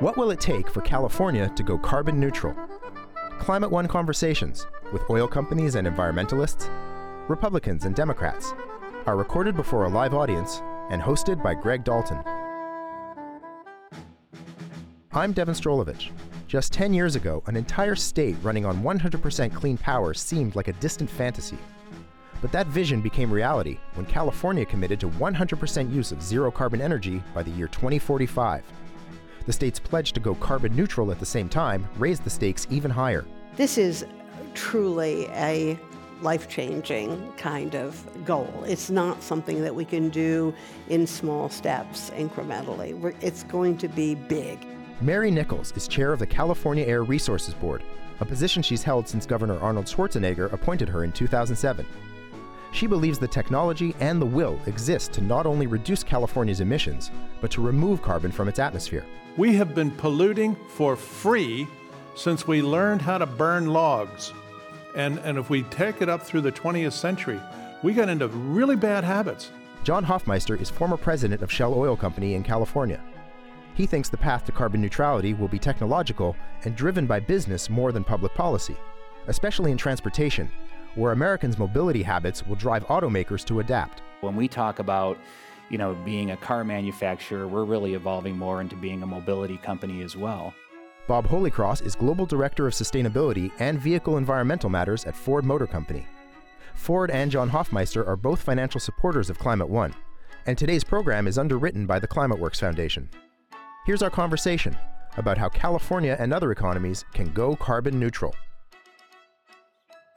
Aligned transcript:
What 0.00 0.16
will 0.16 0.30
it 0.30 0.38
take 0.38 0.70
for 0.70 0.80
California 0.80 1.50
to 1.56 1.62
go 1.64 1.76
carbon 1.76 2.20
neutral? 2.20 2.54
Climate 3.40 3.68
One 3.68 3.88
conversations 3.88 4.64
with 4.92 5.02
oil 5.10 5.26
companies 5.26 5.74
and 5.74 5.88
environmentalists, 5.88 6.70
Republicans 7.28 7.84
and 7.84 7.96
Democrats 7.96 8.54
are 9.06 9.16
recorded 9.16 9.56
before 9.56 9.86
a 9.86 9.88
live 9.88 10.14
audience 10.14 10.62
and 10.90 11.02
hosted 11.02 11.42
by 11.42 11.52
Greg 11.52 11.82
Dalton. 11.82 12.22
I'm 15.12 15.32
Devin 15.32 15.56
Strolovich. 15.56 16.10
Just 16.46 16.72
10 16.72 16.94
years 16.94 17.16
ago, 17.16 17.42
an 17.46 17.56
entire 17.56 17.96
state 17.96 18.36
running 18.40 18.64
on 18.64 18.84
100% 18.84 19.52
clean 19.52 19.76
power 19.76 20.14
seemed 20.14 20.54
like 20.54 20.68
a 20.68 20.74
distant 20.74 21.10
fantasy. 21.10 21.58
But 22.40 22.52
that 22.52 22.68
vision 22.68 23.00
became 23.00 23.32
reality 23.32 23.78
when 23.94 24.06
California 24.06 24.64
committed 24.64 25.00
to 25.00 25.08
100% 25.08 25.92
use 25.92 26.12
of 26.12 26.22
zero 26.22 26.52
carbon 26.52 26.80
energy 26.80 27.20
by 27.34 27.42
the 27.42 27.50
year 27.50 27.66
2045. 27.66 28.62
The 29.48 29.54
state's 29.54 29.78
pledge 29.78 30.12
to 30.12 30.20
go 30.20 30.34
carbon 30.34 30.76
neutral 30.76 31.10
at 31.10 31.20
the 31.20 31.24
same 31.24 31.48
time 31.48 31.88
raised 31.96 32.22
the 32.22 32.28
stakes 32.28 32.66
even 32.68 32.90
higher. 32.90 33.24
This 33.56 33.78
is 33.78 34.04
truly 34.52 35.26
a 35.28 35.78
life 36.20 36.50
changing 36.50 37.32
kind 37.38 37.74
of 37.74 38.06
goal. 38.26 38.52
It's 38.66 38.90
not 38.90 39.22
something 39.22 39.62
that 39.62 39.74
we 39.74 39.86
can 39.86 40.10
do 40.10 40.52
in 40.90 41.06
small 41.06 41.48
steps 41.48 42.10
incrementally. 42.10 43.14
It's 43.22 43.44
going 43.44 43.78
to 43.78 43.88
be 43.88 44.16
big. 44.16 44.66
Mary 45.00 45.30
Nichols 45.30 45.72
is 45.74 45.88
chair 45.88 46.12
of 46.12 46.18
the 46.18 46.26
California 46.26 46.84
Air 46.84 47.02
Resources 47.02 47.54
Board, 47.54 47.82
a 48.20 48.26
position 48.26 48.62
she's 48.62 48.82
held 48.82 49.08
since 49.08 49.24
Governor 49.24 49.58
Arnold 49.60 49.86
Schwarzenegger 49.86 50.52
appointed 50.52 50.90
her 50.90 51.04
in 51.04 51.12
2007. 51.12 51.86
She 52.72 52.86
believes 52.86 53.18
the 53.18 53.26
technology 53.26 53.96
and 54.00 54.20
the 54.20 54.26
will 54.26 54.60
exist 54.66 55.14
to 55.14 55.22
not 55.22 55.46
only 55.46 55.66
reduce 55.66 56.04
California's 56.04 56.60
emissions, 56.60 57.10
but 57.40 57.50
to 57.52 57.62
remove 57.62 58.02
carbon 58.02 58.30
from 58.30 58.46
its 58.46 58.58
atmosphere. 58.58 59.06
We 59.38 59.54
have 59.54 59.72
been 59.72 59.92
polluting 59.92 60.56
for 60.66 60.96
free 60.96 61.68
since 62.16 62.48
we 62.48 62.60
learned 62.60 63.00
how 63.00 63.18
to 63.18 63.26
burn 63.26 63.68
logs. 63.68 64.32
And, 64.96 65.18
and 65.20 65.38
if 65.38 65.48
we 65.48 65.62
take 65.62 66.02
it 66.02 66.08
up 66.08 66.22
through 66.22 66.40
the 66.40 66.50
20th 66.50 66.94
century, 66.94 67.40
we 67.84 67.94
got 67.94 68.08
into 68.08 68.26
really 68.26 68.74
bad 68.74 69.04
habits. 69.04 69.52
John 69.84 70.04
Hofmeister 70.04 70.60
is 70.60 70.70
former 70.70 70.96
president 70.96 71.40
of 71.40 71.52
Shell 71.52 71.72
Oil 71.72 71.96
Company 71.96 72.34
in 72.34 72.42
California. 72.42 73.00
He 73.76 73.86
thinks 73.86 74.08
the 74.08 74.16
path 74.16 74.44
to 74.46 74.50
carbon 74.50 74.80
neutrality 74.80 75.34
will 75.34 75.46
be 75.46 75.60
technological 75.60 76.34
and 76.64 76.74
driven 76.74 77.06
by 77.06 77.20
business 77.20 77.70
more 77.70 77.92
than 77.92 78.02
public 78.02 78.34
policy, 78.34 78.76
especially 79.28 79.70
in 79.70 79.76
transportation, 79.78 80.50
where 80.96 81.12
Americans' 81.12 81.58
mobility 81.58 82.02
habits 82.02 82.44
will 82.44 82.56
drive 82.56 82.84
automakers 82.88 83.44
to 83.44 83.60
adapt. 83.60 84.02
When 84.20 84.34
we 84.34 84.48
talk 84.48 84.80
about 84.80 85.16
you 85.70 85.78
know, 85.78 85.94
being 86.04 86.30
a 86.30 86.36
car 86.36 86.64
manufacturer, 86.64 87.46
we're 87.46 87.64
really 87.64 87.94
evolving 87.94 88.36
more 88.36 88.60
into 88.60 88.76
being 88.76 89.02
a 89.02 89.06
mobility 89.06 89.56
company 89.58 90.02
as 90.02 90.16
well. 90.16 90.54
Bob 91.06 91.26
Holycross 91.26 91.84
is 91.84 91.94
Global 91.94 92.26
Director 92.26 92.66
of 92.66 92.74
Sustainability 92.74 93.50
and 93.58 93.80
Vehicle 93.80 94.18
Environmental 94.18 94.68
Matters 94.68 95.04
at 95.04 95.16
Ford 95.16 95.44
Motor 95.44 95.66
Company. 95.66 96.06
Ford 96.74 97.10
and 97.10 97.30
John 97.30 97.50
Hofmeister 97.50 98.06
are 98.06 98.16
both 98.16 98.42
financial 98.42 98.80
supporters 98.80 99.30
of 99.30 99.38
Climate 99.38 99.68
One, 99.68 99.94
and 100.46 100.56
today's 100.56 100.84
program 100.84 101.26
is 101.26 101.38
underwritten 101.38 101.86
by 101.86 101.98
the 101.98 102.06
Climate 102.06 102.38
Works 102.38 102.60
Foundation. 102.60 103.08
Here's 103.86 104.02
our 104.02 104.10
conversation 104.10 104.76
about 105.16 105.38
how 105.38 105.48
California 105.48 106.16
and 106.18 106.32
other 106.32 106.52
economies 106.52 107.04
can 107.14 107.32
go 107.32 107.56
carbon 107.56 107.98
neutral. 107.98 108.34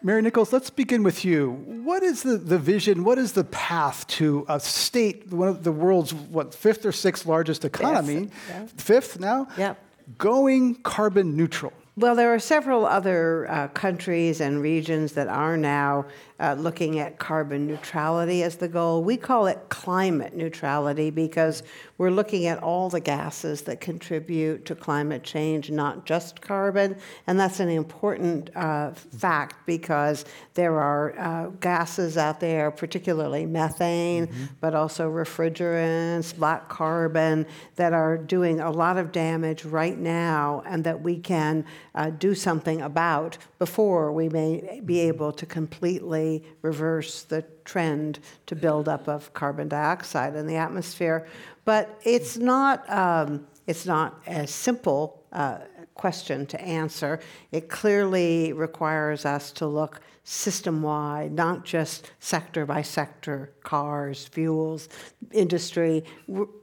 Mary 0.04 0.22
Nichols, 0.24 0.52
let's 0.52 0.72
begin 0.72 1.04
with 1.04 1.24
you. 1.24 1.52
What 1.52 2.02
is 2.02 2.24
the, 2.24 2.38
the 2.38 2.58
vision? 2.58 3.04
What 3.04 3.20
is 3.20 3.34
the 3.34 3.44
path 3.44 4.08
to 4.08 4.46
a 4.50 4.60
state, 4.60 5.32
one 5.32 5.48
of 5.48 5.64
the 5.64 5.72
world's, 5.72 6.12
what, 6.12 6.56
fifth 6.56 6.88
or 6.88 6.92
sixth 6.92 7.28
largest 7.28 7.64
economy? 7.66 8.30
Yeah. 8.50 8.66
Fifth 8.78 9.20
now? 9.20 9.48
Yeah. 9.58 9.76
Going 10.18 10.76
carbon 10.76 11.38
neutral. 11.38 11.72
Well, 11.98 12.16
there 12.16 12.34
are 12.34 12.40
several 12.40 12.88
other 12.88 13.48
uh, 13.52 13.68
countries 13.68 14.42
and 14.42 14.60
regions 14.60 15.14
that 15.14 15.28
are 15.28 15.56
now 15.56 16.06
uh, 16.42 16.56
looking 16.56 16.98
at 17.00 17.20
carbon 17.20 17.68
neutrality 17.68 18.42
as 18.42 18.56
the 18.56 18.68
goal. 18.68 19.04
We 19.04 19.16
call 19.16 19.46
it 19.46 19.60
climate 19.70 20.36
neutrality 20.36 21.12
because 21.12 21.62
we're 22.00 22.10
looking 22.10 22.48
at 22.48 22.64
all 22.64 22.90
the 22.90 23.00
gases 23.00 23.62
that 23.64 23.80
contribute 23.80 24.66
to 24.66 24.74
climate 24.74 25.22
change, 25.22 25.70
not 25.70 26.06
just 26.06 26.42
carbon. 26.42 26.98
And 27.28 27.40
that's 27.40 27.60
an 27.60 27.70
important 27.70 28.50
uh, 28.56 28.92
fact 28.92 29.68
because 29.68 30.26
there 30.56 30.80
are 30.80 31.18
uh, 31.20 31.50
gases 31.60 32.18
out 32.18 32.40
there, 32.40 32.72
particularly 32.72 33.46
methane, 33.46 34.26
mm-hmm. 34.26 34.46
but 34.60 34.74
also 34.74 35.12
refrigerants, 35.12 36.36
black 36.36 36.68
carbon, 36.70 37.46
that 37.76 37.94
are 37.94 38.18
doing 38.18 38.60
a 38.60 38.72
lot 38.72 38.98
of 38.98 39.12
damage 39.12 39.64
right 39.64 39.98
now 39.98 40.64
and 40.66 40.84
that 40.86 41.02
we 41.02 41.20
can 41.20 41.64
uh, 41.94 42.10
do 42.10 42.34
something 42.34 42.82
about 42.82 43.38
before 43.62 44.12
we 44.12 44.28
may 44.28 44.82
be 44.86 45.02
able 45.02 45.32
to 45.32 45.46
completely 45.46 46.44
reverse 46.64 47.22
the 47.22 47.44
trend 47.64 48.18
to 48.48 48.56
buildup 48.56 49.08
of 49.08 49.32
carbon 49.36 49.68
dioxide 49.68 50.36
in 50.36 50.48
the 50.48 50.56
atmosphere. 50.56 51.28
But 51.64 52.02
it's 52.04 52.38
not, 52.38 52.90
um, 52.90 53.46
it's 53.68 53.86
not 53.86 54.20
as 54.26 54.50
simple 54.50 55.24
uh, 55.32 55.60
question 55.94 56.48
to 56.48 56.60
answer. 56.60 57.20
It 57.52 57.70
clearly 57.70 58.52
requires 58.52 59.28
us 59.28 59.52
to 59.52 59.68
look 59.68 60.02
system 60.24 60.82
wide, 60.84 61.32
not 61.32 61.66
just 61.66 62.12
sector 62.20 62.66
by 62.66 62.82
sector, 62.82 63.52
cars, 63.64 64.26
fuels, 64.26 64.88
industry. 65.32 66.04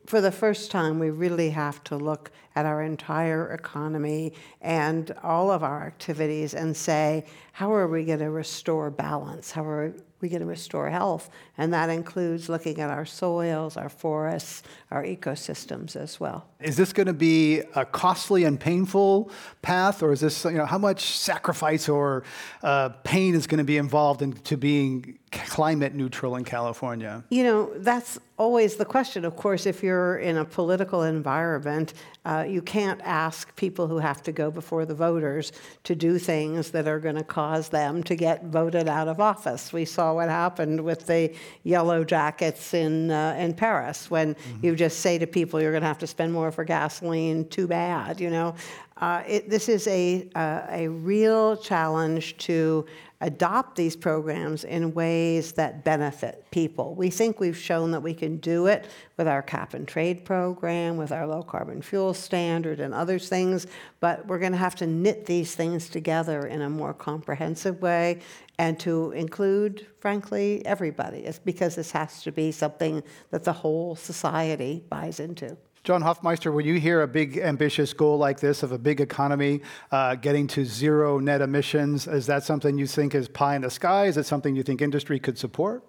For 0.06 0.20
the 0.20 0.32
first 0.32 0.70
time, 0.70 0.98
we 0.98 1.10
really 1.10 1.50
have 1.50 1.82
to 1.84 1.96
look 1.96 2.30
at 2.54 2.66
our 2.66 2.82
entire 2.82 3.52
economy 3.52 4.32
and 4.60 5.12
all 5.22 5.50
of 5.50 5.62
our 5.62 5.86
activities 5.86 6.54
and 6.54 6.76
say, 6.76 7.24
how 7.52 7.72
are 7.72 7.88
we 7.88 8.04
going 8.04 8.19
to 8.20 8.30
restore 8.30 8.91
balance? 8.91 9.50
How 9.50 9.64
are 9.64 9.94
we 10.20 10.28
going 10.28 10.40
to 10.40 10.46
restore 10.46 10.90
health? 10.90 11.30
And 11.56 11.72
that 11.72 11.90
includes 11.90 12.48
looking 12.48 12.80
at 12.80 12.90
our 12.90 13.04
soils, 13.04 13.76
our 13.76 13.88
forests, 13.88 14.62
our 14.90 15.04
ecosystems 15.04 15.94
as 15.94 16.19
well. 16.19 16.46
Is 16.60 16.76
this 16.76 16.92
going 16.92 17.06
to 17.06 17.12
be 17.12 17.62
a 17.75 17.84
costly 17.84 18.44
and 18.44 18.58
painful 18.58 19.30
path, 19.62 20.02
or 20.02 20.12
is 20.12 20.20
this, 20.20 20.44
you 20.44 20.52
know, 20.52 20.66
how 20.66 20.78
much 20.78 21.19
sacrifice 21.19 21.88
or 21.88 22.25
uh, 22.62 22.90
pain 23.04 23.34
is 23.34 23.46
going 23.48 23.59
to 23.59 23.64
be 23.64 23.78
involved 23.78 24.22
into 24.22 24.56
being 24.56 25.19
climate 25.31 25.94
neutral 25.94 26.36
in 26.36 26.44
California? 26.44 27.25
You 27.31 27.44
know, 27.44 27.72
that's 27.76 28.19
always 28.38 28.76
the 28.76 28.84
question. 28.84 29.25
Of 29.25 29.36
course, 29.36 29.66
if 29.66 29.82
you're 29.82 30.19
in 30.19 30.36
a 30.36 30.44
political 30.44 31.03
environment, 31.03 31.94
uh, 32.25 32.44
you 32.48 32.62
can't 32.62 33.00
ask 33.03 33.54
people 33.56 33.88
who 33.88 33.98
have 33.98 34.22
to 34.22 34.32
go 34.32 34.50
before 34.50 34.87
the 34.87 34.94
voters 34.94 35.53
to 35.84 35.94
do 35.94 36.19
things 36.19 36.70
that 36.70 36.87
are 36.87 37.00
going 37.00 37.16
to 37.16 37.25
cause 37.25 37.69
them 37.69 38.03
to 38.04 38.14
get 38.14 38.44
voted 38.44 38.88
out 38.88 39.08
of 39.08 39.20
office. 39.20 39.72
We 39.72 39.84
saw 39.84 40.14
what 40.14 40.28
happened 40.28 40.82
with 40.82 41.06
the 41.06 41.34
yellow 41.64 42.04
jackets 42.04 42.75
in, 42.75 43.10
uh, 43.10 43.37
in 43.38 43.54
Paris 43.54 44.10
when 44.10 44.34
mm-hmm. 44.34 44.66
you 44.66 44.76
just 44.76 45.00
say 45.00 45.19
to 45.19 45.26
people, 45.26 45.60
you're 45.60 45.72
going 45.72 45.82
to 45.82 45.88
have 45.88 45.98
to 45.98 46.06
spend 46.06 46.32
more 46.32 46.53
for 46.53 46.64
gasoline, 46.64 47.48
too 47.48 47.66
bad, 47.66 48.20
you 48.20 48.31
know. 48.31 48.54
Uh, 49.00 49.22
it, 49.28 49.48
this 49.48 49.69
is 49.69 49.87
a, 49.87 50.28
uh, 50.34 50.66
a 50.70 50.88
real 50.88 51.56
challenge 51.56 52.37
to 52.38 52.84
adopt 53.21 53.75
these 53.75 53.97
programs 53.97 54.62
in 54.62 54.95
ways 54.95 55.53
that 55.53 55.84
benefit 55.84 56.45
people. 56.53 56.95
We 56.95 57.11
think 57.11 57.41
we've 57.41 57.56
shown 57.56 57.91
that 57.91 58.01
we 58.01 58.15
can 58.15 58.37
do 58.37 58.67
it 58.67 58.87
with 59.17 59.27
our 59.27 59.43
cap 59.43 59.75
and 59.75 59.89
trade 59.89 60.25
program, 60.25 60.97
with 60.97 61.11
our 61.11 61.27
low 61.27 61.43
carbon 61.43 61.83
fuel 61.83 62.15
standard, 62.15 62.79
and 62.79 62.95
other 62.95 63.19
things, 63.19 63.67
but 63.99 64.25
we're 64.27 64.39
going 64.39 64.53
to 64.53 64.59
have 64.59 64.77
to 64.77 64.87
knit 64.87 65.27
these 65.27 65.55
things 65.55 65.89
together 65.89 66.47
in 66.47 66.62
a 66.62 66.71
more 66.71 66.95
comprehensive 66.95 67.83
way 67.83 68.21
and 68.59 68.79
to 68.81 69.11
include, 69.12 69.87
frankly, 70.00 70.64
everybody. 70.64 71.19
It's 71.19 71.38
because 71.38 71.75
this 71.75 71.91
has 71.93 72.23
to 72.23 72.32
be 72.32 72.53
something 72.53 73.03
that 73.31 73.44
the 73.44 73.53
whole 73.53 73.97
society 73.97 74.85
buys 74.88 75.19
into. 75.19 75.56
John 75.84 76.02
Hofmeister, 76.02 76.52
when 76.52 76.66
you 76.66 76.78
hear 76.80 77.02
a 77.02 77.08
big 77.08 77.38
ambitious 77.38 77.92
goal 77.92 78.19
like 78.19 78.40
this 78.40 78.62
of 78.62 78.72
a 78.72 78.78
big 78.78 79.00
economy 79.00 79.62
uh, 79.90 80.16
getting 80.16 80.46
to 80.48 80.64
zero 80.64 81.19
net 81.19 81.40
emissions, 81.40 82.06
is 82.06 82.26
that 82.26 82.42
something 82.42 82.76
you 82.76 82.86
think 82.86 83.14
is 83.14 83.28
pie 83.28 83.56
in 83.56 83.62
the 83.62 83.70
sky? 83.70 84.06
Is 84.06 84.16
it 84.16 84.26
something 84.26 84.54
you 84.56 84.62
think 84.62 84.82
industry 84.82 85.19
could 85.19 85.38
support? 85.38 85.84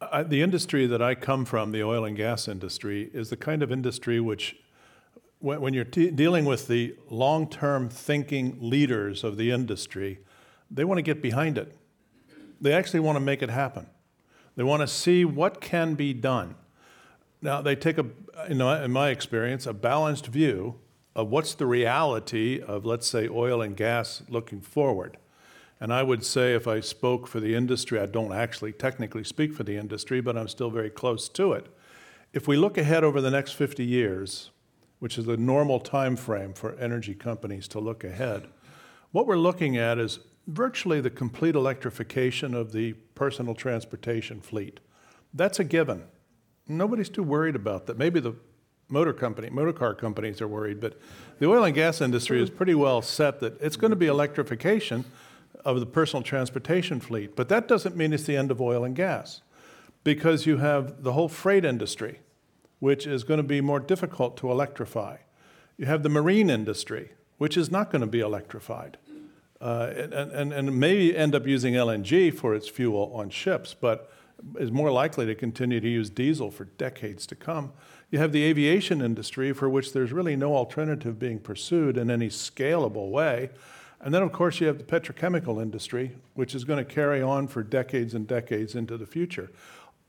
The 0.00 0.40
industry 0.40 0.86
that 0.86 1.02
I 1.02 1.14
come 1.14 1.44
from, 1.44 1.72
the 1.72 1.82
oil 1.82 2.04
and 2.04 2.16
gas 2.16 2.48
industry, 2.48 3.10
is 3.12 3.28
the 3.30 3.36
kind 3.36 3.62
of 3.62 3.70
industry 3.70 4.18
which, 4.18 4.56
when, 5.40 5.60
when 5.60 5.74
you're 5.74 5.84
t- 5.84 6.10
dealing 6.10 6.46
with 6.46 6.68
the 6.68 6.96
long 7.10 7.48
term 7.48 7.90
thinking 7.90 8.56
leaders 8.60 9.24
of 9.24 9.36
the 9.36 9.50
industry, 9.50 10.20
they 10.70 10.84
want 10.84 10.98
to 10.98 11.02
get 11.02 11.20
behind 11.20 11.58
it. 11.58 11.76
They 12.60 12.72
actually 12.72 13.00
want 13.00 13.16
to 13.16 13.20
make 13.20 13.42
it 13.42 13.50
happen. 13.50 13.86
They 14.56 14.62
want 14.62 14.80
to 14.80 14.86
see 14.86 15.24
what 15.24 15.60
can 15.60 15.94
be 15.94 16.12
done. 16.14 16.54
Now, 17.42 17.62
they 17.62 17.74
take 17.74 17.98
a, 17.98 18.06
you 18.48 18.54
know, 18.54 18.70
in 18.82 18.92
my 18.92 19.08
experience, 19.08 19.66
a 19.66 19.72
balanced 19.72 20.26
view 20.26 20.76
of 21.14 21.30
what's 21.30 21.54
the 21.54 21.66
reality 21.66 22.60
of, 22.60 22.84
let's 22.84 23.06
say, 23.06 23.28
oil 23.28 23.62
and 23.62 23.76
gas 23.76 24.22
looking 24.28 24.60
forward. 24.60 25.16
And 25.80 25.92
I 25.92 26.02
would 26.02 26.24
say, 26.24 26.54
if 26.54 26.68
I 26.68 26.80
spoke 26.80 27.26
for 27.26 27.40
the 27.40 27.54
industry, 27.54 27.98
I 27.98 28.06
don't 28.06 28.32
actually 28.32 28.72
technically 28.72 29.24
speak 29.24 29.54
for 29.54 29.64
the 29.64 29.76
industry, 29.76 30.20
but 30.20 30.36
I'm 30.36 30.48
still 30.48 30.70
very 30.70 30.90
close 30.90 31.28
to 31.30 31.52
it. 31.54 31.66
If 32.32 32.46
we 32.46 32.56
look 32.56 32.76
ahead 32.76 33.02
over 33.02 33.20
the 33.20 33.30
next 33.30 33.52
50 33.52 33.84
years, 33.84 34.50
which 34.98 35.16
is 35.16 35.24
the 35.24 35.38
normal 35.38 35.80
time 35.80 36.16
frame 36.16 36.52
for 36.52 36.74
energy 36.76 37.14
companies 37.14 37.66
to 37.68 37.80
look 37.80 38.04
ahead, 38.04 38.46
what 39.12 39.26
we're 39.26 39.36
looking 39.36 39.78
at 39.78 39.98
is 39.98 40.20
virtually 40.46 41.00
the 41.00 41.10
complete 41.10 41.54
electrification 41.54 42.54
of 42.54 42.72
the 42.72 42.92
personal 43.14 43.54
transportation 43.54 44.40
fleet. 44.40 44.80
That's 45.32 45.58
a 45.58 45.64
given. 45.64 46.04
Nobody's 46.70 47.08
too 47.08 47.22
worried 47.22 47.56
about 47.56 47.86
that. 47.86 47.98
Maybe 47.98 48.20
the 48.20 48.34
motor 48.88 49.12
company, 49.12 49.50
motor 49.50 49.72
car 49.72 49.94
companies 49.94 50.40
are 50.40 50.48
worried, 50.48 50.80
but 50.80 50.98
the 51.38 51.46
oil 51.46 51.64
and 51.64 51.74
gas 51.74 52.00
industry 52.00 52.42
is 52.42 52.50
pretty 52.50 52.74
well 52.74 53.02
set 53.02 53.40
that 53.40 53.60
it's 53.60 53.76
going 53.76 53.90
to 53.90 53.96
be 53.96 54.06
electrification 54.06 55.04
of 55.64 55.80
the 55.80 55.86
personal 55.86 56.22
transportation 56.22 57.00
fleet. 57.00 57.36
But 57.36 57.48
that 57.48 57.68
doesn't 57.68 57.96
mean 57.96 58.12
it's 58.12 58.24
the 58.24 58.36
end 58.36 58.50
of 58.50 58.60
oil 58.60 58.84
and 58.84 58.94
gas 58.94 59.42
because 60.04 60.46
you 60.46 60.58
have 60.58 61.02
the 61.02 61.12
whole 61.12 61.28
freight 61.28 61.64
industry, 61.64 62.20
which 62.78 63.06
is 63.06 63.24
going 63.24 63.38
to 63.38 63.44
be 63.44 63.60
more 63.60 63.80
difficult 63.80 64.36
to 64.38 64.50
electrify. 64.50 65.18
You 65.76 65.86
have 65.86 66.02
the 66.02 66.08
marine 66.08 66.50
industry, 66.50 67.12
which 67.38 67.56
is 67.56 67.70
not 67.70 67.90
going 67.90 68.00
to 68.00 68.06
be 68.06 68.20
electrified. 68.20 68.96
Uh, 69.60 69.92
and, 69.94 70.14
and, 70.14 70.52
and 70.54 70.80
may 70.80 71.12
end 71.14 71.34
up 71.34 71.46
using 71.46 71.74
LNG 71.74 72.34
for 72.34 72.54
its 72.54 72.66
fuel 72.66 73.12
on 73.14 73.28
ships, 73.28 73.74
but 73.78 74.10
is 74.58 74.70
more 74.70 74.90
likely 74.90 75.26
to 75.26 75.34
continue 75.34 75.80
to 75.80 75.88
use 75.88 76.10
diesel 76.10 76.50
for 76.50 76.64
decades 76.64 77.26
to 77.26 77.34
come. 77.34 77.72
You 78.10 78.18
have 78.18 78.32
the 78.32 78.42
aviation 78.42 79.00
industry, 79.00 79.52
for 79.52 79.68
which 79.68 79.92
there's 79.92 80.12
really 80.12 80.36
no 80.36 80.54
alternative 80.56 81.18
being 81.18 81.38
pursued 81.38 81.96
in 81.96 82.10
any 82.10 82.28
scalable 82.28 83.10
way. 83.10 83.50
And 84.00 84.14
then, 84.14 84.22
of 84.22 84.32
course, 84.32 84.60
you 84.60 84.66
have 84.66 84.78
the 84.78 84.84
petrochemical 84.84 85.60
industry, 85.62 86.16
which 86.34 86.54
is 86.54 86.64
going 86.64 86.84
to 86.84 86.90
carry 86.90 87.22
on 87.22 87.46
for 87.46 87.62
decades 87.62 88.14
and 88.14 88.26
decades 88.26 88.74
into 88.74 88.96
the 88.96 89.06
future, 89.06 89.50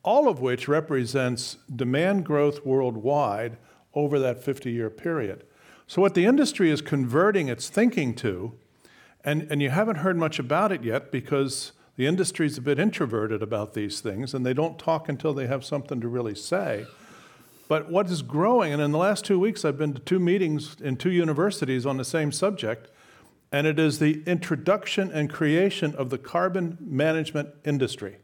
all 0.03 0.27
of 0.27 0.39
which 0.39 0.67
represents 0.67 1.57
demand 1.73 2.25
growth 2.25 2.65
worldwide 2.65 3.57
over 3.93 4.17
that 4.19 4.41
50 4.41 4.71
year 4.71 4.89
period. 4.89 5.43
So, 5.87 6.01
what 6.01 6.13
the 6.13 6.25
industry 6.25 6.71
is 6.71 6.81
converting 6.81 7.49
its 7.49 7.67
thinking 7.67 8.15
to, 8.15 8.53
and, 9.25 9.43
and 9.51 9.61
you 9.61 9.69
haven't 9.69 9.97
heard 9.97 10.17
much 10.17 10.39
about 10.39 10.71
it 10.71 10.83
yet 10.83 11.11
because 11.11 11.73
the 12.01 12.07
industry 12.07 12.47
is 12.47 12.57
a 12.57 12.61
bit 12.61 12.79
introverted 12.79 13.43
about 13.43 13.75
these 13.75 14.01
things 14.01 14.33
and 14.33 14.43
they 14.43 14.55
don't 14.55 14.79
talk 14.79 15.07
until 15.07 15.35
they 15.35 15.45
have 15.45 15.63
something 15.63 16.01
to 16.01 16.07
really 16.07 16.33
say. 16.33 16.87
But 17.67 17.91
what 17.91 18.09
is 18.09 18.23
growing, 18.23 18.73
and 18.73 18.81
in 18.81 18.91
the 18.91 18.97
last 18.97 19.23
two 19.23 19.37
weeks, 19.37 19.63
I've 19.63 19.77
been 19.77 19.93
to 19.93 19.99
two 19.99 20.19
meetings 20.19 20.77
in 20.81 20.97
two 20.97 21.11
universities 21.11 21.85
on 21.85 21.97
the 21.97 22.03
same 22.03 22.31
subject 22.31 22.89
and 23.51 23.67
it 23.67 23.77
is 23.77 23.99
the 23.99 24.23
introduction 24.25 25.11
and 25.11 25.29
creation 25.29 25.93
of 25.93 26.09
the 26.09 26.17
carbon 26.17 26.75
management 26.81 27.49
industry, 27.65 28.17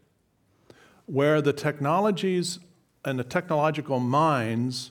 where 1.05 1.39
the 1.39 1.53
technologies 1.53 2.57
and 3.05 3.19
the 3.19 3.23
technological 3.23 3.99
minds 3.99 4.89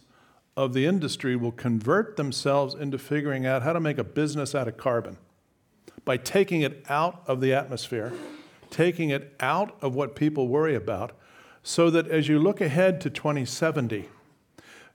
of 0.57 0.75
the 0.75 0.87
industry 0.87 1.35
will 1.35 1.51
convert 1.51 2.17
themselves 2.17 2.73
into 2.73 2.99
figuring 2.99 3.47
out 3.47 3.65
how 3.65 3.73
to 3.73 3.81
make 3.81 3.99
a 3.99 4.05
business 4.05 4.55
out 4.55 4.69
of 4.69 4.77
carbon 4.77 5.17
by 6.05 6.17
taking 6.17 6.61
it 6.61 6.85
out 6.89 7.25
of 7.27 7.41
the 7.41 7.53
atmosphere, 7.53 8.13
taking 8.71 9.11
it 9.11 9.35
out 9.41 9.77
of 9.81 9.95
what 9.95 10.17
people 10.17 10.49
worry 10.49 10.75
about, 10.75 11.13
so 11.63 11.91
that 11.91 12.07
as 12.09 12.29
you 12.29 12.39
look 12.39 12.61
ahead 12.61 13.01
to 13.01 13.11
2070, 13.11 14.09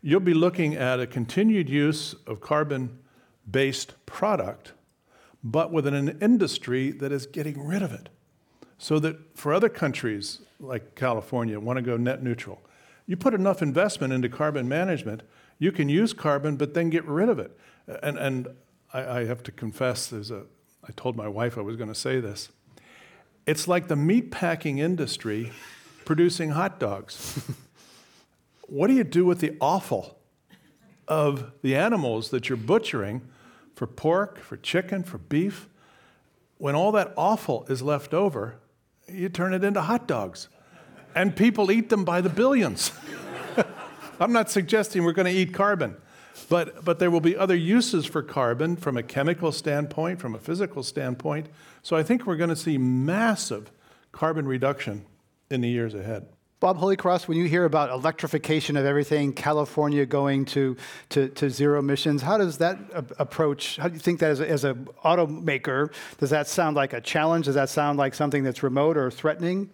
you'll 0.02 0.20
be 0.20 0.34
looking 0.34 0.76
at 0.76 1.00
a 1.00 1.08
continued 1.08 1.70
use 1.70 2.16
of 2.26 2.40
carbon 2.42 3.00
based 3.50 3.94
product 4.06 4.74
but 5.44 5.72
with 5.72 5.88
an 5.88 6.18
industry 6.22 6.92
that 6.92 7.12
is 7.12 7.26
getting 7.26 7.66
rid 7.66 7.82
of 7.82 7.92
it. 7.92 8.10
So 8.78 9.00
that 9.00 9.38
for 9.38 9.54
other 9.54 9.70
countries 9.70 10.42
like 10.60 10.96
California 10.96 11.60
want 11.60 11.78
to 11.78 11.82
go 11.82 11.98
net 11.98 12.24
neutral, 12.24 12.62
you 13.08 13.18
put 13.18 13.34
enough 13.34 13.62
investment 13.62 14.14
into 14.14 14.30
carbon 14.30 14.68
management, 14.68 15.24
you 15.60 15.72
can 15.72 15.90
use 15.90 16.14
carbon, 16.14 16.56
but 16.56 16.74
then 16.74 16.90
get 16.90 17.06
rid 17.06 17.30
of 17.30 17.40
it. 17.40 17.58
And, 18.02 18.18
and 18.18 18.48
I, 18.94 19.20
I 19.20 19.26
have 19.26 19.44
to 19.44 19.52
confess, 19.52 20.08
there's 20.08 20.32
a, 20.32 20.44
I 20.88 20.92
told 20.96 21.16
my 21.16 21.28
wife 21.28 21.58
I 21.58 21.62
was 21.62 21.76
going 21.76 21.90
to 21.90 21.96
say 21.96 22.20
this. 22.20 22.50
It's 23.46 23.68
like 23.68 23.88
the 23.88 23.96
meatpacking 23.96 24.80
industry 24.80 25.52
producing 26.06 26.52
hot 26.52 26.80
dogs. 26.80 27.42
what 28.68 28.88
do 28.88 28.94
you 28.94 29.04
do 29.04 29.26
with 29.26 29.40
the 29.40 29.58
offal 29.60 30.18
of 31.08 31.52
the 31.62 31.76
animals 31.76 32.30
that 32.30 32.50
you're 32.50 32.58
butchering 32.58 33.22
for 33.76 33.88
pork, 33.88 34.40
for 34.40 34.58
chicken, 34.58 35.04
for 35.04 35.18
beef, 35.18 35.68
when 36.58 36.76
all 36.76 36.92
that 36.92 37.14
offal 37.18 37.66
is 37.68 37.82
left 37.82 38.14
over, 38.14 38.56
you 39.08 39.28
turn 39.28 39.54
it 39.54 39.64
into 39.64 39.82
hot 39.82 40.08
dogs. 40.08 40.48
And 41.16 41.36
people 41.36 41.72
eat 41.72 41.90
them 41.90 42.06
by 42.06 42.22
the 42.22 42.30
billions. 42.30 42.92
I'm 44.20 44.32
not 44.32 44.52
suggesting 44.52 45.04
we're 45.04 45.14
going 45.14 45.26
to 45.26 45.38
eat 45.38 45.54
carbon, 45.54 45.98
but, 46.50 46.84
but 46.84 47.00
there 47.00 47.12
will 47.12 47.22
be 47.22 47.36
other 47.36 47.56
uses 47.56 48.06
for 48.06 48.22
carbon 48.22 48.76
from 48.76 48.98
a 48.98 49.04
chemical 49.04 49.52
standpoint, 49.52 50.20
from 50.20 50.36
a 50.36 50.40
physical 50.40 50.84
standpoint. 50.84 51.48
So 51.84 51.96
I 51.96 52.04
think 52.04 52.26
we're 52.26 52.36
going 52.38 52.50
to 52.50 52.56
see 52.56 52.78
massive 52.78 53.72
carbon 54.12 54.48
reduction 54.48 55.06
in 55.50 55.62
the 55.62 55.70
years 55.70 55.94
ahead. 55.94 56.28
Bob 56.62 56.78
Holycross, 56.78 57.28
when 57.28 57.40
you 57.40 57.46
hear 57.46 57.66
about 57.66 57.90
electrification 57.90 58.78
of 58.78 58.86
everything, 58.86 59.34
California 59.34 60.06
going 60.06 60.46
to, 60.46 60.78
to, 61.10 61.28
to 61.30 61.50
zero 61.50 61.80
emissions, 61.80 62.22
how 62.22 62.38
does 62.38 62.60
that 62.60 62.78
approach, 63.18 63.78
how 63.78 63.88
do 63.88 63.96
you 63.96 64.00
think 64.00 64.20
that 64.20 64.30
as, 64.30 64.40
a, 64.40 64.48
as 64.48 64.64
an 64.64 64.88
automaker, 65.04 65.92
does 66.20 66.30
that 66.30 66.48
sound 66.48 66.76
like 66.76 66.94
a 66.94 67.02
challenge? 67.02 67.46
Does 67.46 67.56
that 67.56 67.70
sound 67.70 67.98
like 67.98 68.14
something 68.14 68.44
that's 68.44 68.62
remote 68.62 68.96
or 68.96 69.10
threatening? 69.10 69.72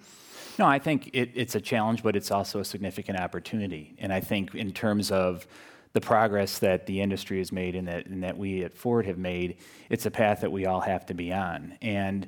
No, 0.57 0.65
I 0.65 0.79
think 0.79 1.09
it, 1.11 1.31
it's 1.35 1.55
a 1.55 1.61
challenge, 1.61 2.03
but 2.03 2.15
it's 2.15 2.31
also 2.31 2.61
a 2.61 2.65
significant 2.65 3.19
opportunity. 3.19 3.93
And 3.99 4.13
I 4.13 4.21
think 4.21 4.55
in 4.55 4.71
terms 4.71 5.11
of 5.11 5.45
the 5.93 6.01
progress 6.01 6.59
that 6.59 6.85
the 6.85 7.01
industry 7.01 7.39
has 7.39 7.51
made 7.51 7.75
and 7.75 7.87
that, 7.87 8.05
and 8.05 8.23
that 8.23 8.37
we 8.37 8.63
at 8.63 8.73
Ford 8.73 9.05
have 9.05 9.17
made, 9.17 9.57
it's 9.89 10.05
a 10.05 10.11
path 10.11 10.41
that 10.41 10.51
we 10.51 10.65
all 10.65 10.81
have 10.81 11.05
to 11.07 11.13
be 11.13 11.33
on. 11.33 11.77
And 11.81 12.27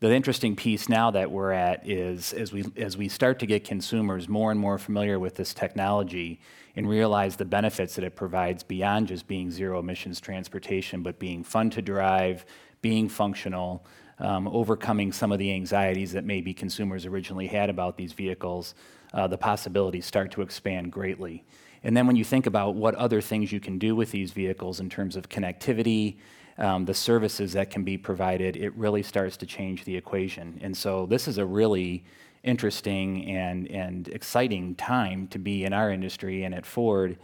the 0.00 0.14
interesting 0.14 0.54
piece 0.54 0.88
now 0.88 1.10
that 1.10 1.30
we're 1.30 1.50
at 1.50 1.88
is 1.88 2.32
as 2.32 2.52
we 2.52 2.64
as 2.76 2.96
we 2.96 3.08
start 3.08 3.40
to 3.40 3.46
get 3.46 3.64
consumers 3.64 4.28
more 4.28 4.52
and 4.52 4.60
more 4.60 4.78
familiar 4.78 5.18
with 5.18 5.34
this 5.34 5.52
technology 5.52 6.40
and 6.76 6.88
realize 6.88 7.34
the 7.34 7.44
benefits 7.44 7.96
that 7.96 8.04
it 8.04 8.14
provides 8.14 8.62
beyond 8.62 9.08
just 9.08 9.26
being 9.26 9.50
zero 9.50 9.80
emissions 9.80 10.20
transportation, 10.20 11.02
but 11.02 11.18
being 11.18 11.42
fun 11.42 11.70
to 11.70 11.82
drive, 11.82 12.46
being 12.80 13.08
functional, 13.08 13.84
um, 14.20 14.46
overcoming 14.46 15.10
some 15.10 15.32
of 15.32 15.40
the 15.40 15.52
anxieties 15.52 16.12
that 16.12 16.24
maybe 16.24 16.54
consumers 16.54 17.04
originally 17.04 17.48
had 17.48 17.68
about 17.68 17.96
these 17.96 18.12
vehicles, 18.12 18.76
uh, 19.14 19.26
the 19.26 19.38
possibilities 19.38 20.06
start 20.06 20.30
to 20.30 20.42
expand 20.42 20.92
greatly. 20.92 21.44
And 21.84 21.96
then 21.96 22.06
when 22.06 22.16
you 22.16 22.24
think 22.24 22.46
about 22.46 22.74
what 22.74 22.94
other 22.94 23.20
things 23.20 23.52
you 23.52 23.60
can 23.60 23.78
do 23.78 23.94
with 23.94 24.10
these 24.10 24.32
vehicles 24.32 24.80
in 24.80 24.90
terms 24.90 25.16
of 25.16 25.28
connectivity, 25.28 26.16
um, 26.58 26.84
the 26.84 26.94
services 26.94 27.52
that 27.52 27.70
can 27.70 27.84
be 27.84 27.96
provided, 27.96 28.56
it 28.56 28.74
really 28.76 29.02
starts 29.02 29.36
to 29.38 29.46
change 29.46 29.84
the 29.84 29.96
equation. 29.96 30.58
And 30.62 30.76
so 30.76 31.06
this 31.06 31.28
is 31.28 31.38
a 31.38 31.46
really 31.46 32.04
interesting 32.42 33.30
and, 33.30 33.70
and 33.70 34.08
exciting 34.08 34.74
time 34.74 35.28
to 35.28 35.38
be 35.38 35.64
in 35.64 35.72
our 35.72 35.90
industry 35.90 36.44
and 36.44 36.54
at 36.54 36.66
Ford 36.66 37.16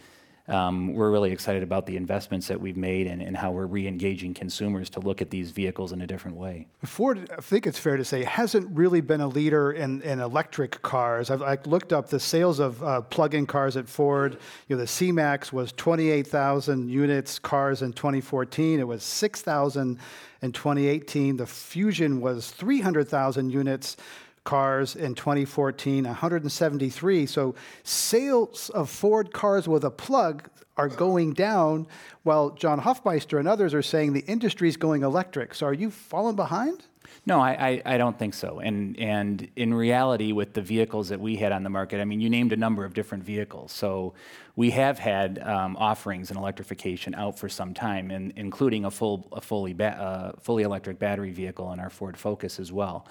we're 0.47 1.11
really 1.11 1.33
excited 1.33 1.63
about 1.63 1.87
the 1.87 1.97
investments 1.97 2.49
that 2.49 2.61
we've 2.61 2.77
made 2.77 3.07
and, 3.07 3.23
and 3.23 3.37
how 3.37 3.51
we're 3.51 3.67
re-engaging 3.67 4.35
consumers 4.35 4.91
to 4.91 5.01
look 5.01 5.23
at 5.23 5.31
these 5.31 5.51
vehicles 5.51 5.93
in 5.93 6.03
a 6.03 6.07
different 6.07 6.37
way. 6.37 6.67
Ford, 6.85 7.31
I 7.37 7.41
think 7.41 7.67
it's 7.67 7.79
fair 7.79 7.97
to 7.97 8.05
say, 8.05 8.25
hasn't 8.25 8.69
really 8.77 9.01
been 9.01 9.21
a 9.21 9.29
leader 9.29 9.73
in, 9.73 10.03
in 10.03 10.21
electric 10.21 10.83
cars. 10.83 11.31
I've, 11.31 11.43
I've 11.43 11.67
looked 11.67 11.93
up 11.93 12.09
the 12.09 12.21
sales 12.21 12.59
of 12.59 12.83
uh, 12.83 13.01
plug-in 13.03 13.47
cars 13.47 13.77
at 13.77 13.89
Ford. 13.89 14.39
You 14.69 14.77
know, 14.77 14.81
the 14.81 14.87
C-Max 14.87 15.53
was 15.53 15.73
28,000 15.73 16.89
units 16.89 17.39
cars 17.39 17.83
in 17.83 17.93
2014. 17.93 18.81
It 18.81 18.87
was 18.87 19.03
6,000 19.03 19.99
in 20.43 20.53
2018. 20.53 21.39
The 21.39 21.47
Fusion 21.47 22.21
was 22.21 22.51
300,000 22.51 23.51
units 23.51 23.97
cars 24.45 24.95
in 24.95 25.15
2014, 25.15 26.05
173. 26.05 27.27
So 27.27 27.55
sales 27.83 28.71
of 28.71 28.89
Ford 28.91 29.33
cars 29.33 29.67
with 29.67 29.85
a 29.85 29.91
plug 29.91 30.49
are 30.77 30.89
going 30.89 31.33
down, 31.33 31.87
while 32.25 32.51
John 32.51 32.81
Hofmeister 32.81 33.39
and 33.39 33.49
others 33.49 33.75
are 33.75 33.83
saying 33.83 34.13
the 34.13 34.25
industry 34.27 34.69
is 34.69 34.77
going 34.77 35.03
electric. 35.03 35.55
So 35.55 35.67
are 35.67 35.73
you 35.73 35.91
falling 35.91 36.37
behind? 36.37 36.85
No, 37.27 37.41
I, 37.41 37.53
I, 37.53 37.95
I, 37.95 37.97
don't 37.97 38.19
think 38.19 38.35
so. 38.35 38.61
And, 38.61 38.99
and 38.99 39.49
in 39.57 39.73
reality, 39.73 40.33
with 40.33 40.53
the 40.53 40.61
vehicles 40.61 41.09
that 41.09 41.19
we 41.19 41.37
had 41.37 41.53
on 41.53 41.63
the 41.63 41.71
market, 41.71 41.99
I 42.01 42.05
mean, 42.05 42.21
you 42.21 42.29
named 42.29 42.53
a 42.53 42.57
number 42.57 42.85
of 42.85 42.93
different 42.93 43.25
vehicles. 43.25 43.73
So 43.73 44.13
we 44.57 44.71
have 44.73 44.99
had 44.99 45.39
um, 45.39 45.75
offerings 45.79 46.31
in 46.31 46.37
electrification 46.37 47.15
out 47.15 47.39
for 47.39 47.49
some 47.49 47.73
time, 47.73 48.11
and, 48.11 48.35
including 48.37 48.85
a, 48.85 48.91
full, 48.91 49.27
a 49.33 49.41
fully, 49.41 49.73
ba- 49.73 49.99
uh, 49.99 50.41
fully 50.41 50.65
electric 50.65 50.99
battery 50.99 51.31
vehicle 51.31 51.73
in 51.73 51.81
our 51.81 51.89
Ford 51.89 52.19
Focus 52.19 52.61
as 52.61 52.71
well. 52.71 53.07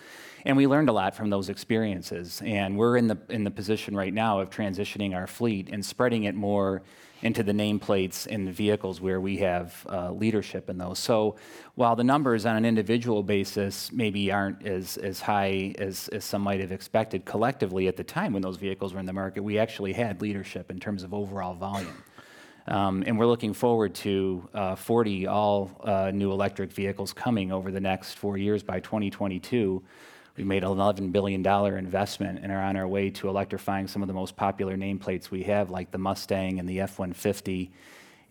And 0.45 0.57
we 0.57 0.67
learned 0.67 0.89
a 0.89 0.93
lot 0.93 1.15
from 1.15 1.31
those 1.31 1.49
experiences. 1.49 2.39
And 2.45 2.77
we're 2.77 2.97
in 2.97 3.07
the, 3.07 3.17
in 3.29 3.43
the 3.43 3.51
position 3.51 3.95
right 3.95 4.13
now 4.13 4.39
of 4.39 4.51
transitioning 4.51 5.15
our 5.15 5.25
fleet 5.25 5.69
and 5.71 5.83
spreading 5.83 6.25
it 6.25 6.35
more 6.35 6.83
into 7.23 7.41
the 7.41 7.53
nameplates 7.53 8.27
in 8.27 8.43
the 8.43 8.51
vehicles 8.51 8.99
where 8.99 9.19
we 9.19 9.37
have 9.37 9.85
uh, 9.89 10.11
leadership 10.11 10.69
in 10.69 10.77
those. 10.77 10.99
So 10.99 11.37
while 11.75 11.95
the 11.95 12.03
numbers 12.03 12.45
on 12.45 12.57
an 12.57 12.65
individual 12.65 13.23
basis 13.23 13.91
maybe 13.93 14.31
aren't 14.31 14.67
as, 14.67 14.97
as 14.97 15.21
high 15.21 15.73
as, 15.79 16.09
as 16.09 16.25
some 16.25 16.41
might 16.41 16.59
have 16.59 16.73
expected, 16.73 17.23
collectively 17.23 17.87
at 17.87 17.95
the 17.95 18.03
time 18.03 18.33
when 18.33 18.41
those 18.41 18.57
vehicles 18.57 18.93
were 18.93 18.99
in 18.99 19.05
the 19.05 19.13
market, 19.13 19.41
we 19.41 19.57
actually 19.57 19.93
had 19.93 20.21
leadership 20.21 20.69
in 20.69 20.79
terms 20.79 21.01
of 21.01 21.13
overall 21.13 21.55
volume. 21.55 22.03
Um, 22.67 23.03
and 23.07 23.17
we're 23.17 23.25
looking 23.25 23.53
forward 23.53 23.95
to 23.95 24.47
uh, 24.53 24.75
40 24.75 25.27
all 25.27 25.71
uh, 25.83 26.11
new 26.13 26.31
electric 26.31 26.71
vehicles 26.71 27.13
coming 27.13 27.51
over 27.51 27.71
the 27.71 27.81
next 27.81 28.13
four 28.13 28.37
years 28.37 28.63
by 28.63 28.79
2022. 28.81 29.81
We 30.37 30.43
made 30.43 30.63
an 30.63 30.69
$11 30.69 31.11
billion 31.11 31.45
investment 31.45 32.39
and 32.41 32.51
are 32.51 32.61
on 32.61 32.75
our 32.75 32.87
way 32.87 33.11
to 33.11 33.29
electrifying 33.29 33.87
some 33.87 34.01
of 34.01 34.07
the 34.07 34.13
most 34.13 34.35
popular 34.35 34.75
nameplates 34.75 35.29
we 35.29 35.43
have, 35.43 35.69
like 35.69 35.91
the 35.91 35.99
Mustang 35.99 36.59
and 36.59 36.67
the 36.67 36.79
F 36.79 36.97
150. 36.97 37.71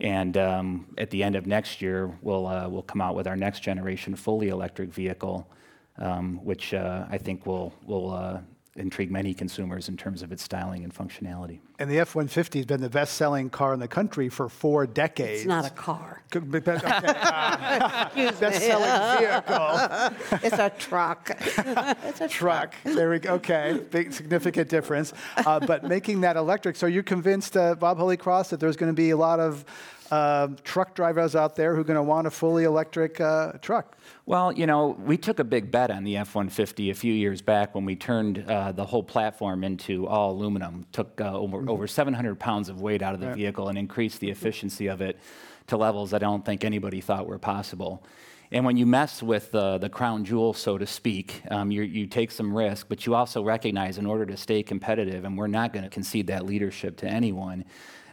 And 0.01 0.37
um, 0.37 0.87
at 0.99 1.11
the 1.11 1.23
end 1.23 1.37
of 1.37 1.47
next 1.47 1.81
year, 1.81 2.11
we'll, 2.21 2.47
uh, 2.49 2.69
we'll 2.69 2.83
come 2.83 3.01
out 3.01 3.15
with 3.15 3.29
our 3.29 3.37
next 3.37 3.61
generation 3.61 4.17
fully 4.17 4.49
electric 4.49 4.93
vehicle, 4.93 5.49
um, 5.99 6.45
which 6.45 6.75
uh, 6.75 7.07
I 7.09 7.19
think 7.19 7.47
will, 7.47 7.73
will 7.87 8.11
uh, 8.11 8.41
intrigue 8.77 9.11
many 9.11 9.35
consumers 9.35 9.89
in 9.89 9.97
terms 9.99 10.23
of 10.23 10.33
its 10.33 10.43
styling 10.43 10.83
and 10.83 10.95
functionality. 10.95 11.59
And 11.79 11.91
the 11.91 11.99
F 11.99 12.15
150 12.15 12.61
has 12.61 12.67
been 12.67 12.81
the 12.81 12.89
best 12.89 13.15
selling 13.15 13.51
car 13.51 13.75
in 13.75 13.81
the 13.81 13.89
country 13.89 14.29
for 14.31 14.49
four 14.49 14.87
decades. 14.87 15.41
It's 15.41 15.47
not 15.49 15.67
a 15.67 15.71
car. 15.71 16.23
Could 16.31 16.51
be- 16.51 16.59
okay, 16.59 16.73
Excuse 18.07 18.41
Best 18.41 18.63
selling 18.63 19.19
vehicle. 19.19 20.39
It's 20.43 20.59
a 20.59 20.71
truck. 20.71 21.31
It's 21.39 22.21
a 22.21 22.29
truck. 22.29 22.75
There 22.85 23.11
we 23.11 23.19
go. 23.19 23.35
Okay, 23.35 23.81
big 23.91 24.13
significant 24.13 24.69
difference. 24.69 25.13
Uh, 25.37 25.61
but 25.61 25.85
making 25.85 26.23
that 26.23 26.37
electric, 26.37 26.77
so 26.77 26.87
you're 26.87 27.03
convinced, 27.03 27.57
uh, 27.57 27.75
Bob 27.75 27.99
Holycross, 27.99 28.49
that 28.51 28.61
there's 28.61 28.77
going 28.77 28.91
to 28.91 28.97
be 28.97 29.11
a 29.11 29.17
lot 29.17 29.39
of 29.39 29.65
uh, 30.13 30.49
truck 30.63 30.95
drivers 30.95 31.35
out 31.35 31.57
there 31.57 31.75
who 31.75 31.81
are 31.81 31.85
going 31.85 31.97
to 31.97 32.03
want 32.03 32.27
a 32.27 32.31
fully 32.31 32.65
electric 32.65 33.19
uh, 33.19 33.53
truck. 33.63 33.97
Well, 34.27 34.53
you 34.53 34.67
know, 34.67 34.89
we 35.03 35.17
took 35.17 35.39
a 35.39 35.45
big 35.45 35.71
bet 35.71 35.91
on 35.91 36.05
the 36.05 36.19
F 36.19 36.35
150 36.35 36.91
a 36.91 36.95
few 36.95 37.15
years 37.15 37.41
back 37.41 37.75
when 37.75 37.87
we 37.87 37.97
turned 37.97 38.45
uh, 38.47 38.73
the 38.73 38.85
whole 38.85 39.03
platform 39.03 39.65
into 39.65 40.07
all 40.07 40.33
aluminum, 40.33 40.85
took 40.93 41.19
uh, 41.19 41.33
over, 41.33 41.67
over 41.67 41.87
700 41.87 42.39
pounds 42.39 42.69
of 42.69 42.83
weight 42.83 43.01
out 43.01 43.15
of 43.15 43.21
the 43.21 43.33
vehicle 43.33 43.69
and 43.69 43.79
increased 43.79 44.21
the 44.21 44.29
efficiency 44.29 44.89
of 44.89 45.01
it 45.01 45.19
to 45.69 45.79
levels 45.79 46.13
I 46.13 46.19
don't 46.19 46.45
think 46.45 46.63
anybody 46.63 47.01
thought 47.01 47.27
were 47.27 47.39
possible. 47.39 48.05
And 48.51 48.67
when 48.67 48.77
you 48.77 48.85
mess 48.85 49.23
with 49.23 49.55
uh, 49.55 49.79
the 49.79 49.89
crown 49.89 50.27
jewel, 50.27 50.53
so 50.53 50.77
to 50.77 50.87
speak, 50.87 51.41
um, 51.51 51.71
you 51.71 51.85
you 51.85 52.07
take 52.07 52.31
some 52.31 52.55
risk, 52.55 52.87
but 52.87 53.07
you 53.07 53.15
also 53.15 53.43
recognize 53.43 53.97
in 53.97 54.05
order 54.05 54.27
to 54.27 54.37
stay 54.37 54.63
competitive, 54.63 55.25
and 55.25 55.39
we're 55.39 55.47
not 55.47 55.73
going 55.73 55.85
to 55.85 55.89
concede 55.89 56.27
that 56.27 56.45
leadership 56.45 56.99
to 56.99 57.07
anyone, 57.07 57.65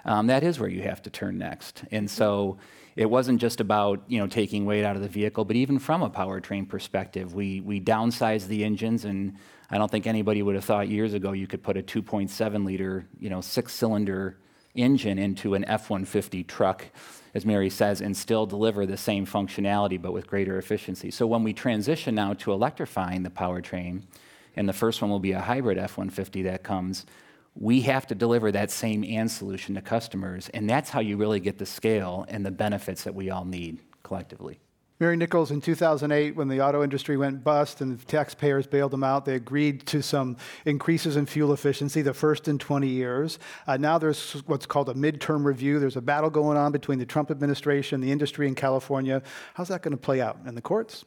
um, 0.06 0.27
that 0.27 0.44
is 0.44 0.60
where 0.60 0.70
you 0.70 0.82
have 0.84 1.01
to 1.03 1.10
turn 1.10 1.38
next. 1.38 1.84
And 1.91 2.10
so 2.10 2.58
it 2.96 3.10
wasn't 3.10 3.39
just 3.39 3.62
about 3.62 4.03
you 4.08 4.20
know 4.20 4.27
taking 4.27 4.65
weight 4.65 4.84
out 4.84 4.96
of 4.96 5.01
the 5.01 5.08
vehicle, 5.08 5.46
but 5.46 5.56
even 5.56 5.79
from 5.79 6.01
a 6.01 6.10
powertrain 6.10 6.68
perspective, 6.68 7.34
we 7.34 7.62
we 7.62 7.79
downsized 7.79 8.48
the 8.48 8.63
engines, 8.63 9.06
and 9.06 9.36
I 9.70 9.77
don't 9.77 9.89
think 9.89 10.08
anybody 10.08 10.41
would 10.41 10.56
have 10.56 10.65
thought 10.65 10.89
years 10.89 11.13
ago 11.13 11.32
you 11.32 11.48
could 11.48 11.63
put 11.63 11.77
a 11.77 11.82
2.7 11.82 12.65
liter 12.65 13.06
you 13.20 13.29
know 13.29 13.41
six 13.41 13.74
cylinder 13.74 14.38
engine 14.75 15.18
into 15.18 15.56
an 15.56 15.65
F-150 15.65 16.46
truck, 16.48 16.86
as 17.34 17.46
Mary 17.46 17.70
says, 17.70 18.01
and 18.01 18.15
still 18.15 18.46
deliver 18.46 18.86
the 18.86 18.98
same 18.98 19.25
functionality 19.25 20.01
but 20.01 20.13
with 20.13 20.27
greater 20.27 20.58
efficiency. 20.58 21.12
So 21.12 21.25
when 21.27 21.44
we 21.44 21.53
transition 21.53 22.15
now 22.15 22.34
to 22.34 22.51
electrifying 22.51 23.24
the 23.24 23.29
powertrain, 23.29 24.03
and 24.56 24.68
the 24.68 24.74
first 24.74 25.01
one 25.01 25.10
will 25.10 25.20
be 25.20 25.32
a 25.32 25.39
hybrid 25.39 25.77
F-150 25.77 26.44
that 26.44 26.63
comes, 26.63 27.06
we 27.60 27.82
have 27.82 28.08
to 28.08 28.16
deliver 28.16 28.51
that 28.54 28.72
same 28.72 29.04
and 29.04 29.30
solution 29.30 29.75
to 29.75 29.82
customers, 29.82 30.50
and 30.54 30.70
that's 30.70 30.89
how 30.89 31.01
you 31.01 31.18
really 31.18 31.42
get 31.42 31.58
the 31.58 31.66
scale 31.66 32.25
and 32.30 32.46
the 32.46 32.51
benefits 32.51 33.04
that 33.04 33.13
we 33.13 33.30
all 33.30 33.44
need 33.44 33.80
collectively. 34.01 34.60
Mary 35.01 35.16
Nichols, 35.16 35.51
in 35.51 35.62
2008, 35.62 36.36
when 36.36 36.50
the 36.50 36.60
auto 36.60 36.84
industry 36.84 37.16
went 37.16 37.42
bust 37.42 37.80
and 37.80 38.06
taxpayers 38.08 38.68
bailed 38.68 38.92
them 38.92 39.04
out, 39.04 39.24
they 39.24 39.36
agreed 39.36 39.86
to 39.88 40.01
some 40.01 40.36
increases 40.66 41.16
in 41.16 41.25
fuel 41.25 41.54
efficiency, 41.54 42.01
the 42.01 42.13
first 42.13 42.50
in 42.50 42.58
20 42.58 42.88
years. 42.88 43.39
Uh, 43.66 43.78
now 43.78 43.98
there's 43.98 44.34
what's 44.46 44.66
called 44.66 44.89
a 44.89 44.94
midterm 44.94 45.46
review. 45.46 45.80
There's 45.80 45.96
a 45.96 46.01
battle 46.01 46.30
going 46.30 46.58
on 46.58 46.74
between 46.74 47.00
the 47.00 47.06
Trump 47.06 47.32
administration, 47.32 48.01
the 48.01 48.12
industry 48.12 48.48
in 48.48 48.56
California. 48.56 49.22
How's 49.54 49.70
that 49.70 49.84
going 49.84 49.94
to 49.94 49.98
play 49.98 50.20
out 50.20 50.38
in 50.46 50.56
the 50.56 50.62
courts? 50.62 51.06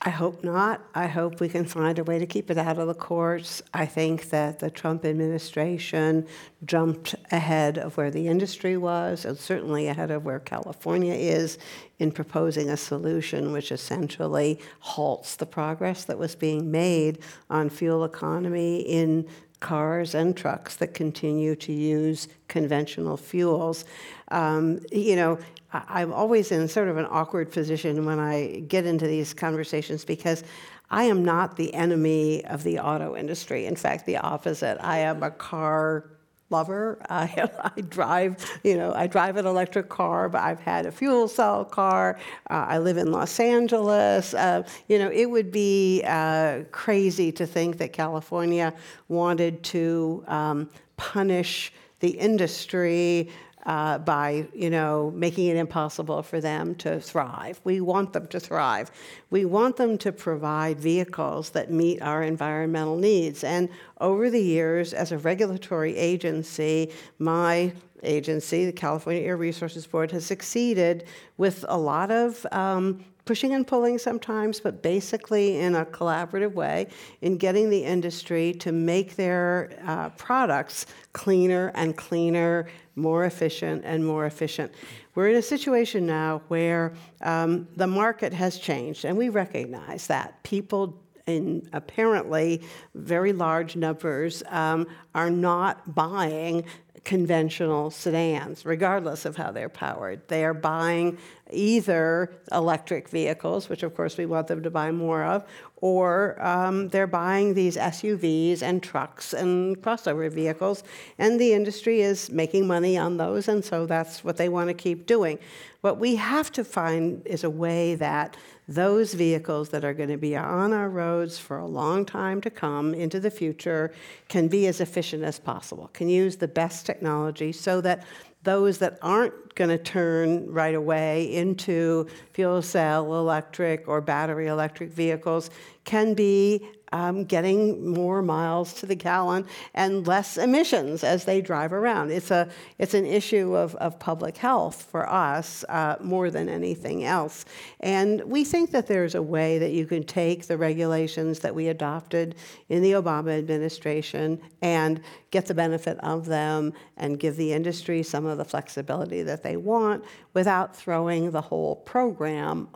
I 0.00 0.10
hope 0.10 0.44
not. 0.44 0.84
I 0.94 1.08
hope 1.08 1.40
we 1.40 1.48
can 1.48 1.64
find 1.64 1.98
a 1.98 2.04
way 2.04 2.20
to 2.20 2.26
keep 2.26 2.52
it 2.52 2.58
out 2.58 2.78
of 2.78 2.86
the 2.86 2.94
courts. 2.94 3.62
I 3.74 3.84
think 3.84 4.30
that 4.30 4.60
the 4.60 4.70
Trump 4.70 5.04
administration 5.04 6.28
jumped 6.64 7.16
ahead 7.32 7.78
of 7.78 7.96
where 7.96 8.10
the 8.10 8.28
industry 8.28 8.76
was, 8.76 9.24
and 9.24 9.36
certainly 9.36 9.88
ahead 9.88 10.12
of 10.12 10.24
where 10.24 10.38
California 10.38 11.14
is 11.14 11.58
in 11.98 12.12
proposing 12.12 12.70
a 12.70 12.76
solution 12.76 13.50
which 13.50 13.72
essentially 13.72 14.60
halts 14.78 15.34
the 15.34 15.46
progress 15.46 16.04
that 16.04 16.16
was 16.16 16.36
being 16.36 16.70
made 16.70 17.18
on 17.50 17.68
fuel 17.68 18.04
economy 18.04 18.82
in 18.82 19.28
cars 19.60 20.14
and 20.14 20.36
trucks 20.36 20.76
that 20.76 20.94
continue 20.94 21.56
to 21.56 21.72
use 21.72 22.28
conventional 22.48 23.16
fuels. 23.16 23.84
Um, 24.30 24.80
you 24.92 25.16
know, 25.16 25.38
I'm 25.72 26.12
always 26.12 26.50
in 26.50 26.66
sort 26.68 26.88
of 26.88 26.96
an 26.96 27.06
awkward 27.10 27.52
position 27.52 28.04
when 28.06 28.18
I 28.18 28.60
get 28.68 28.86
into 28.86 29.06
these 29.06 29.34
conversations 29.34 30.04
because 30.04 30.44
I 30.90 31.04
am 31.04 31.24
not 31.24 31.56
the 31.56 31.74
enemy 31.74 32.44
of 32.46 32.62
the 32.62 32.78
auto 32.78 33.14
industry. 33.14 33.66
In 33.66 33.76
fact, 33.76 34.06
the 34.06 34.16
opposite. 34.16 34.78
I 34.80 34.98
am 34.98 35.22
a 35.22 35.30
car 35.30 36.04
lover. 36.50 36.98
I, 37.08 37.48
I 37.76 37.80
drive, 37.80 38.60
you 38.64 38.76
know, 38.76 38.92
I 38.92 39.06
drive 39.06 39.36
an 39.36 39.46
electric 39.46 39.88
car, 39.88 40.28
but 40.28 40.42
I've 40.42 40.60
had 40.60 40.86
a 40.86 40.92
fuel 40.92 41.28
cell 41.28 41.64
car. 41.64 42.18
Uh, 42.50 42.66
I 42.68 42.78
live 42.78 42.96
in 42.96 43.12
Los 43.12 43.38
Angeles. 43.40 44.34
Uh, 44.34 44.62
you 44.88 44.98
know, 44.98 45.10
it 45.10 45.26
would 45.26 45.52
be 45.52 46.02
uh, 46.06 46.64
crazy 46.70 47.32
to 47.32 47.46
think 47.46 47.78
that 47.78 47.92
California 47.92 48.74
wanted 49.08 49.62
to 49.64 50.24
um, 50.26 50.70
punish 50.96 51.72
the 52.00 52.10
industry 52.10 53.30
uh, 53.66 53.98
by 53.98 54.46
you 54.54 54.70
know 54.70 55.12
making 55.14 55.46
it 55.46 55.56
impossible 55.56 56.22
for 56.22 56.40
them 56.40 56.74
to 56.76 57.00
thrive. 57.00 57.60
We 57.64 57.80
want 57.80 58.12
them 58.12 58.26
to 58.28 58.40
thrive. 58.40 58.90
We 59.30 59.44
want 59.44 59.76
them 59.76 59.98
to 59.98 60.12
provide 60.12 60.80
vehicles 60.80 61.50
that 61.50 61.70
meet 61.70 62.00
our 62.02 62.22
environmental 62.22 62.96
needs. 62.96 63.44
And 63.44 63.68
over 64.00 64.30
the 64.30 64.40
years, 64.40 64.92
as 64.94 65.12
a 65.12 65.18
regulatory 65.18 65.96
agency, 65.96 66.92
my 67.18 67.72
agency, 68.02 68.64
the 68.64 68.72
California 68.72 69.22
Air 69.22 69.36
Resources 69.36 69.86
Board, 69.86 70.10
has 70.12 70.24
succeeded 70.24 71.06
with 71.36 71.64
a 71.68 71.76
lot 71.76 72.10
of 72.10 72.46
um, 72.52 73.04
pushing 73.28 73.52
and 73.52 73.66
pulling 73.66 73.98
sometimes, 73.98 74.58
but 74.58 74.82
basically 74.82 75.58
in 75.58 75.74
a 75.74 75.84
collaborative 75.84 76.54
way 76.54 76.86
in 77.20 77.36
getting 77.36 77.68
the 77.68 77.84
industry 77.84 78.54
to 78.54 78.72
make 78.72 79.16
their 79.16 79.68
uh, 79.86 80.08
products 80.16 80.86
cleaner 81.12 81.70
and 81.74 81.94
cleaner, 81.94 82.66
more 82.96 83.26
efficient 83.26 83.82
and 83.84 84.02
more 84.02 84.24
efficient. 84.24 84.72
We're 85.14 85.28
in 85.28 85.36
a 85.36 85.42
situation 85.42 86.06
now 86.06 86.40
where 86.48 86.94
um, 87.20 87.68
the 87.76 87.86
market 87.86 88.32
has 88.32 88.58
changed, 88.58 89.04
and 89.04 89.14
we 89.14 89.28
recognize 89.28 90.06
that. 90.06 90.42
People 90.42 90.98
in 91.26 91.68
apparently 91.74 92.62
very 92.94 93.34
large 93.34 93.76
numbers 93.76 94.42
um, 94.48 94.86
are 95.14 95.28
not 95.28 95.94
buying 95.94 96.64
conventional 97.08 97.90
sedans, 97.90 98.66
regardless 98.66 99.24
of 99.24 99.34
how 99.34 99.50
they're 99.50 99.70
powered. 99.70 100.20
They 100.28 100.44
are 100.44 100.52
buying 100.52 101.16
either 101.50 102.30
electric 102.52 103.08
vehicles, 103.08 103.70
which 103.70 103.82
of 103.82 103.94
course 103.94 104.18
we 104.18 104.26
want 104.26 104.46
them 104.46 104.62
to 104.62 104.68
buy 104.68 104.92
more 104.92 105.24
of, 105.24 105.46
or 105.76 106.36
um, 106.44 106.88
they're 106.90 107.06
buying 107.06 107.54
these 107.54 107.78
SUVs 107.78 108.60
and 108.60 108.82
trucks 108.82 109.32
and 109.32 109.80
crossover 109.80 110.30
vehicles, 110.30 110.84
and 111.16 111.40
the 111.40 111.54
industry 111.54 112.02
is 112.02 112.30
making 112.30 112.66
money 112.66 112.98
on 112.98 113.16
those, 113.16 113.48
and 113.48 113.64
so 113.64 113.86
that's 113.86 114.22
what 114.22 114.36
they 114.36 114.50
want 114.50 114.68
to 114.68 114.74
keep 114.74 115.06
doing. 115.06 115.38
What 115.80 116.00
we 116.00 116.16
have 116.16 116.50
to 116.52 116.64
find 116.64 117.24
is 117.24 117.44
a 117.44 117.50
way 117.50 117.94
that 117.96 118.36
those 118.66 119.14
vehicles 119.14 119.68
that 119.68 119.84
are 119.84 119.94
going 119.94 120.08
to 120.08 120.16
be 120.16 120.36
on 120.36 120.72
our 120.72 120.90
roads 120.90 121.38
for 121.38 121.58
a 121.58 121.66
long 121.66 122.04
time 122.04 122.40
to 122.40 122.50
come 122.50 122.94
into 122.94 123.20
the 123.20 123.30
future 123.30 123.92
can 124.28 124.48
be 124.48 124.66
as 124.66 124.80
efficient 124.80 125.22
as 125.22 125.38
possible, 125.38 125.88
can 125.92 126.08
use 126.08 126.36
the 126.36 126.48
best 126.48 126.84
technology 126.84 127.52
so 127.52 127.80
that 127.80 128.04
those 128.42 128.78
that 128.78 128.98
aren't 129.02 129.54
going 129.54 129.70
to 129.70 129.78
turn 129.78 130.50
right 130.50 130.74
away 130.74 131.32
into 131.32 132.06
fuel 132.32 132.60
cell 132.60 133.14
electric 133.14 133.86
or 133.86 134.00
battery 134.00 134.48
electric 134.48 134.90
vehicles 134.90 135.50
can 135.84 136.12
be 136.14 136.66
um, 136.92 137.24
getting 137.24 137.88
more 137.92 138.22
miles 138.22 138.72
to 138.74 138.86
the 138.86 138.94
gallon 138.94 139.46
and 139.74 140.06
less 140.06 140.36
emissions 140.36 141.04
as 141.04 141.24
they 141.24 141.40
drive 141.40 141.72
around. 141.72 142.10
It's, 142.10 142.30
a, 142.30 142.48
it's 142.78 142.94
an 142.94 143.06
issue 143.06 143.54
of, 143.54 143.74
of 143.76 143.98
public 143.98 144.36
health 144.36 144.88
for 144.90 145.08
us 145.08 145.64
uh, 145.68 145.96
more 146.00 146.30
than 146.30 146.48
anything 146.48 147.04
else. 147.04 147.44
And 147.80 148.22
we 148.24 148.44
think 148.44 148.70
that 148.72 148.86
there's 148.86 149.14
a 149.14 149.22
way 149.22 149.58
that 149.58 149.72
you 149.72 149.86
can 149.86 150.02
take 150.02 150.46
the 150.46 150.56
regulations 150.56 151.40
that 151.40 151.54
we 151.54 151.68
adopted 151.68 152.34
in 152.68 152.82
the 152.82 152.92
Obama 152.92 153.36
administration 153.36 154.40
and 154.62 155.00
get 155.30 155.46
the 155.46 155.54
benefit 155.54 155.98
of 156.00 156.26
them 156.26 156.72
and 156.96 157.20
give 157.20 157.36
the 157.36 157.52
industry 157.52 158.02
some 158.02 158.26
of 158.26 158.38
the 158.38 158.44
flexibility 158.44 159.22
that 159.22 159.42
they 159.42 159.56
want 159.56 160.04
without 160.34 160.74
throwing 160.74 161.30
the 161.30 161.40
whole 161.40 161.76
program 161.76 162.68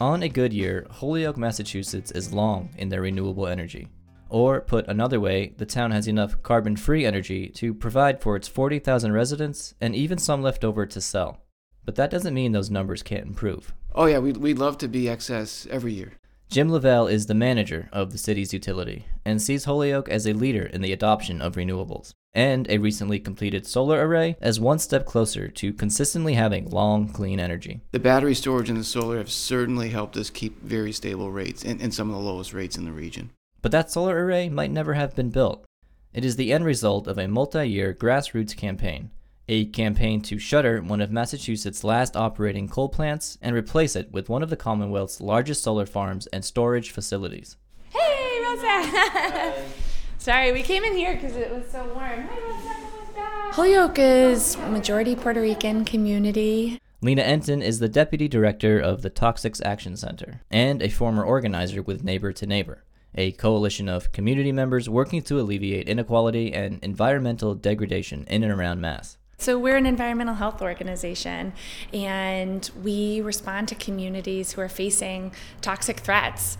On 0.00 0.24
a 0.24 0.28
good 0.28 0.52
year, 0.52 0.86
Holyoke, 0.90 1.38
Massachusetts 1.38 2.10
is 2.10 2.34
long 2.34 2.68
in 2.76 2.88
their 2.90 3.00
renewable 3.00 3.46
energy. 3.46 3.88
Or, 4.28 4.60
put 4.60 4.88
another 4.88 5.20
way, 5.20 5.54
the 5.56 5.64
town 5.64 5.92
has 5.92 6.08
enough 6.08 6.42
carbon 6.42 6.76
free 6.76 7.06
energy 7.06 7.48
to 7.50 7.72
provide 7.72 8.20
for 8.20 8.36
its 8.36 8.48
40,000 8.48 9.12
residents 9.12 9.74
and 9.80 9.94
even 9.94 10.18
some 10.18 10.42
left 10.42 10.64
over 10.64 10.84
to 10.84 11.00
sell. 11.00 11.40
But 11.84 11.94
that 11.94 12.10
doesn't 12.10 12.34
mean 12.34 12.52
those 12.52 12.70
numbers 12.70 13.02
can't 13.02 13.26
improve. 13.26 13.72
Oh, 13.94 14.06
yeah, 14.06 14.18
we'd, 14.18 14.38
we'd 14.38 14.58
love 14.58 14.76
to 14.78 14.88
be 14.88 15.08
excess 15.08 15.68
every 15.70 15.92
year. 15.92 16.14
Jim 16.50 16.70
Lavelle 16.70 17.06
is 17.06 17.26
the 17.26 17.34
manager 17.34 17.88
of 17.92 18.12
the 18.12 18.18
city's 18.18 18.52
utility 18.52 19.06
and 19.24 19.40
sees 19.40 19.64
Holyoke 19.64 20.08
as 20.08 20.26
a 20.26 20.32
leader 20.32 20.64
in 20.64 20.82
the 20.82 20.92
adoption 20.92 21.40
of 21.40 21.54
renewables 21.54 22.12
and 22.32 22.68
a 22.68 22.78
recently 22.78 23.20
completed 23.20 23.66
solar 23.66 24.06
array 24.06 24.36
as 24.40 24.58
one 24.58 24.78
step 24.78 25.06
closer 25.06 25.48
to 25.48 25.72
consistently 25.72 26.34
having 26.34 26.68
long, 26.70 27.08
clean 27.08 27.38
energy. 27.38 27.80
The 27.92 28.00
battery 28.00 28.34
storage 28.34 28.68
and 28.68 28.78
the 28.78 28.84
solar 28.84 29.18
have 29.18 29.30
certainly 29.30 29.90
helped 29.90 30.16
us 30.16 30.30
keep 30.30 30.60
very 30.62 30.92
stable 30.92 31.30
rates 31.30 31.64
and, 31.64 31.80
and 31.80 31.94
some 31.94 32.10
of 32.10 32.16
the 32.16 32.22
lowest 32.22 32.52
rates 32.52 32.76
in 32.76 32.84
the 32.84 32.92
region. 32.92 33.30
But 33.62 33.72
that 33.72 33.90
solar 33.90 34.24
array 34.24 34.48
might 34.48 34.72
never 34.72 34.94
have 34.94 35.14
been 35.14 35.30
built. 35.30 35.64
It 36.12 36.24
is 36.24 36.36
the 36.36 36.52
end 36.52 36.64
result 36.64 37.06
of 37.06 37.18
a 37.18 37.28
multi 37.28 37.68
year 37.68 37.94
grassroots 37.94 38.56
campaign 38.56 39.10
a 39.48 39.66
campaign 39.66 40.20
to 40.22 40.38
shutter 40.38 40.80
one 40.80 41.00
of 41.00 41.10
Massachusetts' 41.10 41.84
last 41.84 42.16
operating 42.16 42.68
coal 42.68 42.88
plants 42.88 43.38
and 43.42 43.54
replace 43.54 43.94
it 43.94 44.10
with 44.12 44.28
one 44.28 44.42
of 44.42 44.50
the 44.50 44.56
Commonwealth's 44.56 45.20
largest 45.20 45.62
solar 45.62 45.86
farms 45.86 46.26
and 46.28 46.44
storage 46.44 46.90
facilities. 46.90 47.56
Hey, 47.90 48.40
Rosa! 48.42 49.54
Sorry, 50.18 50.52
we 50.52 50.62
came 50.62 50.84
in 50.84 50.94
here 50.96 51.14
because 51.14 51.36
it 51.36 51.50
was 51.50 51.70
so 51.70 51.84
warm. 51.94 52.22
Hi, 52.22 52.38
Rosa. 52.40 53.52
Holyoke 53.52 53.98
is 53.98 54.56
majority 54.70 55.14
Puerto 55.14 55.40
Rican 55.40 55.84
community. 55.84 56.80
Lena 57.00 57.22
Enton 57.22 57.62
is 57.62 57.78
the 57.78 57.88
deputy 57.88 58.28
director 58.28 58.80
of 58.80 59.02
the 59.02 59.10
Toxics 59.10 59.60
Action 59.64 59.96
Center 59.96 60.40
and 60.50 60.82
a 60.82 60.88
former 60.88 61.22
organizer 61.22 61.82
with 61.82 62.02
Neighbor 62.02 62.32
to 62.32 62.46
Neighbor 62.46 62.84
a 63.14 63.32
coalition 63.32 63.88
of 63.88 64.12
community 64.12 64.52
members 64.52 64.88
working 64.88 65.22
to 65.22 65.38
alleviate 65.38 65.88
inequality 65.88 66.52
and 66.52 66.82
environmental 66.82 67.54
degradation 67.54 68.24
in 68.28 68.42
and 68.42 68.52
around 68.52 68.80
Mass. 68.80 69.18
So, 69.36 69.58
we're 69.58 69.76
an 69.76 69.86
environmental 69.86 70.34
health 70.34 70.62
organization 70.62 71.52
and 71.92 72.70
we 72.82 73.20
respond 73.20 73.68
to 73.68 73.74
communities 73.74 74.52
who 74.52 74.60
are 74.60 74.68
facing 74.68 75.32
toxic 75.60 76.00
threats. 76.00 76.58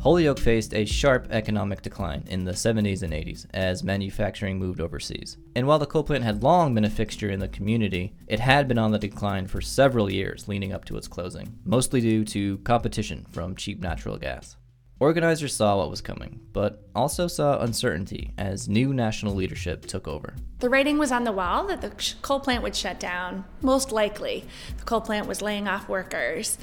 Holyoke 0.00 0.38
faced 0.38 0.72
a 0.72 0.86
sharp 0.86 1.26
economic 1.30 1.82
decline 1.82 2.24
in 2.28 2.44
the 2.44 2.52
70s 2.52 3.02
and 3.02 3.12
80s 3.12 3.44
as 3.52 3.84
manufacturing 3.84 4.58
moved 4.58 4.80
overseas. 4.80 5.36
And 5.54 5.66
while 5.66 5.78
the 5.78 5.84
coal 5.84 6.04
plant 6.04 6.24
had 6.24 6.42
long 6.42 6.74
been 6.74 6.86
a 6.86 6.90
fixture 6.90 7.28
in 7.28 7.38
the 7.38 7.48
community, 7.48 8.14
it 8.26 8.40
had 8.40 8.66
been 8.66 8.78
on 8.78 8.92
the 8.92 8.98
decline 8.98 9.46
for 9.46 9.60
several 9.60 10.10
years 10.10 10.48
leading 10.48 10.72
up 10.72 10.86
to 10.86 10.96
its 10.96 11.06
closing, 11.06 11.58
mostly 11.66 12.00
due 12.00 12.24
to 12.24 12.56
competition 12.58 13.26
from 13.30 13.54
cheap 13.54 13.78
natural 13.78 14.16
gas. 14.16 14.56
Organizers 15.00 15.54
saw 15.54 15.78
what 15.78 15.88
was 15.88 16.02
coming, 16.02 16.40
but 16.52 16.84
also 16.94 17.26
saw 17.26 17.58
uncertainty 17.58 18.34
as 18.36 18.68
new 18.68 18.92
national 18.92 19.34
leadership 19.34 19.86
took 19.86 20.06
over. 20.06 20.34
The 20.58 20.68
writing 20.68 20.98
was 20.98 21.10
on 21.10 21.24
the 21.24 21.32
wall 21.32 21.66
that 21.68 21.80
the 21.80 21.90
coal 22.20 22.38
plant 22.38 22.62
would 22.62 22.76
shut 22.76 23.00
down, 23.00 23.46
most 23.62 23.92
likely. 23.92 24.44
The 24.76 24.84
coal 24.84 25.00
plant 25.00 25.26
was 25.26 25.40
laying 25.40 25.66
off 25.66 25.88
workers. 25.88 26.58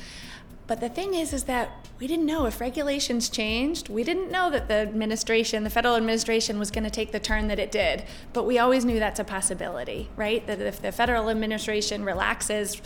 But 0.68 0.82
the 0.82 0.90
thing 0.90 1.16
is, 1.16 1.34
is 1.34 1.46
that 1.46 1.88
we 1.98 2.06
didn't 2.06 2.28
know 2.28 2.46
if 2.46 2.62
regulations 2.62 3.28
changed. 3.28 3.90
We 3.90 4.04
didn't 4.04 4.30
know 4.30 4.52
that 4.52 4.68
the 4.68 4.76
administration, 4.76 5.64
the 5.64 5.72
federal 5.72 5.96
administration, 5.96 6.60
was 6.60 6.70
going 6.70 6.84
to 6.84 6.92
take 6.92 7.12
the 7.12 7.20
turn 7.20 7.48
that 7.48 7.58
it 7.58 7.72
did. 7.72 8.04
But 8.34 8.44
we 8.44 8.60
always 8.60 8.86
knew 8.86 9.00
that's 9.00 9.20
a 9.20 9.24
possibility, 9.24 10.10
right? 10.16 10.46
That 10.46 10.62
if 10.62 10.80
the 10.80 10.92
federal 10.92 11.30
administration 11.30 12.04
relaxes 12.04 12.84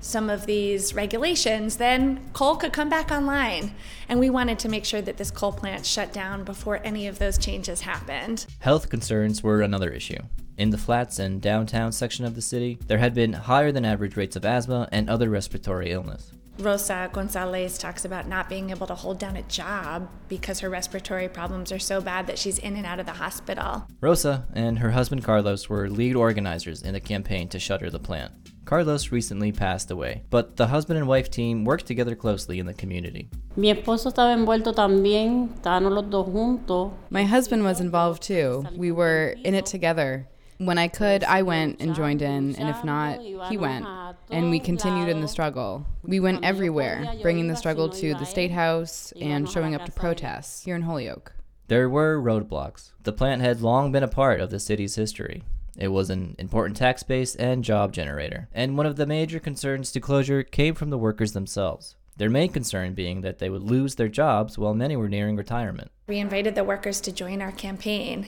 some 0.00 0.30
of 0.30 0.46
these 0.46 0.94
regulations, 0.94 1.76
then 1.76 2.30
coal 2.32 2.56
could 2.56 2.72
come 2.72 2.88
back 2.88 3.10
online. 3.10 3.74
And 4.08 4.18
we 4.20 4.30
wanted 4.30 4.58
to 4.60 4.68
make 4.68 4.84
sure 4.84 5.02
that 5.02 5.16
this 5.16 5.30
coal 5.30 5.52
plant 5.52 5.84
shut 5.84 6.12
down 6.12 6.44
before 6.44 6.80
any 6.84 7.06
of 7.06 7.18
those 7.18 7.38
changes 7.38 7.82
happened. 7.82 8.46
Health 8.60 8.88
concerns 8.88 9.42
were 9.42 9.60
another 9.60 9.90
issue. 9.90 10.18
In 10.56 10.70
the 10.70 10.78
flats 10.78 11.18
and 11.18 11.40
downtown 11.40 11.92
section 11.92 12.24
of 12.24 12.34
the 12.34 12.42
city, 12.42 12.78
there 12.86 12.98
had 12.98 13.14
been 13.14 13.32
higher 13.32 13.70
than 13.70 13.84
average 13.84 14.16
rates 14.16 14.34
of 14.34 14.44
asthma 14.44 14.88
and 14.90 15.08
other 15.08 15.30
respiratory 15.30 15.92
illness. 15.92 16.32
Rosa 16.58 17.08
Gonzalez 17.12 17.78
talks 17.78 18.04
about 18.04 18.26
not 18.26 18.48
being 18.48 18.70
able 18.70 18.88
to 18.88 18.94
hold 18.96 19.20
down 19.20 19.36
a 19.36 19.42
job 19.42 20.08
because 20.26 20.58
her 20.58 20.68
respiratory 20.68 21.28
problems 21.28 21.70
are 21.70 21.78
so 21.78 22.00
bad 22.00 22.26
that 22.26 22.36
she's 22.36 22.58
in 22.58 22.74
and 22.74 22.84
out 22.84 22.98
of 22.98 23.06
the 23.06 23.12
hospital. 23.12 23.86
Rosa 24.00 24.44
and 24.52 24.80
her 24.80 24.90
husband 24.90 25.22
Carlos 25.22 25.68
were 25.68 25.88
lead 25.88 26.16
organizers 26.16 26.82
in 26.82 26.94
the 26.94 27.00
campaign 27.00 27.48
to 27.50 27.60
shutter 27.60 27.90
the 27.90 28.00
plant. 28.00 28.32
Carlos 28.68 29.10
recently 29.10 29.50
passed 29.50 29.90
away, 29.90 30.24
but 30.28 30.56
the 30.56 30.66
husband 30.66 30.98
and 30.98 31.08
wife 31.08 31.30
team 31.30 31.64
worked 31.64 31.86
together 31.86 32.14
closely 32.14 32.58
in 32.58 32.66
the 32.66 32.74
community. 32.74 33.30
Mi 33.56 33.72
esposo 33.72 34.10
estaba 34.10 34.34
envuelto 34.34 34.74
también, 34.74 35.48
estábamos 35.54 35.90
los 35.90 36.10
dos 36.10 36.26
juntos. 36.26 36.92
My 37.08 37.24
husband 37.24 37.64
was 37.64 37.80
involved 37.80 38.22
too. 38.22 38.66
We 38.76 38.92
were 38.92 39.34
in 39.42 39.54
it 39.54 39.64
together. 39.64 40.28
When 40.58 40.76
I 40.76 40.88
could, 40.88 41.24
I 41.24 41.40
went 41.40 41.80
and 41.80 41.94
joined 41.94 42.20
in, 42.20 42.56
and 42.56 42.68
if 42.68 42.84
not, 42.84 43.22
he 43.48 43.56
went. 43.56 43.86
And 44.30 44.50
we 44.50 44.60
continued 44.60 45.08
in 45.08 45.22
the 45.22 45.28
struggle. 45.28 45.86
We 46.02 46.20
went 46.20 46.44
everywhere, 46.44 47.14
bringing 47.22 47.48
the 47.48 47.56
struggle 47.56 47.88
to 47.88 48.14
the 48.16 48.26
State 48.26 48.50
House 48.50 49.14
and 49.18 49.48
showing 49.48 49.76
up 49.76 49.86
to 49.86 49.92
protests 49.92 50.64
here 50.64 50.76
in 50.76 50.82
Holyoke. 50.82 51.32
There 51.68 51.88
were 51.88 52.20
roadblocks. 52.20 52.92
The 53.02 53.14
plant 53.14 53.40
had 53.40 53.62
long 53.62 53.92
been 53.92 54.02
a 54.02 54.08
part 54.08 54.42
of 54.42 54.50
the 54.50 54.60
city's 54.60 54.96
history. 54.96 55.42
It 55.78 55.88
was 55.88 56.10
an 56.10 56.34
important 56.38 56.76
tax 56.76 57.04
base 57.04 57.36
and 57.36 57.62
job 57.62 57.92
generator, 57.92 58.48
and 58.52 58.76
one 58.76 58.84
of 58.84 58.96
the 58.96 59.06
major 59.06 59.38
concerns 59.38 59.92
to 59.92 60.00
closure 60.00 60.42
came 60.42 60.74
from 60.74 60.90
the 60.90 60.98
workers 60.98 61.32
themselves. 61.32 61.94
Their 62.16 62.28
main 62.28 62.50
concern 62.50 62.94
being 62.94 63.20
that 63.20 63.38
they 63.38 63.48
would 63.48 63.62
lose 63.62 63.94
their 63.94 64.08
jobs 64.08 64.58
while 64.58 64.74
many 64.74 64.96
were 64.96 65.08
nearing 65.08 65.36
retirement. 65.36 65.92
We 66.08 66.18
invited 66.18 66.56
the 66.56 66.64
workers 66.64 67.00
to 67.02 67.12
join 67.12 67.40
our 67.40 67.52
campaign, 67.52 68.26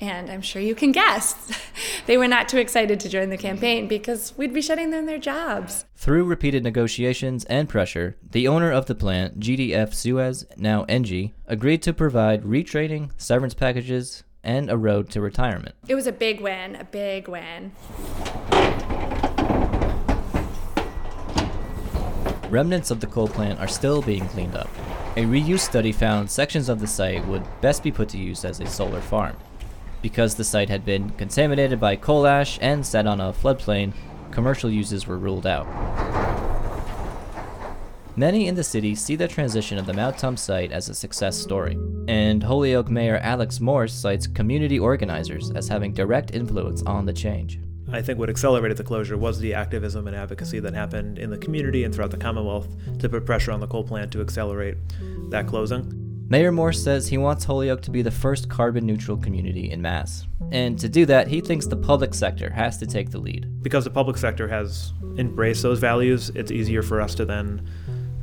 and 0.00 0.28
I'm 0.28 0.42
sure 0.42 0.60
you 0.60 0.74
can 0.74 0.90
guess, 0.90 1.56
they 2.06 2.16
were 2.16 2.26
not 2.26 2.48
too 2.48 2.58
excited 2.58 2.98
to 2.98 3.08
join 3.08 3.30
the 3.30 3.36
campaign 3.36 3.86
because 3.86 4.34
we'd 4.36 4.52
be 4.52 4.60
shutting 4.60 4.90
them 4.90 5.06
their 5.06 5.18
jobs. 5.18 5.84
Through 5.94 6.24
repeated 6.24 6.64
negotiations 6.64 7.44
and 7.44 7.68
pressure, 7.68 8.16
the 8.28 8.48
owner 8.48 8.72
of 8.72 8.86
the 8.86 8.96
plant, 8.96 9.38
GDF 9.38 9.94
Suez, 9.94 10.46
now 10.56 10.84
Engie, 10.86 11.30
agreed 11.46 11.82
to 11.82 11.92
provide 11.92 12.42
retraining, 12.42 13.10
severance 13.16 13.54
packages, 13.54 14.24
and 14.42 14.70
a 14.70 14.76
road 14.76 15.10
to 15.10 15.20
retirement. 15.20 15.74
It 15.86 15.94
was 15.94 16.06
a 16.06 16.12
big 16.12 16.40
win, 16.40 16.76
a 16.76 16.84
big 16.84 17.28
win. 17.28 17.72
Remnants 22.50 22.90
of 22.90 23.00
the 23.00 23.06
coal 23.06 23.28
plant 23.28 23.60
are 23.60 23.68
still 23.68 24.00
being 24.00 24.26
cleaned 24.28 24.54
up. 24.54 24.70
A 25.16 25.24
reuse 25.24 25.60
study 25.60 25.92
found 25.92 26.30
sections 26.30 26.68
of 26.68 26.80
the 26.80 26.86
site 26.86 27.26
would 27.26 27.44
best 27.60 27.82
be 27.82 27.92
put 27.92 28.08
to 28.10 28.18
use 28.18 28.44
as 28.44 28.60
a 28.60 28.66
solar 28.66 29.00
farm. 29.00 29.36
Because 30.00 30.34
the 30.34 30.44
site 30.44 30.70
had 30.70 30.84
been 30.84 31.10
contaminated 31.10 31.78
by 31.78 31.96
coal 31.96 32.26
ash 32.26 32.58
and 32.62 32.86
sat 32.86 33.06
on 33.06 33.20
a 33.20 33.32
floodplain, 33.32 33.92
commercial 34.30 34.70
uses 34.70 35.06
were 35.06 35.18
ruled 35.18 35.46
out. 35.46 35.66
Many 38.18 38.48
in 38.48 38.56
the 38.56 38.64
city 38.64 38.96
see 38.96 39.14
the 39.14 39.28
transition 39.28 39.78
of 39.78 39.86
the 39.86 39.94
Mount 39.94 40.18
Tom 40.18 40.36
site 40.36 40.72
as 40.72 40.88
a 40.88 40.94
success 40.94 41.38
story, 41.38 41.78
and 42.08 42.42
Holyoke 42.42 42.90
Mayor 42.90 43.18
Alex 43.18 43.60
Morse 43.60 43.94
cites 43.94 44.26
community 44.26 44.76
organizers 44.76 45.52
as 45.52 45.68
having 45.68 45.92
direct 45.92 46.34
influence 46.34 46.82
on 46.82 47.06
the 47.06 47.12
change. 47.12 47.60
I 47.92 48.02
think 48.02 48.18
what 48.18 48.28
accelerated 48.28 48.76
the 48.76 48.82
closure 48.82 49.16
was 49.16 49.38
the 49.38 49.54
activism 49.54 50.08
and 50.08 50.16
advocacy 50.16 50.58
that 50.58 50.74
happened 50.74 51.20
in 51.20 51.30
the 51.30 51.38
community 51.38 51.84
and 51.84 51.94
throughout 51.94 52.10
the 52.10 52.16
Commonwealth 52.16 52.66
to 52.98 53.08
put 53.08 53.24
pressure 53.24 53.52
on 53.52 53.60
the 53.60 53.68
coal 53.68 53.84
plant 53.84 54.10
to 54.14 54.20
accelerate 54.20 54.76
that 55.30 55.46
closing. 55.46 56.26
Mayor 56.28 56.50
Morse 56.50 56.82
says 56.82 57.06
he 57.06 57.18
wants 57.18 57.44
Holyoke 57.44 57.82
to 57.82 57.92
be 57.92 58.02
the 58.02 58.10
first 58.10 58.48
carbon 58.48 58.84
neutral 58.84 59.16
community 59.16 59.70
in 59.70 59.80
Mass. 59.80 60.26
And 60.50 60.76
to 60.80 60.88
do 60.88 61.06
that, 61.06 61.28
he 61.28 61.40
thinks 61.40 61.66
the 61.66 61.76
public 61.76 62.14
sector 62.14 62.50
has 62.50 62.78
to 62.78 62.86
take 62.86 63.12
the 63.12 63.18
lead. 63.18 63.62
Because 63.62 63.84
the 63.84 63.90
public 63.90 64.16
sector 64.16 64.48
has 64.48 64.92
embraced 65.18 65.62
those 65.62 65.78
values, 65.78 66.30
it's 66.34 66.50
easier 66.50 66.82
for 66.82 67.00
us 67.00 67.14
to 67.14 67.24
then 67.24 67.66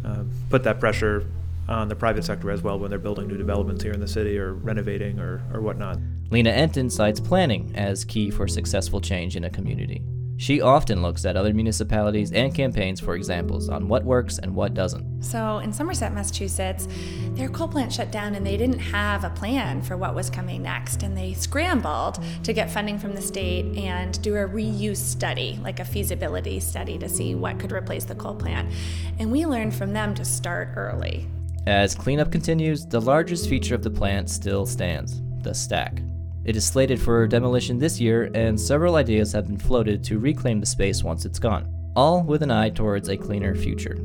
uh, 0.06 0.24
put 0.50 0.64
that 0.64 0.80
pressure 0.80 1.26
on 1.68 1.88
the 1.88 1.96
private 1.96 2.24
sector 2.24 2.52
as 2.52 2.62
well 2.62 2.78
when 2.78 2.90
they're 2.90 3.00
building 3.00 3.28
new 3.28 3.38
developments 3.38 3.84
here 3.84 3.94
in 3.94 4.00
the 4.00 4.08
city 4.08 4.38
or 4.38 4.54
renovating 4.54 5.20
or, 5.20 5.42
or 5.52 5.62
whatnot. 5.62 5.98
Lena 6.30 6.52
Enton 6.52 6.90
cites 6.90 7.20
planning 7.20 7.72
as 7.76 8.06
key 8.06 8.30
for 8.30 8.48
successful 8.48 9.02
change 9.02 9.36
in 9.36 9.44
a 9.44 9.50
community. 9.50 10.02
She 10.38 10.60
often 10.60 11.02
looks 11.02 11.24
at 11.24 11.38
other 11.38 11.54
municipalities 11.54 12.32
and 12.34 12.54
campaigns 12.54 13.00
for 13.00 13.16
examples 13.16 13.70
on 13.70 13.88
what 13.88 14.04
works 14.04 14.38
and 14.38 14.54
what 14.54 14.74
doesn't. 14.74 15.24
So, 15.24 15.60
in 15.60 15.72
Somerset, 15.72 16.14
Massachusetts, 16.14 16.88
their 17.36 17.48
coal 17.48 17.70
plant 17.70 17.94
shut 17.94 18.12
down 18.12 18.36
and 18.36 18.46
they 18.46 18.58
didn't 18.58 18.80
have 18.80 19.24
a 19.24 19.30
plan 19.30 19.82
for 19.82 19.96
what 19.96 20.14
was 20.14 20.30
coming 20.30 20.62
next. 20.62 21.04
And 21.04 21.18
they 21.18 21.34
scrambled 21.34 22.20
to 22.44 22.52
get 22.52 22.70
funding 22.70 23.00
from 23.00 23.16
the 23.16 23.22
state 23.22 23.66
and 23.78 24.22
do 24.22 24.36
a 24.36 24.48
reuse 24.48 24.98
study, 24.98 25.58
like 25.64 25.80
a 25.80 25.86
feasibility 25.86 26.60
study, 26.60 26.98
to 26.98 27.08
see 27.08 27.34
what 27.34 27.58
could 27.58 27.72
replace 27.72 28.04
the 28.04 28.16
coal 28.16 28.36
plant. 28.36 28.72
And 29.20 29.32
we 29.32 29.46
learned 29.46 29.74
from 29.74 29.94
them 29.94 30.14
to 30.16 30.26
start 30.26 30.70
early. 30.76 31.28
As 31.66 31.96
cleanup 31.96 32.32
continues, 32.32 32.86
the 32.86 33.02
largest 33.02 33.50
feature 33.50 33.74
of 33.74 33.84
the 33.84 33.90
plant 33.90 34.30
still 34.30 34.66
stands 34.66 35.22
the 35.42 35.54
stack. 35.54 36.02
It 36.46 36.56
is 36.56 36.64
slated 36.64 37.02
for 37.02 37.26
demolition 37.26 37.80
this 37.80 38.00
year, 38.00 38.30
and 38.36 38.62
several 38.62 38.98
ideas 38.98 39.32
have 39.32 39.48
been 39.48 39.58
floated 39.58 40.04
to 40.04 40.20
reclaim 40.20 40.60
the 40.60 40.68
space 40.68 41.04
once 41.04 41.26
it's 41.26 41.40
gone, 41.40 41.74
all 41.96 42.22
with 42.22 42.44
an 42.44 42.52
eye 42.52 42.70
towards 42.70 43.10
a 43.10 43.18
cleaner 43.18 43.56
future. 43.56 43.98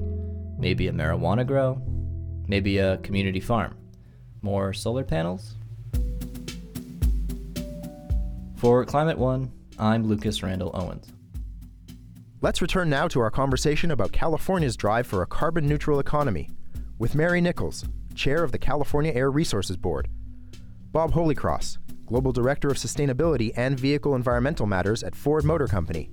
Maybe 0.58 0.88
a 0.88 0.92
marijuana 0.92 1.46
grow, 1.46 1.82
maybe 2.48 2.78
a 2.78 2.96
community 2.98 3.40
farm, 3.40 3.76
more 4.40 4.72
solar 4.72 5.04
panels. 5.04 5.54
For 8.56 8.86
Climate 8.86 9.18
One, 9.18 9.52
I'm 9.78 10.06
Lucas 10.06 10.42
Randall 10.42 10.70
Owens. 10.72 11.12
Let's 12.40 12.62
return 12.62 12.88
now 12.88 13.06
to 13.08 13.20
our 13.20 13.30
conversation 13.30 13.90
about 13.90 14.12
California's 14.12 14.78
drive 14.78 15.06
for 15.06 15.20
a 15.20 15.26
carbon 15.26 15.66
neutral 15.66 16.00
economy 16.00 16.48
with 16.98 17.14
Mary 17.14 17.42
Nichols, 17.42 17.84
chair 18.14 18.42
of 18.42 18.52
the 18.52 18.58
California 18.58 19.12
Air 19.12 19.30
Resources 19.30 19.76
Board, 19.76 20.08
Bob 20.90 21.12
Holycross, 21.12 21.76
Global 22.10 22.32
Director 22.32 22.66
of 22.66 22.76
Sustainability 22.76 23.52
and 23.54 23.78
Vehicle 23.78 24.16
Environmental 24.16 24.66
Matters 24.66 25.04
at 25.04 25.14
Ford 25.14 25.44
Motor 25.44 25.68
Company, 25.68 26.10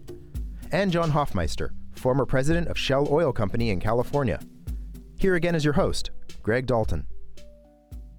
and 0.71 0.91
John 0.91 1.09
Hofmeister, 1.09 1.71
former 1.95 2.23
president 2.23 2.67
of 2.67 2.77
Shell 2.77 3.07
Oil 3.09 3.33
Company 3.33 3.71
in 3.71 3.79
California. 3.79 4.39
Here 5.17 5.33
again 5.33 5.55
is 5.55 5.65
your 5.65 5.73
host, 5.73 6.11
Greg 6.43 6.67
Dalton. 6.67 7.07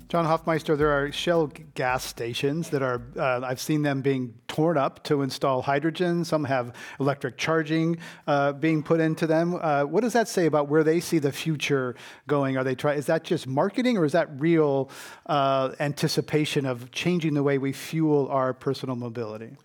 John 0.09 0.25
Hofmeister, 0.25 0.79
there 0.79 0.91
are 0.91 1.13
Shell 1.13 1.53
gas 1.75 2.03
stations 2.03 2.71
that 2.71 2.81
are, 2.81 3.03
uh, 3.19 3.43
I've 3.45 3.61
seen 3.61 3.83
them 3.83 4.01
being 4.01 4.33
torn 4.49 4.79
up 4.79 5.05
to 5.05 5.21
install 5.21 5.61
hydrogen. 5.61 6.25
Some 6.25 6.45
have 6.45 6.73
electric 6.99 7.37
charging 7.37 7.99
uh, 8.27 8.53
being 8.55 8.83
put 8.83 9.01
into 9.01 9.27
them. 9.27 9.59
Uh, 9.61 9.85
what 9.85 10.01
does 10.01 10.15
that 10.15 10.27
say 10.27 10.47
about 10.47 10.67
where 10.69 10.83
they 10.83 10.99
see 11.01 11.19
the 11.19 11.31
future 11.31 11.95
going? 12.27 12.57
Are 12.57 12.65
they 12.65 12.75
try? 12.75 12.95
Is 12.95 13.05
that 13.05 13.23
just 13.23 13.47
marketing 13.47 13.99
or 13.99 14.07
is 14.07 14.13
that 14.13 14.31
real 14.41 14.89
uh, 15.27 15.75
anticipation 15.79 16.65
of 16.65 16.91
changing 16.91 17.35
the 17.35 17.43
way 17.43 17.59
we 17.59 17.75
fuel 17.75 18.29
our 18.29 18.55
personal 18.55 18.97
mobility? 18.97 19.59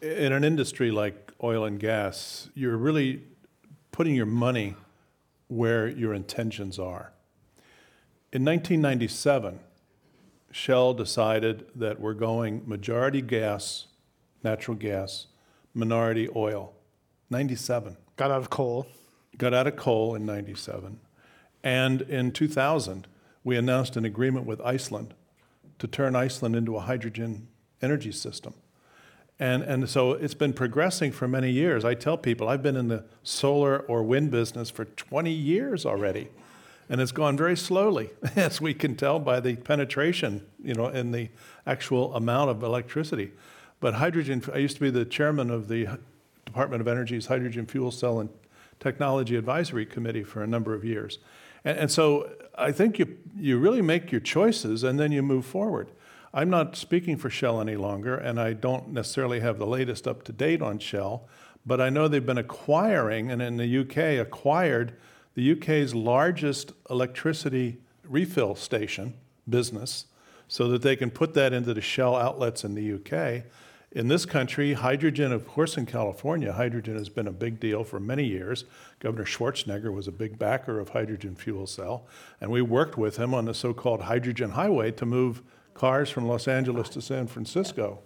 In 0.00 0.32
an 0.32 0.44
industry 0.44 0.92
like 0.92 1.32
oil 1.42 1.64
and 1.64 1.80
gas, 1.80 2.50
you're 2.54 2.76
really 2.76 3.24
putting 3.90 4.14
your 4.14 4.26
money 4.26 4.76
where 5.48 5.88
your 5.88 6.14
intentions 6.14 6.78
are. 6.78 7.12
In 8.32 8.44
1997, 8.44 9.58
Shell 10.50 10.94
decided 10.94 11.66
that 11.74 12.00
we're 12.00 12.14
going 12.14 12.62
majority 12.66 13.20
gas, 13.20 13.86
natural 14.42 14.76
gas, 14.76 15.26
minority 15.74 16.28
oil. 16.34 16.72
97. 17.30 17.96
Got 18.16 18.30
out 18.30 18.40
of 18.40 18.50
coal. 18.50 18.86
Got 19.36 19.54
out 19.54 19.66
of 19.66 19.76
coal 19.76 20.14
in 20.14 20.24
97. 20.24 21.00
And 21.62 22.02
in 22.02 22.32
2000, 22.32 23.06
we 23.44 23.56
announced 23.56 23.96
an 23.96 24.04
agreement 24.04 24.46
with 24.46 24.60
Iceland 24.60 25.14
to 25.78 25.86
turn 25.86 26.16
Iceland 26.16 26.56
into 26.56 26.76
a 26.76 26.80
hydrogen 26.80 27.48
energy 27.82 28.12
system. 28.12 28.54
And, 29.38 29.62
and 29.62 29.88
so 29.88 30.12
it's 30.12 30.34
been 30.34 30.52
progressing 30.52 31.12
for 31.12 31.28
many 31.28 31.50
years. 31.50 31.84
I 31.84 31.94
tell 31.94 32.18
people 32.18 32.48
I've 32.48 32.62
been 32.62 32.76
in 32.76 32.88
the 32.88 33.04
solar 33.22 33.80
or 33.80 34.02
wind 34.02 34.30
business 34.30 34.70
for 34.70 34.84
20 34.84 35.30
years 35.30 35.86
already 35.86 36.28
and 36.88 37.00
it's 37.00 37.12
gone 37.12 37.36
very 37.36 37.56
slowly, 37.56 38.10
as 38.36 38.60
we 38.60 38.74
can 38.74 38.96
tell 38.96 39.18
by 39.18 39.40
the 39.40 39.56
penetration, 39.56 40.46
you 40.62 40.74
know, 40.74 40.86
in 40.88 41.12
the 41.12 41.28
actual 41.66 42.14
amount 42.14 42.50
of 42.50 42.62
electricity. 42.62 43.32
But 43.80 43.94
hydrogen, 43.94 44.42
I 44.52 44.58
used 44.58 44.76
to 44.76 44.80
be 44.80 44.90
the 44.90 45.04
chairman 45.04 45.50
of 45.50 45.68
the 45.68 45.98
Department 46.44 46.80
of 46.80 46.88
Energy's 46.88 47.26
Hydrogen 47.26 47.66
Fuel 47.66 47.90
Cell 47.90 48.20
and 48.20 48.30
Technology 48.80 49.36
Advisory 49.36 49.86
Committee 49.86 50.24
for 50.24 50.42
a 50.42 50.46
number 50.46 50.74
of 50.74 50.84
years. 50.84 51.18
And, 51.64 51.78
and 51.78 51.90
so 51.90 52.30
I 52.56 52.72
think 52.72 52.98
you, 52.98 53.18
you 53.36 53.58
really 53.58 53.82
make 53.82 54.10
your 54.10 54.20
choices 54.20 54.82
and 54.82 54.98
then 54.98 55.12
you 55.12 55.22
move 55.22 55.44
forward. 55.44 55.90
I'm 56.32 56.50
not 56.50 56.76
speaking 56.76 57.16
for 57.16 57.30
Shell 57.30 57.60
any 57.60 57.76
longer, 57.76 58.14
and 58.14 58.40
I 58.40 58.52
don't 58.52 58.88
necessarily 58.88 59.40
have 59.40 59.58
the 59.58 59.66
latest 59.66 60.06
up 60.06 60.24
to 60.24 60.32
date 60.32 60.60
on 60.60 60.78
Shell, 60.78 61.26
but 61.64 61.80
I 61.80 61.88
know 61.88 62.06
they've 62.06 62.24
been 62.24 62.38
acquiring, 62.38 63.30
and 63.30 63.40
in 63.40 63.56
the 63.56 63.78
UK, 63.78 64.20
acquired 64.20 64.94
the 65.38 65.52
UK's 65.52 65.94
largest 65.94 66.72
electricity 66.90 67.78
refill 68.02 68.56
station 68.56 69.14
business 69.48 70.06
so 70.48 70.66
that 70.66 70.82
they 70.82 70.96
can 70.96 71.12
put 71.12 71.32
that 71.34 71.52
into 71.52 71.72
the 71.72 71.80
Shell 71.80 72.16
outlets 72.16 72.64
in 72.64 72.74
the 72.74 72.94
UK. 72.94 73.44
In 73.92 74.08
this 74.08 74.26
country, 74.26 74.72
hydrogen, 74.72 75.30
of 75.30 75.46
course, 75.46 75.76
in 75.76 75.86
California, 75.86 76.52
hydrogen 76.52 76.96
has 76.96 77.08
been 77.08 77.28
a 77.28 77.32
big 77.32 77.60
deal 77.60 77.84
for 77.84 78.00
many 78.00 78.24
years. 78.24 78.64
Governor 78.98 79.26
Schwarzenegger 79.26 79.92
was 79.92 80.08
a 80.08 80.12
big 80.12 80.40
backer 80.40 80.80
of 80.80 80.88
hydrogen 80.88 81.36
fuel 81.36 81.68
cell, 81.68 82.08
and 82.40 82.50
we 82.50 82.60
worked 82.60 82.98
with 82.98 83.16
him 83.16 83.32
on 83.32 83.44
the 83.44 83.54
so 83.54 83.72
called 83.72 84.02
hydrogen 84.02 84.50
highway 84.50 84.90
to 84.90 85.06
move 85.06 85.44
cars 85.72 86.10
from 86.10 86.26
Los 86.26 86.48
Angeles 86.48 86.88
to 86.88 87.00
San 87.00 87.28
Francisco 87.28 88.00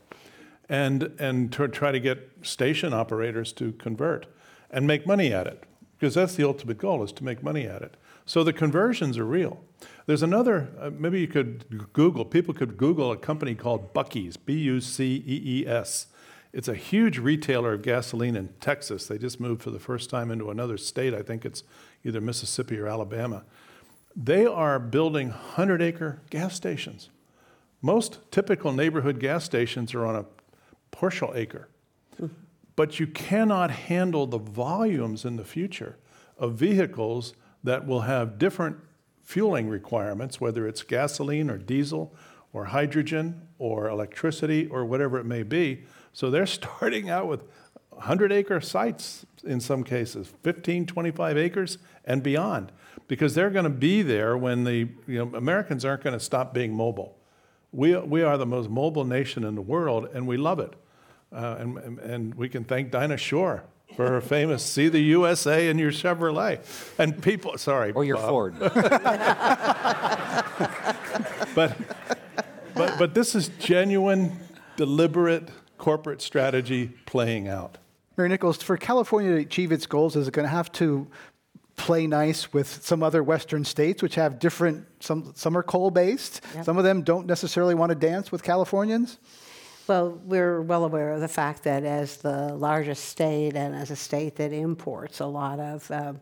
and, 0.68 1.04
and 1.18 1.50
to 1.54 1.66
try 1.66 1.92
to 1.92 2.00
get 2.00 2.30
station 2.42 2.92
operators 2.92 3.54
to 3.54 3.72
convert 3.72 4.26
and 4.70 4.86
make 4.86 5.06
money 5.06 5.32
at 5.32 5.46
it 5.46 5.64
because 6.02 6.14
that's 6.14 6.34
the 6.34 6.42
ultimate 6.42 6.78
goal 6.78 7.04
is 7.04 7.12
to 7.12 7.22
make 7.22 7.44
money 7.44 7.64
at 7.64 7.80
it. 7.80 7.96
So 8.26 8.42
the 8.42 8.52
conversions 8.52 9.16
are 9.18 9.24
real. 9.24 9.60
There's 10.06 10.24
another, 10.24 10.68
uh, 10.80 10.90
maybe 10.90 11.20
you 11.20 11.28
could 11.28 11.92
Google, 11.92 12.24
people 12.24 12.52
could 12.52 12.76
Google 12.76 13.12
a 13.12 13.16
company 13.16 13.54
called 13.54 13.94
Buc-ee's, 13.94 14.36
B 14.36 14.54
U 14.54 14.80
C 14.80 15.22
E 15.24 15.60
E 15.60 15.64
S. 15.64 16.08
It's 16.52 16.66
a 16.66 16.74
huge 16.74 17.18
retailer 17.18 17.74
of 17.74 17.82
gasoline 17.82 18.34
in 18.34 18.48
Texas. 18.58 19.06
They 19.06 19.16
just 19.16 19.38
moved 19.38 19.62
for 19.62 19.70
the 19.70 19.78
first 19.78 20.10
time 20.10 20.32
into 20.32 20.50
another 20.50 20.76
state. 20.76 21.14
I 21.14 21.22
think 21.22 21.44
it's 21.44 21.62
either 22.02 22.20
Mississippi 22.20 22.80
or 22.80 22.88
Alabama. 22.88 23.44
They 24.16 24.44
are 24.44 24.80
building 24.80 25.28
100 25.28 25.80
acre 25.80 26.20
gas 26.30 26.56
stations. 26.56 27.10
Most 27.80 28.18
typical 28.32 28.72
neighborhood 28.72 29.20
gas 29.20 29.44
stations 29.44 29.94
are 29.94 30.04
on 30.04 30.16
a 30.16 30.24
partial 30.90 31.32
acre 31.36 31.68
but 32.76 32.98
you 32.98 33.06
cannot 33.06 33.70
handle 33.70 34.26
the 34.26 34.38
volumes 34.38 35.24
in 35.24 35.36
the 35.36 35.44
future 35.44 35.96
of 36.38 36.54
vehicles 36.54 37.34
that 37.62 37.86
will 37.86 38.02
have 38.02 38.38
different 38.38 38.76
fueling 39.22 39.68
requirements, 39.68 40.40
whether 40.40 40.66
it's 40.66 40.82
gasoline 40.82 41.48
or 41.50 41.58
diesel 41.58 42.14
or 42.52 42.66
hydrogen 42.66 43.46
or 43.58 43.88
electricity 43.88 44.66
or 44.66 44.84
whatever 44.84 45.18
it 45.18 45.24
may 45.24 45.42
be. 45.42 45.84
So 46.12 46.30
they're 46.30 46.46
starting 46.60 47.08
out 47.08 47.28
with 47.28 47.42
100 47.90 48.32
acre 48.32 48.60
sites 48.60 49.26
in 49.44 49.60
some 49.60 49.84
cases, 49.84 50.32
15, 50.42 50.86
25 50.86 51.36
acres 51.36 51.78
and 52.04 52.22
beyond, 52.22 52.72
because 53.06 53.34
they're 53.34 53.50
going 53.50 53.64
to 53.64 53.70
be 53.70 54.02
there 54.02 54.36
when 54.36 54.64
the 54.64 54.88
you 55.06 55.18
know, 55.18 55.36
Americans 55.36 55.84
aren't 55.84 56.02
going 56.02 56.18
to 56.18 56.24
stop 56.24 56.54
being 56.54 56.74
mobile. 56.74 57.18
we, 57.70 57.96
we 57.96 58.22
are 58.22 58.38
the 58.38 58.46
most 58.46 58.70
mobile 58.70 59.04
nation 59.04 59.44
in 59.44 59.54
the 59.54 59.62
world, 59.62 60.08
and 60.14 60.26
we 60.26 60.36
love 60.36 60.58
it. 60.58 60.74
Uh, 61.34 61.56
and, 61.58 61.78
and, 61.78 61.98
and 61.98 62.34
we 62.34 62.48
can 62.48 62.64
thank 62.64 62.90
Dinah 62.90 63.16
Shore 63.16 63.64
for 63.96 64.08
her 64.08 64.20
famous 64.20 64.62
"See 64.62 64.88
the 64.88 65.00
USA 65.00 65.68
in 65.68 65.78
your 65.78 65.90
Chevrolet." 65.92 66.60
And 66.98 67.22
people, 67.22 67.56
sorry, 67.58 67.92
Or 67.92 68.04
your 68.04 68.16
Bob. 68.16 68.28
Ford. 68.28 68.54
but, 71.54 71.76
but, 72.74 72.98
but 72.98 73.14
this 73.14 73.34
is 73.34 73.48
genuine, 73.58 74.38
deliberate 74.76 75.48
corporate 75.78 76.22
strategy 76.22 76.88
playing 77.06 77.48
out. 77.48 77.78
Mary 78.16 78.28
Nichols, 78.28 78.62
for 78.62 78.76
California 78.76 79.30
to 79.32 79.36
achieve 79.38 79.72
its 79.72 79.86
goals, 79.86 80.16
is 80.16 80.28
it 80.28 80.34
going 80.34 80.44
to 80.44 80.50
have 80.50 80.70
to 80.72 81.06
play 81.76 82.06
nice 82.06 82.52
with 82.52 82.84
some 82.84 83.02
other 83.02 83.22
Western 83.22 83.64
states 83.64 84.02
which 84.02 84.14
have 84.14 84.38
different, 84.38 84.86
some, 85.00 85.32
some 85.34 85.56
are 85.56 85.62
coal 85.62 85.90
based, 85.90 86.42
Yep. 86.54 86.64
some 86.66 86.78
of 86.78 86.84
them 86.84 87.02
don't 87.02 87.26
necessarily 87.26 87.74
want 87.74 87.90
to 87.90 87.96
dance 87.96 88.30
with 88.30 88.42
Californians? 88.42 89.18
Well, 89.88 90.20
we're 90.24 90.62
well 90.62 90.84
aware 90.84 91.10
of 91.10 91.20
the 91.20 91.28
fact 91.28 91.64
that 91.64 91.82
as 91.82 92.18
the 92.18 92.54
largest 92.54 93.06
state 93.06 93.56
and 93.56 93.74
as 93.74 93.90
a 93.90 93.96
state 93.96 94.36
that 94.36 94.52
imports 94.52 95.18
a 95.18 95.26
lot 95.26 95.58
of 95.58 95.90
uh, 95.90 96.12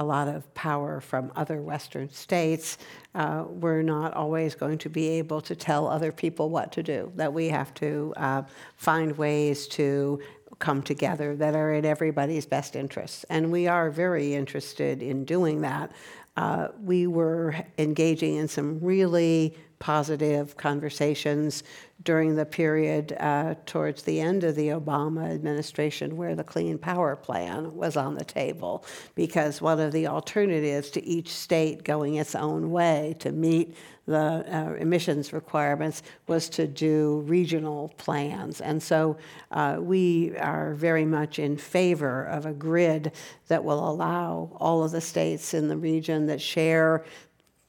a 0.00 0.04
lot 0.04 0.28
of 0.28 0.52
power 0.54 1.00
from 1.00 1.32
other 1.34 1.60
Western 1.60 2.08
states, 2.10 2.78
uh, 3.16 3.44
we're 3.48 3.82
not 3.82 4.14
always 4.14 4.54
going 4.54 4.78
to 4.78 4.88
be 4.88 5.08
able 5.08 5.40
to 5.40 5.56
tell 5.56 5.88
other 5.88 6.12
people 6.12 6.50
what 6.50 6.72
to 6.72 6.82
do. 6.82 7.12
That 7.16 7.32
we 7.32 7.48
have 7.48 7.72
to 7.74 8.12
uh, 8.16 8.42
find 8.76 9.16
ways 9.16 9.68
to 9.68 10.20
come 10.58 10.82
together 10.82 11.36
that 11.36 11.54
are 11.54 11.74
in 11.74 11.84
everybody's 11.84 12.46
best 12.46 12.74
interests, 12.74 13.24
and 13.30 13.52
we 13.52 13.68
are 13.68 13.90
very 13.90 14.34
interested 14.34 15.02
in 15.02 15.24
doing 15.24 15.60
that. 15.60 15.92
Uh, 16.36 16.68
we 16.82 17.06
were 17.06 17.54
engaging 17.78 18.36
in 18.36 18.48
some 18.48 18.78
really 18.80 19.56
positive 19.78 20.56
conversations 20.56 21.62
during 22.04 22.36
the 22.36 22.46
period 22.46 23.16
uh, 23.18 23.54
towards 23.66 24.02
the 24.02 24.20
end 24.20 24.44
of 24.44 24.54
the 24.54 24.68
Obama 24.68 25.32
administration 25.32 26.16
where 26.16 26.34
the 26.34 26.44
Clean 26.44 26.78
Power 26.78 27.16
Plan 27.16 27.74
was 27.74 27.96
on 27.96 28.14
the 28.14 28.24
table. 28.24 28.84
Because 29.14 29.60
one 29.60 29.80
of 29.80 29.92
the 29.92 30.06
alternatives 30.06 30.90
to 30.90 31.04
each 31.04 31.28
state 31.30 31.82
going 31.84 32.16
its 32.16 32.34
own 32.34 32.70
way 32.70 33.16
to 33.18 33.32
meet 33.32 33.76
the 34.06 34.16
uh, 34.16 34.72
emissions 34.80 35.34
requirements 35.34 36.02
was 36.28 36.48
to 36.48 36.66
do 36.66 37.22
regional 37.26 37.92
plans. 37.98 38.62
And 38.62 38.82
so 38.82 39.18
uh, 39.50 39.76
we 39.80 40.34
are 40.38 40.72
very 40.72 41.04
much 41.04 41.38
in 41.38 41.58
favor 41.58 42.24
of 42.24 42.46
a 42.46 42.52
grid 42.52 43.12
that 43.48 43.62
will 43.62 43.86
allow 43.86 44.56
all 44.56 44.82
of 44.82 44.92
the 44.92 45.02
states 45.02 45.52
in 45.52 45.68
the 45.68 45.76
region 45.76 46.24
that 46.26 46.40
share 46.40 47.04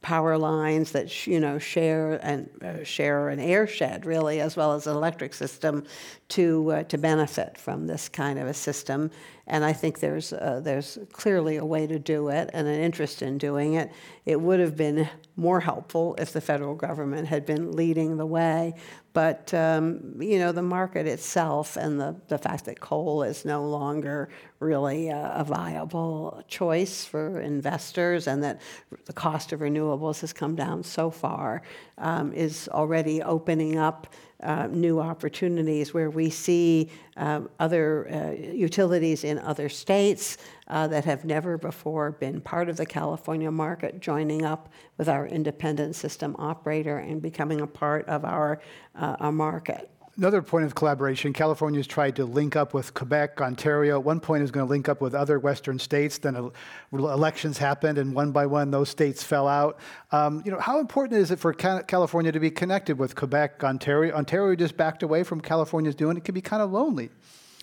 power 0.01 0.37
lines 0.37 0.93
that 0.93 1.27
you 1.27 1.39
know 1.39 1.59
share 1.59 2.19
and 2.23 2.49
uh, 2.63 2.83
share 2.83 3.29
an 3.29 3.39
air 3.39 3.67
shed 3.67 4.05
really 4.05 4.39
as 4.39 4.55
well 4.55 4.73
as 4.73 4.87
an 4.87 4.95
electric 4.95 5.33
system 5.33 5.83
to 6.29 6.71
uh, 6.71 6.83
to 6.83 6.97
benefit 6.97 7.57
from 7.57 7.85
this 7.85 8.07
kind 8.07 8.39
of 8.39 8.47
a 8.47 8.53
system 8.53 9.11
and 9.49 9.65
I 9.65 9.73
think 9.73 9.99
there's 9.99 10.31
uh, 10.31 10.61
there's 10.63 10.97
clearly 11.11 11.57
a 11.57 11.65
way 11.65 11.87
to 11.87 11.99
do 11.99 12.29
it 12.29 12.49
and 12.53 12.67
an 12.67 12.79
interest 12.79 13.21
in 13.21 13.37
doing 13.37 13.73
it. 13.73 13.91
It 14.25 14.39
would 14.39 14.59
have 14.59 14.77
been 14.77 15.09
more 15.35 15.59
helpful 15.59 16.15
if 16.19 16.31
the 16.31 16.41
federal 16.41 16.75
government 16.75 17.27
had 17.27 17.45
been 17.45 17.71
leading 17.71 18.17
the 18.17 18.25
way. 18.25 18.75
But 19.13 19.53
um, 19.53 20.21
you 20.21 20.37
know 20.37 20.51
the 20.51 20.61
market 20.61 21.07
itself 21.07 21.77
and 21.77 21.99
the, 21.99 22.15
the 22.27 22.37
fact 22.37 22.65
that 22.65 22.79
coal 22.79 23.23
is 23.23 23.43
no 23.43 23.65
longer 23.65 24.29
really 24.59 25.09
a, 25.09 25.33
a 25.37 25.43
viable 25.43 26.43
choice 26.47 27.05
for 27.05 27.39
investors 27.39 28.27
and 28.27 28.43
that 28.43 28.61
the 29.05 29.13
cost 29.13 29.51
of 29.51 29.61
renewables 29.61 30.21
has 30.21 30.31
come 30.31 30.55
down 30.55 30.83
so 30.83 31.09
far 31.09 31.63
um, 31.97 32.31
is 32.33 32.69
already 32.71 33.21
opening 33.23 33.77
up 33.77 34.07
uh, 34.41 34.67
new 34.67 34.99
opportunities 34.99 35.93
where 35.93 36.09
we 36.09 36.29
see 36.29 36.89
um, 37.17 37.49
other 37.59 38.09
uh, 38.09 38.31
utilities 38.31 39.23
in 39.23 39.37
other 39.39 39.67
states 39.67 40.37
uh, 40.67 40.87
that 40.87 41.03
have 41.05 41.25
never 41.25 41.57
before 41.57 42.11
been 42.11 42.39
part 42.39 42.69
of 42.69 42.77
the 42.77 42.85
California 42.85 43.51
market 43.51 43.99
joining 43.99 44.45
up 44.45 44.69
with 44.97 45.09
our 45.09 45.27
independent 45.27 45.95
system 45.95 46.35
operator 46.39 46.99
and 46.99 47.21
becoming 47.21 47.61
a 47.61 47.67
part 47.67 48.07
of 48.07 48.23
our, 48.23 48.61
uh, 48.95 49.15
our 49.19 49.31
market. 49.31 49.89
Another 50.17 50.41
point 50.41 50.65
of 50.65 50.75
collaboration, 50.75 51.31
California's 51.31 51.87
tried 51.87 52.15
to 52.17 52.25
link 52.25 52.55
up 52.55 52.73
with 52.73 52.93
Quebec, 52.93 53.39
Ontario. 53.41 53.99
At 53.99 54.03
one 54.03 54.19
point, 54.19 54.43
is 54.43 54.51
going 54.51 54.65
to 54.65 54.69
link 54.69 54.89
up 54.89 55.01
with 55.01 55.15
other 55.15 55.39
Western 55.39 55.79
states. 55.79 56.17
Then 56.17 56.51
elections 56.91 57.57
happened, 57.57 57.97
and 57.97 58.13
one 58.13 58.31
by 58.31 58.45
one, 58.45 58.71
those 58.71 58.89
states 58.89 59.23
fell 59.23 59.47
out. 59.47 59.79
Um, 60.11 60.41
you 60.43 60.51
know, 60.51 60.59
how 60.59 60.79
important 60.79 61.21
is 61.21 61.31
it 61.31 61.39
for 61.39 61.53
California 61.53 62.31
to 62.31 62.39
be 62.39 62.51
connected 62.51 62.97
with 62.97 63.15
Quebec, 63.15 63.63
Ontario? 63.63 64.13
Ontario 64.13 64.55
just 64.55 64.75
backed 64.75 65.03
away 65.03 65.23
from 65.23 65.39
California's 65.39 65.95
doing. 65.95 66.17
It 66.17 66.25
can 66.25 66.35
be 66.35 66.41
kind 66.41 66.61
of 66.61 66.71
lonely. 66.71 67.09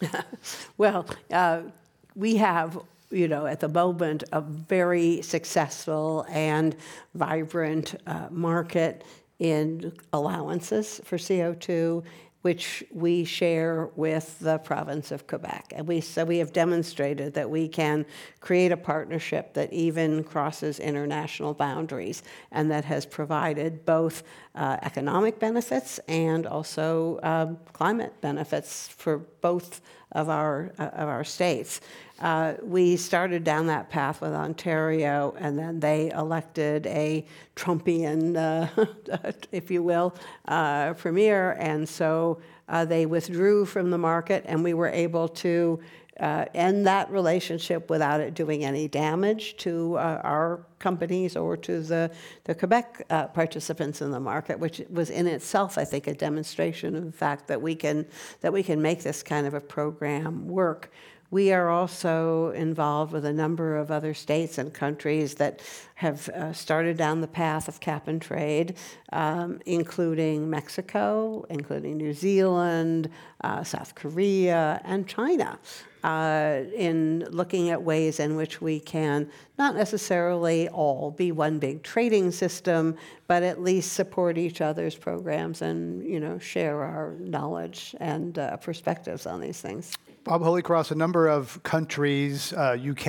Well, 0.79 1.07
uh, 1.33 1.63
we 2.15 2.37
have, 2.37 2.79
you 3.11 3.29
know, 3.29 3.47
at 3.47 3.61
the 3.61 3.69
moment, 3.69 4.25
a 4.33 4.41
very 4.41 5.23
successful 5.23 6.27
and 6.29 6.77
vibrant 7.15 7.95
uh, 8.07 8.29
market 8.31 9.05
in 9.39 9.93
allowances 10.13 11.01
for 11.05 11.19
CO2, 11.19 12.03
which 12.47 12.85
we 12.93 13.25
share 13.25 13.91
with 13.97 14.39
the 14.39 14.57
province 14.59 15.11
of 15.11 15.27
Quebec. 15.27 15.73
And 15.75 15.89
we, 15.89 16.01
so 16.01 16.25
we 16.25 16.39
have 16.39 16.53
demonstrated 16.53 17.35
that 17.35 17.51
we 17.51 17.67
can 17.67 18.07
create 18.39 18.71
a 18.71 18.77
partnership 18.77 19.53
that 19.55 19.73
even 19.73 20.23
crosses 20.23 20.79
international 20.79 21.55
boundaries 21.55 22.23
and 22.53 22.71
that 22.71 22.85
has 22.85 23.05
provided 23.05 23.85
both 23.85 24.23
uh, 24.55 24.77
economic 24.83 25.41
benefits 25.41 25.99
and 26.07 26.47
also 26.47 27.19
um, 27.25 27.59
climate 27.73 28.13
benefits 28.21 28.87
for 28.91 29.19
both 29.41 29.81
of 30.17 30.31
our, 30.31 30.73
uh, 30.79 30.85
of 30.95 31.09
our 31.09 31.23
states. 31.23 31.83
Uh, 32.21 32.55
we 32.63 32.97
started 32.97 33.45
down 33.45 33.67
that 33.67 33.91
path 33.91 34.23
with 34.23 34.33
Ontario, 34.33 35.37
and 35.39 35.59
then 35.59 35.79
they 35.79 36.11
elected 36.11 36.87
a 36.87 37.27
Trumpian, 37.55 38.35
uh, 38.35 39.33
if 39.53 39.71
you 39.71 39.83
will, 39.83 40.15
uh, 40.49 40.95
premier, 40.95 41.53
and 41.59 41.87
so 41.87 42.41
uh, 42.71 42.87
they 42.87 43.05
withdrew 43.05 43.67
from 43.67 43.91
the 43.91 43.99
market, 43.99 44.43
and 44.47 44.65
we 44.65 44.73
were 44.73 44.89
able 44.89 45.29
to 45.29 45.79
uh, 46.21 46.47
end 46.55 46.87
that 46.87 47.11
relationship 47.11 47.91
without 47.91 48.21
it 48.21 48.35
doing 48.35 48.65
any 48.65 48.89
damage 48.89 49.57
to 49.59 49.97
uh, 49.97 50.21
our 50.25 50.65
companies 50.79 51.37
or 51.37 51.57
to 51.57 51.81
the, 51.81 52.11
the 52.45 52.55
Quebec 52.55 53.07
uh, 53.11 53.27
participants 53.29 54.01
in 54.01 54.11
the 54.11 54.21
market, 54.21 54.59
which 54.59 54.83
was 54.91 55.11
in 55.11 55.27
itself, 55.27 55.79
I 55.79 55.85
think, 55.85 56.07
a 56.07 56.15
demonstration 56.15 56.97
of 56.97 57.05
the 57.05 57.13
fact 57.13 57.49
that 57.49 57.61
we 57.61 57.75
can, 57.75 58.07
that 58.41 58.53
we 58.53 58.63
can 58.63 58.81
make 58.81 59.03
this 59.03 59.23
kind 59.23 59.47
of 59.47 59.55
a 59.55 59.61
program 59.61 60.49
work. 60.49 60.91
We 61.31 61.53
are 61.53 61.69
also 61.71 62.51
involved 62.51 63.13
with 63.13 63.25
a 63.25 63.33
number 63.33 63.77
of 63.77 63.91
other 63.91 64.15
states 64.15 64.59
and 64.59 64.73
countries 64.73 65.35
that 65.35 65.61
have 65.97 66.29
uh, 66.29 66.53
started 66.53 66.97
down 66.97 67.21
the 67.21 67.27
path 67.27 67.67
of 67.67 67.81
cap 67.81 68.07
and 68.07 68.23
trade, 68.23 68.77
um, 69.13 69.61
including 69.67 70.49
Mexico, 70.49 71.45
including 71.51 71.97
New 71.97 72.13
Zealand, 72.13 73.11
uh, 73.43 73.65
South 73.65 73.97
Korea, 73.97 74.81
and 74.85 75.09
China, 75.09 75.59
uh, 76.07 76.63
in 76.73 77.27
looking 77.31 77.71
at 77.71 77.83
ways 77.83 78.21
in 78.21 78.37
which 78.37 78.61
we 78.61 78.79
can 78.79 79.29
not 79.59 79.75
necessarily 79.75 80.69
all 80.69 81.11
be 81.11 81.33
one 81.33 81.59
big 81.59 81.83
trading 81.83 82.31
system, 82.31 82.97
but 83.27 83.43
at 83.43 83.61
least 83.61 83.93
support 83.95 84.39
each 84.39 84.61
other's 84.61 84.95
programs 84.95 85.63
and 85.63 86.05
you 86.05 86.21
know 86.21 86.39
share 86.39 86.85
our 86.85 87.17
knowledge 87.19 87.97
and 87.99 88.39
uh, 88.39 88.57
perspectives 88.59 89.27
on 89.27 89.41
these 89.41 89.61
things. 89.61 89.99
Bob 90.23 90.43
Holycross, 90.43 90.91
a 90.91 90.95
number 90.95 91.29
of 91.29 91.61
countries, 91.63 92.53
uh, 92.53 92.77
UK, 92.91 93.07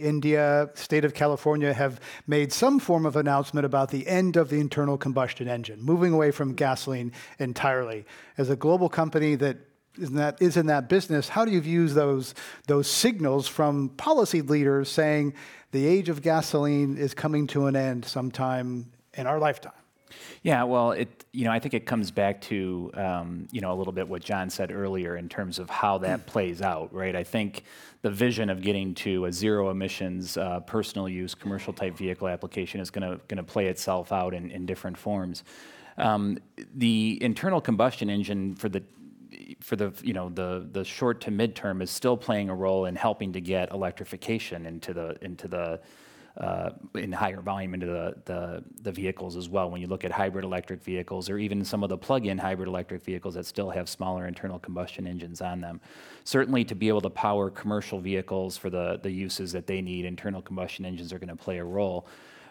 India, 0.00 0.70
state 0.74 1.04
of 1.04 1.14
California, 1.14 1.72
have 1.72 2.00
made 2.28 2.52
some 2.52 2.78
form 2.78 3.06
of 3.06 3.16
announcement 3.16 3.64
about 3.64 3.90
the 3.90 4.06
end 4.06 4.36
of 4.36 4.50
the 4.50 4.60
internal 4.60 4.96
combustion 4.96 5.48
engine, 5.48 5.82
moving 5.82 6.12
away 6.12 6.30
from 6.30 6.54
gasoline 6.54 7.12
entirely. 7.40 8.04
As 8.38 8.50
a 8.50 8.56
global 8.56 8.88
company 8.88 9.34
that 9.36 9.56
is 9.98 10.08
in 10.10 10.16
that, 10.16 10.40
is 10.40 10.56
in 10.56 10.66
that 10.66 10.88
business, 10.88 11.28
how 11.28 11.44
do 11.44 11.50
you 11.50 11.60
view 11.60 11.88
those, 11.88 12.34
those 12.66 12.88
signals 12.88 13.48
from 13.48 13.90
policy 13.90 14.42
leaders 14.42 14.88
saying 14.88 15.34
the 15.72 15.86
age 15.86 16.08
of 16.08 16.22
gasoline 16.22 16.96
is 16.96 17.14
coming 17.14 17.46
to 17.48 17.66
an 17.66 17.76
end 17.76 18.04
sometime 18.04 18.90
in 19.14 19.26
our 19.26 19.38
lifetime? 19.38 19.72
Yeah, 20.42 20.64
well, 20.64 20.92
it 20.92 21.24
you 21.32 21.44
know 21.44 21.52
I 21.52 21.58
think 21.58 21.74
it 21.74 21.86
comes 21.86 22.10
back 22.10 22.40
to 22.42 22.90
um, 22.94 23.46
you 23.52 23.60
know 23.60 23.72
a 23.72 23.76
little 23.76 23.92
bit 23.92 24.08
what 24.08 24.22
John 24.22 24.50
said 24.50 24.72
earlier 24.72 25.16
in 25.16 25.28
terms 25.28 25.58
of 25.58 25.68
how 25.68 25.98
that 25.98 26.26
plays 26.26 26.62
out, 26.62 26.92
right? 26.94 27.14
I 27.14 27.24
think 27.24 27.64
the 28.02 28.10
vision 28.10 28.50
of 28.50 28.62
getting 28.62 28.94
to 28.96 29.26
a 29.26 29.32
zero 29.32 29.70
emissions 29.70 30.36
uh, 30.36 30.60
personal 30.60 31.08
use 31.08 31.34
commercial 31.34 31.72
type 31.72 31.96
vehicle 31.96 32.28
application 32.28 32.80
is 32.80 32.90
going 32.90 33.08
to 33.08 33.20
going 33.28 33.36
to 33.36 33.42
play 33.42 33.66
itself 33.66 34.12
out 34.12 34.34
in, 34.34 34.50
in 34.50 34.66
different 34.66 34.96
forms. 34.96 35.44
Um, 35.98 36.38
the 36.74 37.18
internal 37.20 37.60
combustion 37.60 38.08
engine 38.08 38.54
for 38.54 38.68
the 38.68 38.82
for 39.60 39.76
the 39.76 39.92
you 40.02 40.12
know 40.12 40.28
the 40.28 40.68
the 40.72 40.84
short 40.84 41.20
to 41.22 41.30
midterm 41.30 41.82
is 41.82 41.90
still 41.90 42.16
playing 42.16 42.48
a 42.48 42.54
role 42.54 42.86
in 42.86 42.94
helping 42.94 43.32
to 43.32 43.40
get 43.40 43.72
electrification 43.72 44.66
into 44.66 44.92
the 44.92 45.16
into 45.22 45.48
the 45.48 45.80
uh, 46.36 46.70
in 46.94 47.12
higher 47.12 47.40
volume 47.40 47.74
into 47.74 47.86
the, 47.86 48.14
the, 48.24 48.64
the 48.82 48.92
vehicles 48.92 49.36
as 49.36 49.48
well. 49.48 49.70
When 49.70 49.80
you 49.80 49.86
look 49.88 50.04
at 50.04 50.12
hybrid 50.12 50.44
electric 50.44 50.82
vehicles 50.82 51.28
or 51.28 51.38
even 51.38 51.64
some 51.64 51.82
of 51.82 51.88
the 51.88 51.98
plug-in 51.98 52.38
hybrid 52.38 52.68
electric 52.68 53.02
vehicles 53.02 53.34
that 53.34 53.46
still 53.46 53.68
have 53.70 53.88
smaller 53.88 54.26
internal 54.26 54.58
combustion 54.58 55.06
engines 55.06 55.40
on 55.40 55.60
them. 55.60 55.80
Certainly 56.24 56.64
to 56.66 56.74
be 56.74 56.88
able 56.88 57.00
to 57.02 57.10
power 57.10 57.50
commercial 57.50 58.00
vehicles 58.00 58.56
for 58.56 58.70
the, 58.70 59.00
the 59.02 59.10
uses 59.10 59.52
that 59.52 59.66
they 59.66 59.82
need, 59.82 60.04
internal 60.04 60.40
combustion 60.40 60.84
engines 60.84 61.12
are 61.12 61.18
going 61.18 61.28
to 61.28 61.36
play 61.36 61.58
a 61.58 61.64
role. 61.64 62.06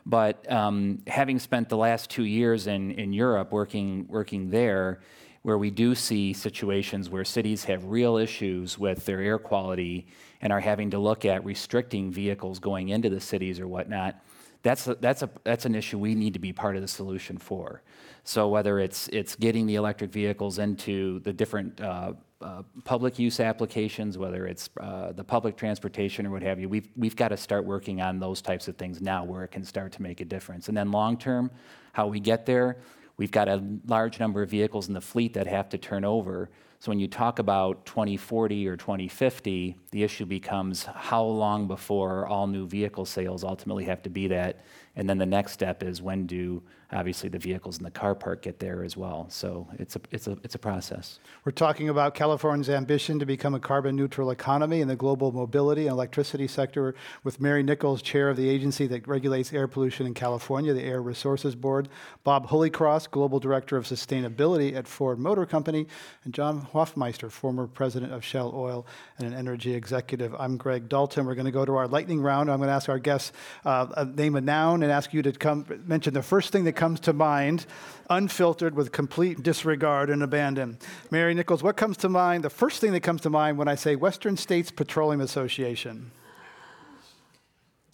But 0.06 0.50
um, 0.52 1.00
having 1.08 1.40
spent 1.40 1.70
the 1.70 1.78
last 1.78 2.10
two 2.10 2.26
years 2.26 2.68
in, 2.68 2.92
in 2.92 3.14
Europe 3.14 3.52
working, 3.52 4.06
working 4.08 4.50
there, 4.50 5.02
where 5.42 5.58
we 5.58 5.70
do 5.70 5.96
see 5.96 6.34
situations 6.34 7.10
where 7.10 7.24
cities 7.24 7.64
have 7.64 7.86
real 7.86 8.18
issues 8.18 8.78
with 8.78 9.06
their 9.06 9.22
air 9.22 9.40
quality 9.40 10.08
and 10.42 10.52
are 10.52 10.60
having 10.60 10.92
to 10.92 11.00
look 11.00 11.26
at 11.26 11.44
restricting 11.46 12.12
vehicles 12.12 12.60
going 12.60 12.90
into 12.90 13.10
the 13.10 13.20
cities 13.20 13.60
or 13.60 13.68
whatnot, 13.68 14.22
that's, 14.62 14.88
a, 14.88 14.96
that's, 14.96 15.22
a, 15.22 15.30
that's 15.44 15.66
an 15.66 15.76
issue 15.76 15.98
we 15.98 16.16
need 16.16 16.34
to 16.34 16.40
be 16.40 16.52
part 16.52 16.76
of 16.76 16.82
the 16.82 16.88
solution 16.88 17.38
for. 17.38 17.82
So 18.26 18.50
whether 18.50 18.80
it's, 18.80 19.08
it's 19.10 19.36
getting 19.36 19.66
the 19.66 19.76
electric 19.76 20.12
vehicles 20.12 20.60
into 20.60 21.20
the 21.22 21.32
different 21.32 21.80
uh, 21.80 22.14
uh, 22.42 22.64
public 22.84 23.18
use 23.18 23.40
applications, 23.40 24.18
whether 24.18 24.46
it's 24.46 24.70
uh, 24.80 25.14
the 25.14 25.24
public 25.24 25.56
transportation 25.56 26.26
or 26.26 26.32
what 26.32 26.44
have 26.44 26.60
you, 26.60 26.68
we've, 26.68 26.90
we've 26.98 27.16
got 27.16 27.30
to 27.30 27.38
start 27.38 27.66
working 27.66 28.02
on 28.02 28.20
those 28.20 28.42
types 28.42 28.68
of 28.68 28.76
things 28.78 29.02
now 29.02 29.24
where 29.24 29.44
it 29.44 29.52
can 29.52 29.64
start 29.64 29.92
to 29.94 30.02
make 30.02 30.20
a 30.20 30.26
difference. 30.26 30.68
And 30.68 30.78
then 30.78 30.92
long 30.92 31.18
term, 31.18 31.50
how 31.94 32.08
we 32.08 32.20
get 32.20 32.46
there, 32.46 32.78
We've 33.20 33.30
got 33.30 33.50
a 33.50 33.62
large 33.86 34.18
number 34.18 34.42
of 34.42 34.50
vehicles 34.50 34.88
in 34.88 34.94
the 34.94 35.02
fleet 35.02 35.34
that 35.34 35.46
have 35.46 35.68
to 35.70 35.78
turn 35.78 36.06
over. 36.06 36.50
So 36.80 36.90
when 36.90 37.00
you 37.00 37.10
talk 37.10 37.40
about 37.40 37.86
2040 37.86 38.66
or 38.66 38.78
2050, 38.78 39.76
the 39.92 40.04
issue 40.04 40.26
becomes 40.26 40.86
how 40.86 41.24
long 41.26 41.68
before 41.68 42.26
all 42.28 42.48
new 42.48 42.66
vehicle 42.66 43.04
sales 43.04 43.44
ultimately 43.44 43.84
have 43.84 44.02
to 44.04 44.10
be 44.10 44.28
that 44.28 44.64
and 44.96 45.10
then 45.10 45.18
the 45.18 45.26
next 45.26 45.54
step 45.54 45.84
is 45.84 46.02
when 46.02 46.26
do 46.26 46.62
obviously 46.92 47.30
the 47.30 47.38
vehicles 47.38 47.78
in 47.78 47.84
the 47.84 47.92
car 47.92 48.16
park 48.16 48.42
get 48.42 48.60
there 48.60 48.84
as 48.84 48.98
well. 48.98 49.28
So 49.30 49.68
it's 49.78 49.96
a, 49.96 50.02
it's 50.10 50.28
a, 50.28 50.38
it's 50.44 50.56
a 50.56 50.60
process. 50.60 51.20
We're 51.46 51.52
talking 51.52 51.88
about 51.88 52.16
California's 52.16 52.70
ambition 52.70 53.20
to 53.20 53.26
become 53.26 53.54
a 53.54 53.60
carbon 53.60 53.96
neutral 53.96 54.32
economy 54.32 54.82
in 54.82 54.88
the 54.88 54.96
global 54.96 55.32
mobility 55.32 55.84
and 55.84 55.92
electricity 55.92 56.48
sector 56.48 56.96
with 57.24 57.40
Mary 57.40 57.62
Nichols, 57.62 58.02
chair 58.02 58.30
of 58.30 58.38
the 58.38 58.50
agency 58.50 58.88
that 58.88 59.08
regulates 59.08 59.54
air 59.54 59.68
pollution 59.68 60.08
in 60.08 60.16
California, 60.16 60.74
the 60.74 60.84
Air 60.84 61.02
Resources 61.02 61.56
Board, 61.56 61.90
Bob 62.24 62.48
Holycross, 62.48 63.10
global 63.10 63.40
director 63.40 63.78
of 63.78 63.86
sustainability 63.86 64.76
at 64.76 64.88
Ford 64.88 65.20
Motor 65.20 65.46
Company, 65.46 65.86
and 66.24 66.34
John 66.34 66.68
Hofmeister, 66.74 67.32
former 67.32 67.68
president 67.68 68.14
of 68.14 68.26
Shell 68.26 68.52
Oil 68.56 68.88
and 69.20 69.28
an 69.28 69.34
energy 69.34 69.76
executive. 69.76 70.34
I'm 70.40 70.58
Greg 70.58 70.90
Dalton. 70.90 71.28
We're 71.28 71.36
going 71.36 71.46
to 71.46 71.52
go 71.52 71.66
to 71.66 71.76
our 71.76 71.88
lightning 71.88 72.22
round. 72.22 72.50
I'm 72.50 72.58
going 72.58 72.70
to 72.70 72.74
ask 72.74 72.90
our 72.90 73.00
guests 73.00 73.32
uh, 73.64 74.06
name 74.16 74.36
a 74.36 74.42
noun 74.42 74.79
and 74.84 74.92
ask 74.92 75.14
you 75.14 75.22
to 75.22 75.32
come 75.32 75.66
mention 75.86 76.14
the 76.14 76.24
first 76.24 76.52
thing 76.52 76.64
that 76.64 76.74
comes 76.74 77.00
to 77.02 77.14
mind, 77.14 77.66
unfiltered 78.10 78.76
with 78.76 78.92
complete 78.92 79.44
disregard 79.44 80.10
and 80.10 80.24
abandon. 80.24 80.78
Mary 81.12 81.34
Nichols, 81.34 81.64
what 81.64 81.78
comes 81.78 81.98
to 81.98 82.10
mind? 82.10 82.44
The 82.44 82.50
first 82.50 82.82
thing 82.82 82.92
that 82.94 83.02
comes 83.02 83.22
to 83.22 83.30
mind 83.30 83.58
when 83.58 83.68
I 83.68 83.76
say 83.76 83.96
Western 83.96 84.38
States 84.38 84.72
Petroleum 84.72 85.22
Association? 85.22 86.12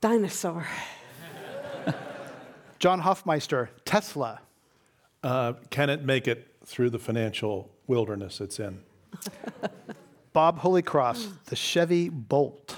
Dinosaur. 0.01 0.67
John 2.79 3.01
Hofmeister, 3.01 3.69
Tesla. 3.85 4.41
Uh, 5.23 5.53
can 5.69 5.89
it 5.89 6.03
make 6.03 6.27
it 6.27 6.47
through 6.65 6.91
the 6.91 6.99
financial 6.99 7.71
wilderness 7.87 8.39
it's 8.41 8.59
in? 8.59 8.79
Bob 10.33 10.59
Holycross, 10.59 11.29
the 11.45 11.55
Chevy 11.55 12.09
Bolt. 12.09 12.75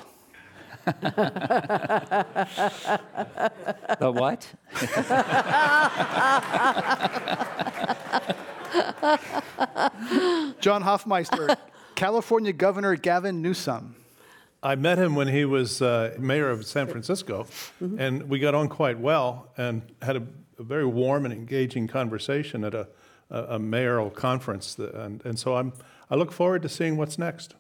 the 4.00 4.14
what? 4.14 4.48
John 10.62 10.84
Hofmeister, 10.84 11.58
California 11.96 12.54
Governor 12.54 12.96
Gavin 12.96 13.42
Newsom. 13.42 13.96
I 14.64 14.76
met 14.76 14.98
him 14.98 15.16
when 15.16 15.28
he 15.28 15.44
was 15.44 15.82
uh, 15.82 16.16
mayor 16.18 16.50
of 16.50 16.66
San 16.66 16.88
Francisco, 16.88 17.44
mm-hmm. 17.82 18.00
and 18.00 18.30
we 18.30 18.40
got 18.40 18.56
on 18.56 18.70
quite 18.70 18.98
well 18.98 19.50
and 19.58 19.82
had 20.02 20.16
a, 20.16 20.24
a 20.58 20.64
very 20.64 20.86
warm 20.86 21.26
and 21.26 21.34
engaging 21.34 21.88
conversation 21.88 22.64
at 22.64 22.74
a, 22.74 22.88
a, 23.30 23.44
a 23.44 23.60
mayoral 23.60 24.10
conference. 24.10 24.74
That, 24.76 24.96
and, 24.96 25.26
and 25.26 25.38
so 25.38 25.58
I'm, 25.58 25.74
I 26.10 26.16
look 26.16 26.32
forward 26.32 26.62
to 26.62 26.70
seeing 26.70 26.96
what's 26.96 27.18
next. 27.18 27.56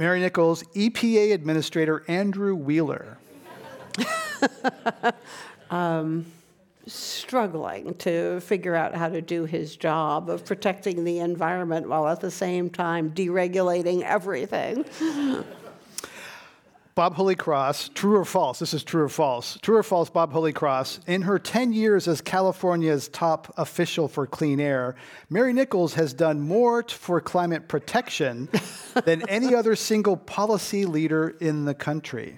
Mary 0.00 0.18
Nichols, 0.18 0.62
EPA 0.74 1.34
Administrator 1.34 2.02
Andrew 2.08 2.54
Wheeler. 2.54 3.18
um, 5.70 6.24
struggling 6.86 7.92
to 7.96 8.40
figure 8.40 8.74
out 8.74 8.94
how 8.94 9.10
to 9.10 9.20
do 9.20 9.44
his 9.44 9.76
job 9.76 10.30
of 10.30 10.46
protecting 10.46 11.04
the 11.04 11.18
environment 11.18 11.86
while 11.86 12.08
at 12.08 12.18
the 12.20 12.30
same 12.30 12.70
time 12.70 13.10
deregulating 13.10 14.00
everything. 14.00 14.86
Bob 17.00 17.16
Holycross, 17.16 17.88
true 17.94 18.18
or 18.18 18.26
false? 18.26 18.58
This 18.58 18.74
is 18.74 18.84
true 18.84 19.04
or 19.04 19.08
false. 19.08 19.56
True 19.62 19.78
or 19.78 19.82
false, 19.82 20.10
Bob 20.10 20.34
Holycross. 20.34 21.00
In 21.08 21.22
her 21.22 21.38
10 21.38 21.72
years 21.72 22.06
as 22.06 22.20
California's 22.20 23.08
top 23.08 23.54
official 23.56 24.06
for 24.06 24.26
clean 24.26 24.60
air, 24.60 24.96
Mary 25.30 25.54
Nichols 25.54 25.94
has 25.94 26.12
done 26.12 26.42
more 26.42 26.82
for 26.82 27.18
climate 27.22 27.68
protection 27.68 28.50
than 29.06 29.26
any 29.30 29.54
other 29.54 29.74
single 29.74 30.14
policy 30.14 30.84
leader 30.84 31.34
in 31.40 31.64
the 31.64 31.72
country. 31.72 32.36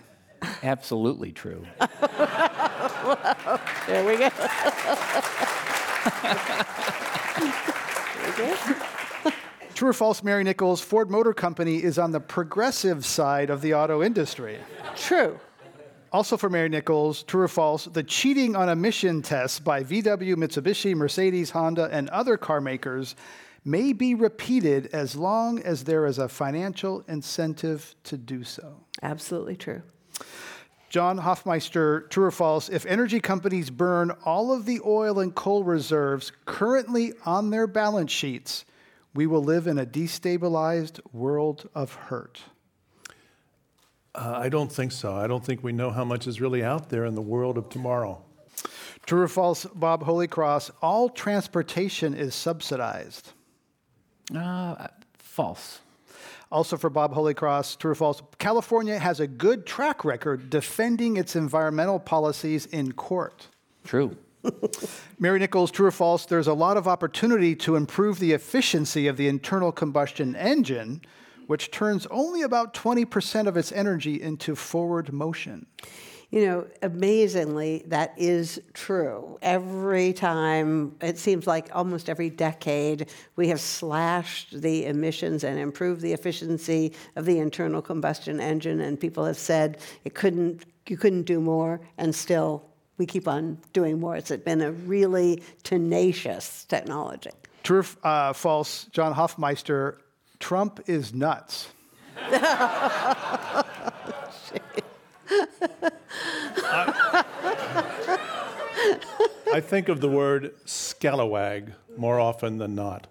Absolutely 0.62 1.32
true. 1.32 1.66
there 1.80 1.88
we 4.06 4.16
go. 4.16 4.30
there 8.16 8.26
we 8.26 8.32
go. 8.36 8.54
True 9.82 9.90
or 9.90 9.94
false, 9.94 10.22
Mary 10.22 10.44
Nichols, 10.44 10.80
Ford 10.80 11.10
Motor 11.10 11.34
Company 11.34 11.82
is 11.82 11.98
on 11.98 12.12
the 12.12 12.20
progressive 12.20 13.04
side 13.04 13.50
of 13.50 13.62
the 13.62 13.74
auto 13.74 14.00
industry. 14.00 14.58
True. 14.94 15.40
Also 16.12 16.36
for 16.36 16.48
Mary 16.48 16.68
Nichols, 16.68 17.24
true 17.24 17.40
or 17.40 17.48
false, 17.48 17.86
the 17.86 18.04
cheating 18.04 18.54
on 18.54 18.68
emission 18.68 19.22
tests 19.22 19.58
by 19.58 19.82
VW, 19.82 20.36
Mitsubishi, 20.36 20.94
Mercedes, 20.94 21.50
Honda, 21.50 21.88
and 21.90 22.08
other 22.10 22.36
car 22.36 22.60
makers 22.60 23.16
may 23.64 23.92
be 23.92 24.14
repeated 24.14 24.88
as 24.92 25.16
long 25.16 25.60
as 25.64 25.82
there 25.82 26.06
is 26.06 26.18
a 26.18 26.28
financial 26.28 27.02
incentive 27.08 27.96
to 28.04 28.16
do 28.16 28.44
so. 28.44 28.76
Absolutely 29.02 29.56
true. 29.56 29.82
John 30.90 31.18
Hofmeister, 31.18 32.08
true 32.08 32.26
or 32.26 32.30
false, 32.30 32.68
if 32.68 32.86
energy 32.86 33.18
companies 33.18 33.68
burn 33.68 34.12
all 34.24 34.52
of 34.52 34.64
the 34.64 34.80
oil 34.86 35.18
and 35.18 35.34
coal 35.34 35.64
reserves 35.64 36.30
currently 36.44 37.14
on 37.26 37.50
their 37.50 37.66
balance 37.66 38.12
sheets, 38.12 38.64
we 39.14 39.26
will 39.26 39.42
live 39.42 39.66
in 39.66 39.78
a 39.78 39.86
destabilized 39.86 41.00
world 41.12 41.68
of 41.74 41.94
hurt. 41.94 42.42
Uh, 44.14 44.34
I 44.36 44.48
don't 44.48 44.70
think 44.70 44.92
so. 44.92 45.14
I 45.14 45.26
don't 45.26 45.44
think 45.44 45.62
we 45.62 45.72
know 45.72 45.90
how 45.90 46.04
much 46.04 46.26
is 46.26 46.40
really 46.40 46.62
out 46.62 46.90
there 46.90 47.04
in 47.04 47.14
the 47.14 47.22
world 47.22 47.56
of 47.56 47.68
tomorrow. 47.68 48.22
True 49.06 49.22
or 49.22 49.28
false, 49.28 49.64
Bob 49.64 50.04
Holycross, 50.04 50.70
all 50.80 51.08
transportation 51.08 52.14
is 52.14 52.34
subsidized. 52.34 53.32
Uh, 54.34 54.86
false. 55.18 55.80
Also 56.52 56.76
for 56.76 56.90
Bob 56.90 57.14
Holycross, 57.14 57.78
true 57.78 57.92
or 57.92 57.94
false, 57.94 58.22
California 58.38 58.98
has 58.98 59.18
a 59.20 59.26
good 59.26 59.64
track 59.64 60.04
record 60.04 60.50
defending 60.50 61.16
its 61.16 61.34
environmental 61.34 61.98
policies 61.98 62.66
in 62.66 62.92
court. 62.92 63.48
True. 63.84 64.16
Mary 65.18 65.38
Nichols, 65.38 65.70
true 65.70 65.86
or 65.86 65.90
false, 65.90 66.26
there's 66.26 66.46
a 66.46 66.54
lot 66.54 66.76
of 66.76 66.88
opportunity 66.88 67.54
to 67.56 67.76
improve 67.76 68.18
the 68.18 68.32
efficiency 68.32 69.06
of 69.06 69.16
the 69.16 69.28
internal 69.28 69.72
combustion 69.72 70.34
engine, 70.36 71.00
which 71.46 71.70
turns 71.70 72.06
only 72.06 72.42
about 72.42 72.74
20% 72.74 73.46
of 73.46 73.56
its 73.56 73.72
energy 73.72 74.20
into 74.20 74.54
forward 74.54 75.12
motion. 75.12 75.66
You 76.30 76.46
know, 76.46 76.66
amazingly, 76.80 77.84
that 77.88 78.14
is 78.16 78.58
true. 78.72 79.38
Every 79.42 80.14
time, 80.14 80.96
it 81.02 81.18
seems 81.18 81.46
like 81.46 81.68
almost 81.74 82.08
every 82.08 82.30
decade, 82.30 83.10
we 83.36 83.48
have 83.48 83.60
slashed 83.60 84.62
the 84.62 84.86
emissions 84.86 85.44
and 85.44 85.58
improved 85.58 86.00
the 86.00 86.14
efficiency 86.14 86.94
of 87.16 87.26
the 87.26 87.38
internal 87.38 87.82
combustion 87.82 88.40
engine, 88.40 88.80
and 88.80 88.98
people 88.98 89.26
have 89.26 89.36
said 89.36 89.76
it 90.04 90.14
couldn't, 90.14 90.64
you 90.88 90.96
couldn't 90.96 91.24
do 91.24 91.38
more, 91.38 91.82
and 91.98 92.14
still 92.14 92.71
we 92.98 93.06
keep 93.06 93.26
on 93.26 93.58
doing 93.72 94.00
more. 94.00 94.16
It's 94.16 94.30
been 94.30 94.60
a 94.60 94.72
really 94.72 95.42
tenacious 95.62 96.64
technology. 96.64 97.30
True, 97.62 97.84
uh, 98.02 98.32
false, 98.32 98.84
John 98.92 99.14
Hofmeister, 99.14 99.98
Trump 100.40 100.80
is 100.86 101.14
nuts. 101.14 101.68
I, 102.16 103.64
I 109.52 109.60
think 109.60 109.88
of 109.88 110.00
the 110.00 110.08
word 110.08 110.54
scalawag 110.66 111.72
more 111.96 112.18
often 112.18 112.58
than 112.58 112.74
not. 112.74 113.06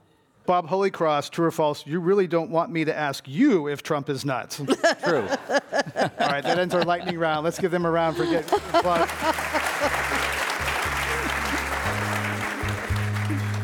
Bob 0.46 0.68
Holycross, 0.68 1.30
true 1.30 1.46
or 1.46 1.52
false, 1.52 1.86
you 1.86 2.00
really 2.00 2.28
don't 2.28 2.50
want 2.50 2.72
me 2.72 2.84
to 2.84 2.96
ask 2.96 3.28
you 3.28 3.68
if 3.68 3.84
Trump 3.84 4.10
is 4.10 4.26
nuts. 4.26 4.58
True. 5.06 5.28
All 5.28 6.10
right, 6.20 6.44
that 6.44 6.58
ends 6.58 6.74
our 6.74 6.84
lightning 6.84 7.18
round. 7.20 7.44
Let's 7.44 7.60
give 7.60 7.72
them 7.72 7.86
a 7.86 7.92
round 7.92 8.18
for 8.18 8.26
getting 8.26 8.52
applause. 8.74 9.08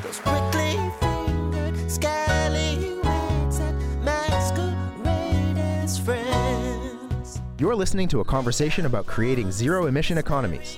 Those 0.04 0.20
prickly 0.20 0.78
fingered 1.00 1.92
scallywags 1.92 3.58
that 3.60 3.74
masquerade 4.04 5.58
as 5.58 5.98
friends. 5.98 7.42
You're 7.60 7.76
listening 7.76 8.08
to 8.10 8.20
a 8.20 8.26
conversation 8.26 8.86
about 8.86 9.08
creating 9.08 9.52
zero 9.52 9.88
emission 9.88 10.20
economies. 10.20 10.78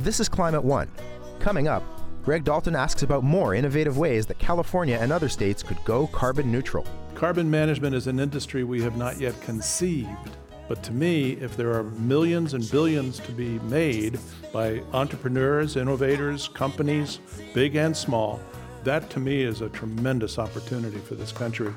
This 0.00 0.18
is 0.18 0.28
Climate 0.28 0.64
One. 0.64 0.90
Coming 1.38 1.68
up, 1.68 1.84
Greg 2.26 2.42
Dalton 2.42 2.74
asks 2.74 3.04
about 3.04 3.22
more 3.22 3.54
innovative 3.54 3.98
ways 3.98 4.26
that 4.26 4.40
California 4.40 4.98
and 5.00 5.12
other 5.12 5.28
states 5.28 5.62
could 5.62 5.78
go 5.84 6.08
carbon 6.08 6.50
neutral. 6.50 6.84
Carbon 7.14 7.48
management 7.48 7.94
is 7.94 8.08
an 8.08 8.18
industry 8.18 8.64
we 8.64 8.82
have 8.82 8.96
not 8.96 9.20
yet 9.20 9.40
conceived. 9.42 10.36
But 10.66 10.82
to 10.82 10.92
me, 10.92 11.34
if 11.34 11.56
there 11.56 11.72
are 11.72 11.84
millions 11.84 12.54
and 12.54 12.68
billions 12.68 13.20
to 13.20 13.30
be 13.30 13.60
made 13.60 14.18
by 14.52 14.82
entrepreneurs, 14.92 15.76
innovators, 15.76 16.48
companies, 16.48 17.20
big 17.54 17.76
and 17.76 17.96
small, 17.96 18.40
that 18.82 19.08
to 19.10 19.20
me 19.20 19.44
is 19.44 19.60
a 19.60 19.68
tremendous 19.68 20.36
opportunity 20.40 20.98
for 20.98 21.14
this 21.14 21.30
country. 21.30 21.72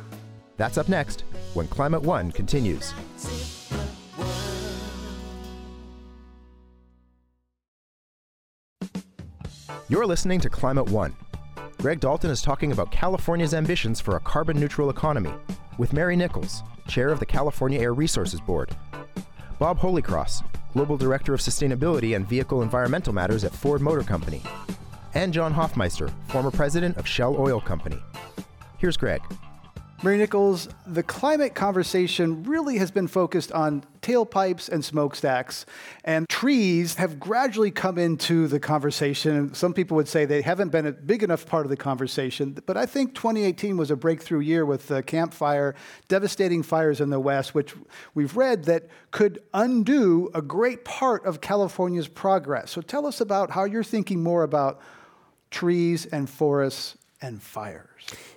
That's 0.57 0.79
up 0.79 0.89
next 0.89 1.25
when 1.53 1.67
Climate 1.67 2.01
One 2.01 2.31
continues. 2.31 2.95
You're 9.91 10.05
listening 10.05 10.39
to 10.41 10.51
Climate 10.51 10.87
One. 10.91 11.15
Greg 11.79 11.99
Dalton 11.99 12.29
is 12.29 12.43
talking 12.43 12.71
about 12.71 12.91
California's 12.91 13.55
ambitions 13.55 13.99
for 13.99 14.17
a 14.17 14.19
carbon 14.19 14.59
neutral 14.59 14.91
economy 14.91 15.33
with 15.79 15.93
Mary 15.93 16.15
Nichols, 16.15 16.61
chair 16.87 17.09
of 17.09 17.19
the 17.19 17.25
California 17.25 17.79
Air 17.79 17.95
Resources 17.95 18.39
Board, 18.39 18.69
Bob 19.57 19.79
Holycross, 19.79 20.43
global 20.73 20.95
director 20.95 21.33
of 21.33 21.39
sustainability 21.39 22.15
and 22.15 22.29
vehicle 22.29 22.61
environmental 22.61 23.13
matters 23.13 23.43
at 23.43 23.51
Ford 23.51 23.81
Motor 23.81 24.03
Company, 24.03 24.43
and 25.15 25.33
John 25.33 25.55
Hofmeister, 25.55 26.13
former 26.27 26.51
president 26.51 26.95
of 26.97 27.07
Shell 27.07 27.35
Oil 27.39 27.59
Company. 27.59 27.97
Here's 28.77 28.95
Greg. 28.95 29.23
Mary 30.01 30.17
Nichols, 30.17 30.69
the 30.87 31.03
climate 31.03 31.53
conversation 31.53 32.43
really 32.43 32.77
has 32.77 32.89
been 32.89 33.05
focused 33.07 33.51
on 33.51 33.83
tailpipes 34.01 34.69
and 34.69 34.83
smokestacks, 34.83 35.65
and 36.05 36.27
trees 36.29 36.95
have 36.95 37.19
gradually 37.19 37.69
come 37.69 37.97
into 37.97 38.47
the 38.47 38.61
conversation. 38.61 39.53
Some 39.53 39.73
people 39.73 39.97
would 39.97 40.07
say 40.07 40.23
they 40.23 40.41
haven't 40.41 40.69
been 40.69 40.85
a 40.85 40.93
big 40.93 41.21
enough 41.21 41.45
part 41.45 41.65
of 41.65 41.69
the 41.69 41.75
conversation, 41.75 42.57
but 42.65 42.77
I 42.77 42.85
think 42.85 43.13
2018 43.13 43.75
was 43.75 43.91
a 43.91 43.97
breakthrough 43.97 44.39
year 44.39 44.65
with 44.65 44.87
the 44.87 45.03
campfire, 45.03 45.75
devastating 46.07 46.63
fires 46.63 47.01
in 47.01 47.09
the 47.09 47.19
West, 47.19 47.53
which 47.53 47.75
we've 48.13 48.37
read 48.37 48.63
that 48.65 48.87
could 49.11 49.43
undo 49.53 50.29
a 50.33 50.41
great 50.41 50.85
part 50.85 51.25
of 51.25 51.41
California's 51.41 52.07
progress. 52.07 52.71
So 52.71 52.79
tell 52.79 53.05
us 53.05 53.19
about 53.19 53.51
how 53.51 53.65
you're 53.65 53.83
thinking 53.83 54.23
more 54.23 54.43
about 54.43 54.79
trees 55.51 56.05
and 56.05 56.29
forests 56.29 56.95
and 57.21 57.41
fires. 57.41 57.85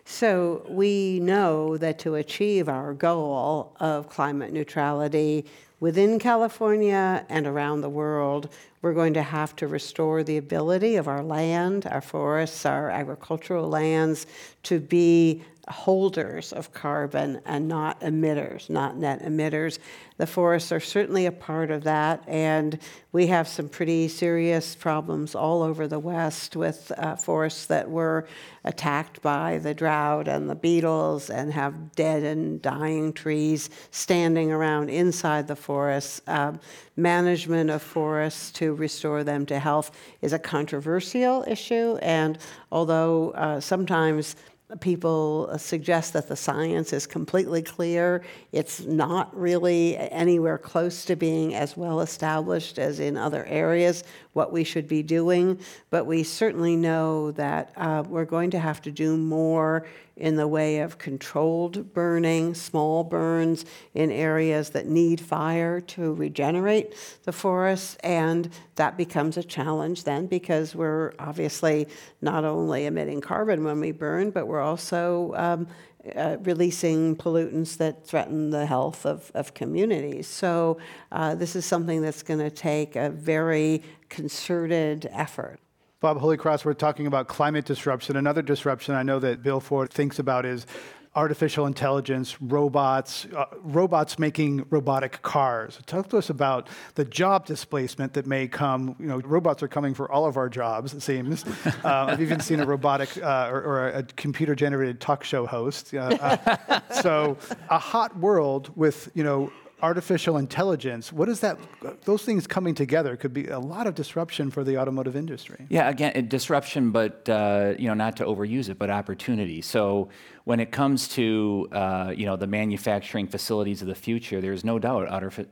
So 0.05 0.67
we 0.69 1.21
know 1.21 1.77
that 1.77 1.99
to 2.01 2.17
achieve 2.17 2.69
our 2.69 2.95
goal 2.95 3.77
of 3.81 4.09
climate 4.09 4.53
neutrality 4.53 5.47
within 5.81 6.19
California 6.19 7.27
and 7.29 7.47
around 7.47 7.81
the 7.81 7.89
world, 7.89 8.49
we're 8.83 8.95
going 8.95 9.15
to 9.15 9.23
have 9.23 9.57
to 9.57 9.67
restore 9.67 10.23
the 10.23 10.37
ability 10.37 10.97
of 10.97 11.09
our 11.09 11.23
land, 11.23 11.87
our 11.87 12.01
forests, 12.01 12.65
our 12.67 12.91
agricultural 12.91 13.69
lands 13.69 14.27
to 14.63 14.79
be 14.79 15.43
holders 15.69 16.53
of 16.53 16.73
carbon 16.73 17.41
and 17.47 17.69
not 17.69 18.01
emitters, 18.01 18.69
not 18.69 18.97
net 18.97 19.23
emitters. 19.23 19.79
The 20.17 20.27
forests 20.27 20.73
are 20.73 20.81
certainly 20.81 21.27
a 21.27 21.33
part 21.33 21.71
of 21.71 21.85
that, 21.85 22.25
and 22.27 22.79
we 23.13 23.29
have 23.29 23.47
some 23.47 23.69
pretty 23.69 24.09
serious 24.09 24.75
problems 24.75 25.35
all 25.35 25.63
over 25.63 25.87
the 25.87 25.99
West 25.99 26.57
with 26.57 26.91
uh, 26.97 27.17
forests 27.17 27.67
that 27.67 27.89
were 27.89 28.27
attacked 28.65 29.23
by 29.23 29.59
the 29.59 29.75
drought 29.75 30.29
and 30.29 30.51
the 30.51 30.55
beetles 30.55 31.31
and 31.31 31.53
have 31.53 31.95
dead 31.95 32.23
and 32.23 32.61
dying 32.61 33.13
trees 33.13 33.71
standing 33.91 34.51
around 34.51 34.91
inside 34.91 35.47
the 35.47 35.57
forests. 35.57 36.21
Um, 36.27 36.61
management 36.97 37.71
of 37.71 37.83
forests 37.83 38.51
to 38.53 38.75
restore 38.75 39.25
them 39.25 39.47
to 39.47 39.59
health 39.59 39.93
is 40.21 40.33
a 40.33 40.39
controversial 40.39 41.45
issue, 41.47 41.97
and 42.03 42.39
although 42.71 43.31
uh, 43.31 43.61
sometimes 43.61 44.37
people 44.81 45.57
suggest 45.59 46.13
that 46.13 46.29
the 46.29 46.37
science 46.37 46.93
is 46.93 47.07
completely 47.07 47.63
clear. 47.63 48.23
It's 48.53 48.81
not 48.81 49.37
really 49.39 49.97
anywhere 49.97 50.59
close 50.59 51.05
to 51.07 51.17
being 51.17 51.55
as 51.55 51.77
well 51.77 52.01
established 52.01 52.79
as 52.79 53.01
in 53.01 53.17
other 53.17 53.45
areas 53.45 54.05
what 54.33 54.53
we 54.53 54.65
should 54.65 54.89
be 54.89 55.03
doing, 55.03 55.59
but 55.91 56.07
we 56.07 56.23
certainly 56.23 56.77
know 56.77 57.33
that 57.33 57.73
uh, 57.77 58.03
we're 58.09 58.25
going 58.25 58.51
to 58.51 58.59
have 58.59 58.81
to 58.83 58.91
do 58.91 59.17
more 59.17 59.87
in 60.23 60.37
the 60.37 60.47
way 60.47 60.79
of 60.79 60.99
controlled 60.99 61.93
burning, 61.93 62.55
small 62.55 63.03
burns 63.03 63.65
in 63.93 64.13
areas 64.13 64.71
that 64.71 64.87
need 64.87 65.21
fire 65.21 65.81
to 65.81 66.15
regenerate 66.15 66.95
the 67.25 67.33
forests. 67.33 67.97
And 68.05 68.49
that 68.77 68.97
becomes 68.97 69.37
a 69.37 69.43
challenge 69.43 70.05
then 70.05 70.29
because 70.29 70.77
we're 70.77 71.13
obviously 71.19 71.89
not 72.21 72.45
only 72.45 72.87
emitting 72.87 73.21
carbon 73.21 73.65
when 73.65 73.81
we 73.81 73.91
burn, 73.91 74.31
but 74.31 74.47
we're 74.47 74.61
also 74.61 75.35
um, 75.35 75.67
uh, 76.15 76.37
releasing 76.43 77.17
pollutants 77.17 77.77
that 77.79 78.07
threaten 78.07 78.51
the 78.51 78.65
health 78.65 79.05
of, 79.05 79.33
of 79.35 79.55
communities. 79.55 80.29
So, 80.29 80.79
uh, 81.11 81.35
this 81.35 81.57
is 81.57 81.67
something 81.67 82.01
that's 82.01 82.23
going 82.23 82.41
to 82.41 82.51
take 82.51 82.95
a 82.95 83.11
very 83.11 83.83
concerted 84.09 85.09
effort. 85.11 85.59
Bob 86.03 86.19
Holycross, 86.19 86.65
we're 86.65 86.75
talking 86.75 87.07
about 87.07 87.29
climate 87.29 87.65
disruption. 87.65 88.17
Another 88.17 88.43
disruption 88.43 88.97
I 88.97 89.05
know 89.05 89.21
that 89.21 89.41
Bill 89.41 89.61
Ford 89.61 89.89
thinks 89.89 90.19
about 90.19 90.45
is 90.45 90.67
artificial 91.15 91.65
intelligence, 91.65 92.43
robots, 92.43 93.29
uh, 93.37 93.45
robots 93.63 94.19
making 94.19 94.67
robotic 94.69 95.23
cars. 95.23 95.79
Talk 95.87 96.09
to 96.09 96.19
us 96.19 96.29
about 96.29 96.69
the 96.97 97.05
job 97.05 97.47
displacement 97.47 98.15
that 98.15 98.27
may 98.27 98.49
come. 98.49 98.97
You 98.99 99.07
know, 99.07 99.21
robots 99.21 99.63
are 99.63 99.69
coming 99.69 99.95
for 99.95 100.11
all 100.11 100.27
of 100.27 100.37
our 100.37 100.49
jobs, 100.49 100.93
it 100.93 101.03
seems. 101.03 101.45
Uh, 101.85 102.07
I've 102.09 102.21
even 102.21 102.41
seen 102.41 102.61
a 102.61 102.67
robotic 102.67 103.17
uh, 103.17 103.49
or, 103.51 103.63
or, 103.63 103.89
a 103.89 104.03
computer 104.03 104.55
generated 104.55 105.01
talk 105.01 105.25
show 105.25 105.47
host. 105.47 105.93
Uh, 105.95 106.81
so, 107.01 107.37
a 107.71 107.79
hot 107.79 108.17
world 108.19 108.71
with, 108.77 109.09
you 109.15 109.25
know, 109.25 109.51
artificial 109.83 110.37
intelligence, 110.37 111.13
what 111.13 111.29
is 111.29 111.41
that? 111.41 111.59
Those 112.05 112.23
things 112.23 112.47
coming 112.47 112.75
together 112.75 113.17
could 113.17 113.35
be 113.35 113.49
a 113.49 113.59
lot 113.59 113.89
of 113.89 113.95
disruption 113.95 114.51
for 114.51 114.63
the 114.63 114.79
automotive 114.79 115.17
industry. 115.17 115.67
Yeah, 115.69 115.89
again, 115.89 116.29
disruption, 116.29 116.93
but 116.93 117.29
uh, 117.29 117.75
you 117.79 117.89
know, 117.89 117.95
not 117.95 118.17
to 118.19 118.25
overuse 118.25 118.69
it, 118.69 118.79
but 118.79 118.91
opportunity. 118.91 119.61
So 119.61 120.09
when 120.45 120.61
it 120.61 120.71
comes 120.71 121.09
to 121.09 121.69
uh, 121.73 122.15
you 122.17 122.27
know 122.27 122.37
the 122.37 122.47
manufacturing 122.47 123.27
facilities 123.27 123.83
of 123.83 123.89
the 123.89 123.95
future, 123.95 124.41
there's 124.41 124.65
no 124.65 124.79
doubt 124.79 125.09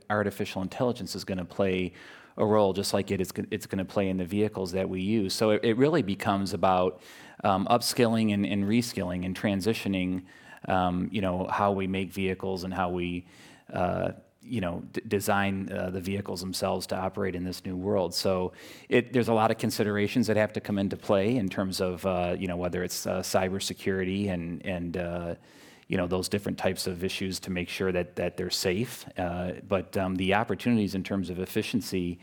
artificial 0.09 0.63
intelligence 0.63 1.17
is 1.17 1.25
going 1.25 1.39
to 1.39 1.45
play 1.45 1.93
a 2.37 2.47
role, 2.47 2.73
just 2.73 2.95
like 2.95 3.11
it 3.11 3.21
is 3.21 3.33
it's 3.51 3.67
going 3.67 3.79
to 3.79 3.85
play 3.85 4.09
in 4.09 4.17
the 4.17 4.25
vehicles 4.25 4.73
that 4.73 4.89
we 4.89 5.01
use. 5.01 5.35
So 5.35 5.51
it, 5.51 5.65
it 5.65 5.77
really 5.77 6.03
becomes 6.03 6.55
about 6.55 7.03
um, 7.43 7.67
upskilling 7.71 8.33
and, 8.33 8.47
and, 8.47 8.65
reskilling 8.65 9.25
and 9.25 9.39
transitioning. 9.39 10.23
Um, 10.69 11.09
you 11.11 11.21
know 11.21 11.47
how 11.51 11.73
we 11.73 11.87
make 11.87 12.13
vehicles 12.13 12.65
and 12.65 12.73
how 12.73 12.91
we 12.91 13.27
you 14.43 14.61
know, 14.61 14.83
d- 14.93 15.03
design 15.07 15.71
uh, 15.73 15.91
the 15.91 16.01
vehicles 16.01 16.41
themselves 16.41 16.87
to 16.87 16.97
operate 16.97 17.35
in 17.35 17.45
this 17.45 17.65
new 17.65 17.77
world. 17.77 18.15
So 18.15 18.53
it, 18.89 19.13
there's 19.13 19.29
a 19.29 19.35
lot 19.35 19.51
of 19.51 19.59
considerations 19.59 20.27
that 20.27 20.37
have 20.37 20.53
to 20.55 20.61
come 20.61 20.79
into 20.79 20.97
play 20.97 21.37
in 21.37 21.49
terms 21.49 21.81
of, 21.81 22.05
uh, 22.07 22.37
you 22.39 22.49
know, 22.49 22.57
whether 22.57 22.83
it's 22.83 23.07
uh, 23.07 23.21
cybersecurity 23.21 24.31
and, 24.31 24.65
and 24.65 24.97
uh, 24.97 25.35
you 25.89 25.97
know, 25.97 26.07
those 26.07 26.29
different 26.29 26.57
types 26.57 26.87
of 26.87 27.05
issues 27.05 27.41
to 27.41 27.51
make 27.51 27.69
sure 27.69 27.93
that, 27.93 28.17
that 28.17 28.37
they're 28.37 28.49
safe. 28.51 29.05
Uh, 29.19 29.53
but 29.69 29.97
um, 29.97 30.15
the 30.17 30.33
opportunities 30.35 30.95
in 30.95 31.03
terms 31.03 31.31
of 31.31 31.39
efficiency 31.39 32.19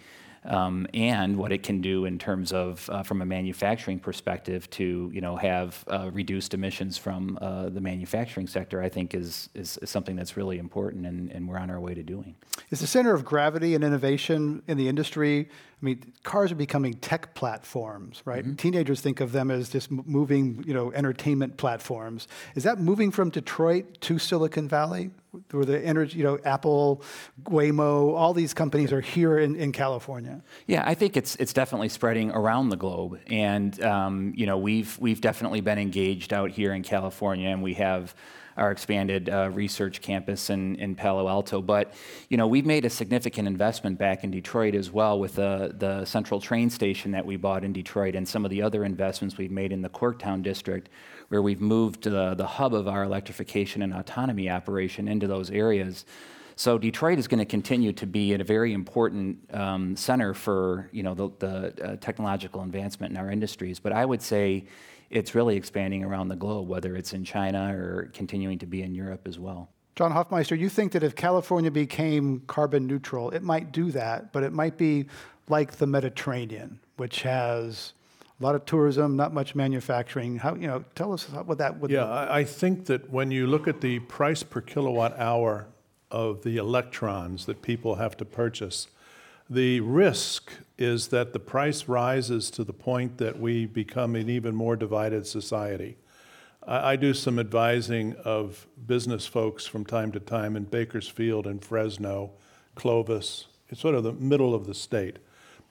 um, 0.47 0.87
and 0.93 1.37
what 1.37 1.51
it 1.51 1.63
can 1.63 1.81
do 1.81 2.05
in 2.05 2.17
terms 2.17 2.53
of, 2.53 2.89
uh, 2.89 3.03
from 3.03 3.21
a 3.21 3.25
manufacturing 3.25 3.99
perspective, 3.99 4.69
to 4.71 5.11
you 5.13 5.21
know 5.21 5.35
have 5.35 5.83
uh, 5.87 6.09
reduced 6.11 6.53
emissions 6.53 6.97
from 6.97 7.37
uh, 7.41 7.69
the 7.69 7.81
manufacturing 7.81 8.47
sector, 8.47 8.81
I 8.81 8.89
think 8.89 9.13
is, 9.13 9.49
is, 9.53 9.77
is 9.81 9.89
something 9.89 10.15
that's 10.15 10.37
really 10.37 10.57
important, 10.57 11.05
and, 11.05 11.31
and, 11.31 11.47
we're 11.47 11.57
on 11.57 11.69
our 11.69 11.79
way 11.79 11.93
to 11.93 12.03
doing. 12.03 12.35
Is 12.71 12.81
the 12.81 12.87
center 12.87 13.13
of 13.13 13.23
gravity 13.23 13.75
and 13.75 13.83
innovation 13.83 14.63
in 14.67 14.77
the 14.77 14.89
industry 14.89 15.49
I 15.79 15.85
mean, 15.85 16.11
cars 16.23 16.51
are 16.51 16.55
becoming 16.55 16.95
tech 16.95 17.35
platforms, 17.35 18.23
right? 18.25 18.43
Mm-hmm. 18.43 18.55
Teenagers 18.55 18.99
think 18.99 19.21
of 19.21 19.31
them 19.31 19.51
as 19.51 19.69
just 19.69 19.91
moving, 19.91 20.63
you 20.65 20.73
know, 20.73 20.91
entertainment 20.91 21.57
platforms. 21.57 22.27
Is 22.55 22.63
that 22.63 22.79
moving 22.79 23.11
from 23.11 23.29
Detroit 23.29 24.01
to 24.01 24.17
Silicon 24.17 24.67
Valley, 24.67 25.11
where 25.51 25.65
the 25.65 25.79
energy, 25.85 26.17
you 26.17 26.23
know, 26.23 26.39
Apple, 26.43 27.03
Waymo, 27.43 28.15
all 28.15 28.33
these 28.33 28.55
companies 28.55 28.91
are 28.91 29.01
here 29.01 29.37
in, 29.37 29.55
in 29.55 29.71
California? 29.71 30.41
Yeah, 30.65 30.81
I 30.83 30.95
think 30.95 31.15
it's 31.15 31.35
it's 31.35 31.53
definitely 31.53 31.89
spreading 31.89 32.31
around 32.31 32.69
the 32.69 32.77
globe, 32.77 33.19
and 33.27 33.79
um, 33.83 34.33
you 34.35 34.47
know 34.47 34.57
we've 34.57 34.97
we've 34.97 35.21
definitely 35.21 35.61
been 35.61 35.77
engaged 35.77 36.33
out 36.33 36.49
here 36.49 36.73
in 36.73 36.81
California, 36.81 37.49
and 37.49 37.61
we 37.61 37.75
have 37.75 38.15
our 38.57 38.71
expanded 38.71 39.29
uh, 39.29 39.49
research 39.53 40.01
campus 40.01 40.49
in, 40.49 40.75
in 40.75 40.95
Palo 40.95 41.27
Alto. 41.27 41.61
But 41.61 41.93
you 42.29 42.37
know 42.37 42.47
we've 42.47 42.65
made 42.65 42.85
a 42.85 42.89
significant 42.89 43.47
investment 43.47 43.97
back 43.97 44.23
in 44.23 44.31
Detroit 44.31 44.75
as 44.75 44.91
well 44.91 45.19
with 45.19 45.35
the 45.35 45.73
the 45.77 46.05
central 46.05 46.41
train 46.41 46.69
station 46.69 47.11
that 47.11 47.25
we 47.25 47.37
bought 47.37 47.63
in 47.63 47.73
Detroit, 47.73 48.15
and 48.15 48.27
some 48.27 48.43
of 48.43 48.51
the 48.51 48.61
other 48.61 48.83
investments 48.83 49.37
we've 49.37 49.51
made 49.51 49.71
in 49.71 49.81
the 49.81 49.89
Corktown 49.89 50.41
district, 50.41 50.89
where 51.29 51.41
we've 51.41 51.61
moved 51.61 52.03
the 52.03 52.33
the 52.35 52.47
hub 52.47 52.73
of 52.73 52.87
our 52.87 53.03
electrification 53.03 53.81
and 53.81 53.93
autonomy 53.93 54.49
operation 54.49 55.07
into 55.07 55.27
those 55.27 55.51
areas. 55.51 56.05
So 56.57 56.79
Detroit 56.79 57.19
is 57.19 57.27
going 57.27 57.37
to 57.37 57.45
continue 57.45 57.93
to 57.93 58.07
be 58.07 58.33
a 58.33 58.43
very 58.43 58.73
important 58.73 59.37
um, 59.53 59.95
center 59.95 60.33
for 60.33 60.89
you 60.91 61.03
know 61.03 61.13
the, 61.13 61.29
the 61.37 61.83
uh, 61.83 61.95
technological 61.97 62.63
advancement 62.63 63.11
in 63.11 63.17
our 63.17 63.29
industries. 63.29 63.79
But 63.79 63.93
I 63.93 64.03
would 64.03 64.23
say 64.23 64.65
it's 65.09 65.35
really 65.35 65.55
expanding 65.55 66.03
around 66.03 66.27
the 66.27 66.35
globe, 66.35 66.67
whether 66.67 66.95
it's 66.95 67.13
in 67.13 67.23
China 67.23 67.75
or 67.77 68.09
continuing 68.13 68.59
to 68.59 68.65
be 68.65 68.81
in 68.81 68.93
Europe 68.93 69.27
as 69.27 69.39
well. 69.39 69.69
John 69.95 70.11
Hofmeister, 70.11 70.57
you 70.57 70.69
think 70.69 70.91
that 70.91 71.01
if 71.01 71.15
California 71.15 71.71
became 71.71 72.41
carbon 72.45 72.85
neutral, 72.85 73.31
it 73.31 73.41
might 73.41 73.71
do 73.71 73.91
that, 73.91 74.31
but 74.31 74.43
it 74.43 74.53
might 74.53 74.77
be 74.77 75.05
like 75.49 75.73
the 75.77 75.87
Mediterranean, 75.87 76.79
which 76.97 77.23
has 77.23 77.93
a 78.39 78.43
lot 78.43 78.53
of 78.53 78.65
tourism, 78.65 79.15
not 79.15 79.33
much 79.33 79.55
manufacturing. 79.55 80.37
How 80.37 80.53
you 80.53 80.67
know? 80.67 80.83
Tell 80.93 81.13
us 81.13 81.23
what 81.29 81.57
that 81.57 81.79
would. 81.79 81.89
Yeah, 81.89 82.05
I, 82.05 82.39
I 82.39 82.43
think 82.43 82.85
that 82.85 83.09
when 83.09 83.31
you 83.31 83.47
look 83.47 83.67
at 83.67 83.81
the 83.81 83.99
price 83.99 84.43
per 84.43 84.61
kilowatt 84.61 85.17
hour 85.17 85.65
of 86.11 86.43
the 86.43 86.57
electrons 86.57 87.45
that 87.47 87.61
people 87.61 87.95
have 87.95 88.15
to 88.17 88.25
purchase, 88.25 88.87
the 89.49 89.79
risk 89.79 90.51
is 90.77 91.07
that 91.07 91.33
the 91.33 91.39
price 91.39 91.87
rises 91.87 92.51
to 92.51 92.63
the 92.63 92.73
point 92.73 93.17
that 93.17 93.39
we 93.39 93.65
become 93.65 94.15
an 94.15 94.29
even 94.29 94.55
more 94.55 94.75
divided 94.75 95.25
society. 95.25 95.97
I, 96.65 96.91
I 96.91 96.95
do 96.95 97.13
some 97.13 97.39
advising 97.39 98.15
of 98.23 98.67
business 98.85 99.25
folks 99.25 99.65
from 99.65 99.85
time 99.85 100.11
to 100.11 100.19
time 100.19 100.55
in 100.55 100.65
Bakersfield 100.65 101.47
and 101.47 101.63
Fresno, 101.63 102.31
Clovis. 102.75 103.47
It's 103.69 103.81
sort 103.81 103.95
of 103.95 104.03
the 104.03 104.13
middle 104.13 104.53
of 104.53 104.67
the 104.67 104.75
state. 104.75 105.17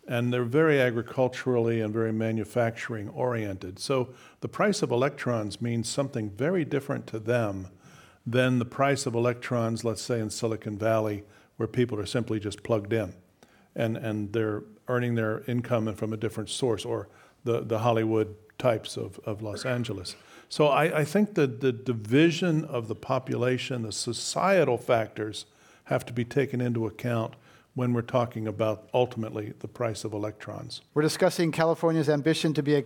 And 0.09 0.33
they're 0.33 0.45
very 0.45 0.81
agriculturally 0.81 1.81
and 1.81 1.93
very 1.93 2.13
manufacturing 2.13 3.09
oriented. 3.09 3.79
So 3.79 4.11
the 4.41 4.49
price 4.49 4.83
of 4.83 4.93
electrons 4.93 5.61
means 5.61 5.89
something 5.89 6.31
very 6.31 6.65
different 6.65 7.09
to 7.09 7.19
them 7.19 7.69
than 8.25 8.59
the 8.59 8.65
price 8.65 9.07
of 9.07 9.15
electrons, 9.15 9.85
let's 9.85 10.03
say 10.03 10.21
in 10.21 10.31
Silicon 10.31 10.79
Valley, 10.79 11.25
where 11.57 11.67
people 11.67 11.99
are 11.99 12.07
simply 12.07 12.39
just 12.39 12.63
plugged 12.63 12.93
in 12.93 13.15
and, 13.77 13.97
and 13.97 14.33
they're 14.33 14.63
earning 14.89 15.15
their 15.15 15.43
income 15.47 15.95
from 15.95 16.13
a 16.13 16.17
different 16.17 16.49
source, 16.49 16.85
or 16.85 17.09
the, 17.45 17.61
the 17.61 17.79
Hollywood 17.79 18.35
types 18.59 18.97
of, 18.97 19.21
of 19.25 19.43
Los 19.43 19.65
Angeles. 19.65 20.17
So 20.49 20.69
I, 20.69 21.01
I 21.01 21.05
think 21.05 21.35
that 21.35 21.61
the 21.61 21.73
division 21.73 22.65
of 22.65 22.89
the 22.89 22.95
population, 22.95 23.83
the 23.83 23.93
societal 23.93 24.79
factors, 24.79 25.47
have 25.85 26.05
to 26.07 26.13
be 26.13 26.25
taken 26.25 26.61
into 26.61 26.87
account 26.87 27.35
when 27.75 27.93
we're 27.93 28.03
talking 28.03 28.49
about 28.49 28.89
ultimately 28.95 29.53
the 29.59 29.69
price 29.69 30.03
of 30.05 30.13
electrons. 30.13 30.81
We're 30.95 31.03
discussing 31.03 31.53
California's 31.53 32.09
ambition 32.09 32.55
to 32.55 32.63
be 32.63 32.77
a 32.77 32.85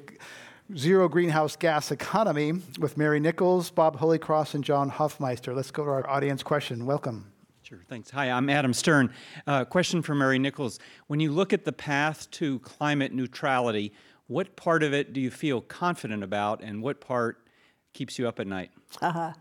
zero 0.76 1.08
greenhouse 1.08 1.56
gas 1.56 1.90
economy 1.90 2.54
with 2.78 2.96
Mary 2.96 3.20
Nichols, 3.20 3.70
Bob 3.70 4.00
Holycross, 4.00 4.54
and 4.54 4.64
John 4.64 4.90
Hofmeister. 4.90 5.54
Let's 5.54 5.70
go 5.70 5.84
to 5.84 5.90
our 5.90 6.10
audience 6.10 6.42
question. 6.42 6.86
Welcome. 6.86 7.29
Sure, 7.70 7.82
thanks. 7.88 8.10
Hi, 8.10 8.32
I'm 8.32 8.50
Adam 8.50 8.72
Stern. 8.72 9.12
Uh, 9.46 9.64
question 9.64 10.02
for 10.02 10.12
Mary 10.12 10.40
Nichols. 10.40 10.80
When 11.06 11.20
you 11.20 11.30
look 11.30 11.52
at 11.52 11.64
the 11.64 11.70
path 11.70 12.28
to 12.32 12.58
climate 12.58 13.12
neutrality, 13.12 13.92
what 14.26 14.56
part 14.56 14.82
of 14.82 14.92
it 14.92 15.12
do 15.12 15.20
you 15.20 15.30
feel 15.30 15.60
confident 15.60 16.24
about, 16.24 16.64
and 16.64 16.82
what 16.82 17.00
part 17.00 17.46
keeps 17.92 18.18
you 18.18 18.26
up 18.26 18.40
at 18.40 18.48
night? 18.48 18.72
Uh-huh. 19.00 19.32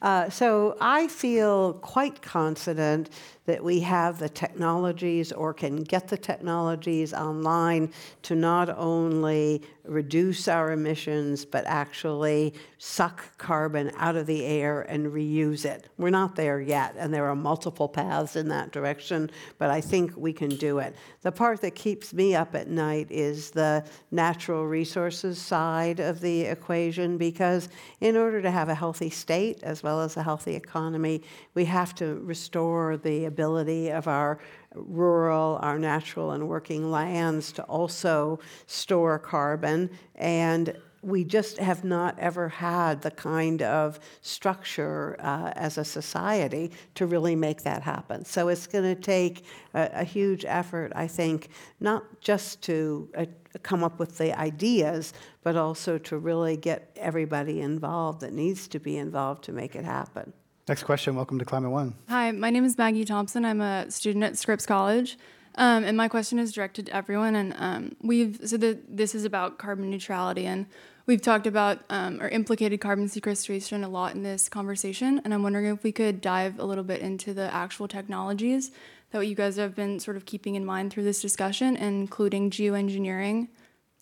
Uh, 0.00 0.30
so 0.30 0.78
I 0.80 1.08
feel 1.08 1.74
quite 1.74 2.22
confident 2.22 3.10
that 3.46 3.62
we 3.62 3.80
have 3.80 4.18
the 4.18 4.28
technologies 4.28 5.32
or 5.32 5.52
can 5.52 5.82
get 5.82 6.08
the 6.08 6.16
technologies 6.16 7.12
online 7.12 7.92
to 8.22 8.34
not 8.34 8.70
only 8.78 9.62
reduce 9.84 10.48
our 10.48 10.72
emissions, 10.72 11.44
but 11.44 11.62
actually 11.66 12.54
suck 12.78 13.36
carbon 13.36 13.90
out 13.98 14.16
of 14.16 14.26
the 14.26 14.44
air 14.44 14.80
and 14.82 15.12
reuse 15.12 15.66
it. 15.66 15.90
We're 15.98 16.08
not 16.08 16.36
there 16.36 16.58
yet, 16.58 16.94
and 16.96 17.12
there 17.12 17.26
are 17.26 17.36
multiple 17.36 17.86
paths 17.86 18.34
in 18.34 18.48
that 18.48 18.72
direction, 18.72 19.30
but 19.58 19.68
I 19.68 19.82
think 19.82 20.16
we 20.16 20.32
can 20.32 20.48
do 20.48 20.78
it. 20.78 20.96
The 21.20 21.32
part 21.32 21.60
that 21.60 21.74
keeps 21.74 22.14
me 22.14 22.34
up 22.34 22.54
at 22.54 22.68
night 22.68 23.08
is 23.10 23.50
the 23.50 23.84
natural 24.10 24.66
resources 24.66 25.38
side 25.38 26.00
of 26.00 26.20
the 26.20 26.42
equation, 26.42 27.18
because 27.18 27.68
in 28.00 28.16
order 28.16 28.40
to 28.40 28.50
have 28.50 28.70
a 28.70 28.74
healthy 28.74 29.10
state 29.10 29.62
as 29.62 29.82
well 29.82 30.00
as 30.00 30.16
a 30.16 30.22
healthy 30.22 30.54
economy, 30.54 31.22
we 31.52 31.66
have 31.66 31.94
to 31.96 32.20
restore 32.20 32.96
the 32.96 33.26
ability 33.34 33.90
of 33.90 34.06
our 34.06 34.38
rural, 34.74 35.58
our 35.62 35.78
natural 35.78 36.32
and 36.32 36.48
working 36.48 36.90
lands 36.90 37.52
to 37.52 37.62
also 37.64 38.38
store 38.66 39.18
carbon. 39.18 39.90
And 40.14 40.76
we 41.02 41.22
just 41.22 41.58
have 41.58 41.84
not 41.84 42.18
ever 42.18 42.48
had 42.48 43.02
the 43.02 43.10
kind 43.10 43.60
of 43.60 44.00
structure 44.22 45.16
uh, 45.20 45.52
as 45.54 45.76
a 45.76 45.84
society 45.84 46.70
to 46.94 47.06
really 47.06 47.36
make 47.36 47.62
that 47.62 47.82
happen. 47.82 48.24
So 48.24 48.48
it's 48.48 48.66
going 48.66 48.94
to 48.94 49.00
take 49.00 49.44
a, 49.74 49.90
a, 49.92 50.04
huge 50.04 50.44
effort, 50.46 50.92
I 50.96 51.06
think, 51.06 51.50
not 51.78 52.02
just 52.20 52.62
to 52.62 53.08
uh, 53.16 53.26
come 53.62 53.84
up 53.84 53.98
with 53.98 54.16
the 54.16 54.38
ideas, 54.38 55.12
but 55.42 55.56
also 55.56 55.98
to 55.98 56.16
really 56.16 56.56
get 56.56 56.90
everybody 56.96 57.60
involved 57.60 58.20
that 58.22 58.32
needs 58.32 58.66
to 58.68 58.78
be 58.78 58.96
involved 58.96 59.44
to 59.44 59.52
make 59.52 59.76
it 59.76 59.84
happen. 59.84 60.32
Next 60.66 60.84
question. 60.84 61.14
Welcome 61.14 61.38
to 61.38 61.44
Climate 61.44 61.70
One. 61.70 61.94
Hi, 62.08 62.30
my 62.30 62.48
name 62.48 62.64
is 62.64 62.78
Maggie 62.78 63.04
Thompson. 63.04 63.44
I'm 63.44 63.60
a 63.60 63.90
student 63.90 64.24
at 64.24 64.38
Scripps 64.38 64.64
College. 64.64 65.18
Um, 65.56 65.84
and 65.84 65.94
my 65.94 66.08
question 66.08 66.38
is 66.38 66.52
directed 66.52 66.86
to 66.86 66.96
everyone. 66.96 67.36
And 67.36 67.54
um, 67.58 67.96
we've 68.00 68.40
so 68.46 68.56
the, 68.56 68.78
this 68.88 69.14
is 69.14 69.26
about 69.26 69.58
carbon 69.58 69.90
neutrality, 69.90 70.46
and 70.46 70.66
we've 71.06 71.20
talked 71.20 71.46
about 71.46 71.80
um, 71.90 72.20
or 72.20 72.28
implicated 72.28 72.80
carbon 72.80 73.08
sequestration 73.08 73.84
a 73.84 73.88
lot 73.88 74.14
in 74.14 74.22
this 74.22 74.48
conversation. 74.48 75.20
And 75.22 75.34
I'm 75.34 75.42
wondering 75.42 75.66
if 75.66 75.82
we 75.82 75.92
could 75.92 76.22
dive 76.22 76.58
a 76.58 76.64
little 76.64 76.82
bit 76.82 77.02
into 77.02 77.34
the 77.34 77.54
actual 77.54 77.86
technologies 77.86 78.70
that 79.10 79.26
you 79.26 79.34
guys 79.34 79.56
have 79.56 79.76
been 79.76 80.00
sort 80.00 80.16
of 80.16 80.24
keeping 80.24 80.54
in 80.54 80.64
mind 80.64 80.92
through 80.92 81.04
this 81.04 81.20
discussion, 81.20 81.76
including 81.76 82.50
geoengineering. 82.50 83.48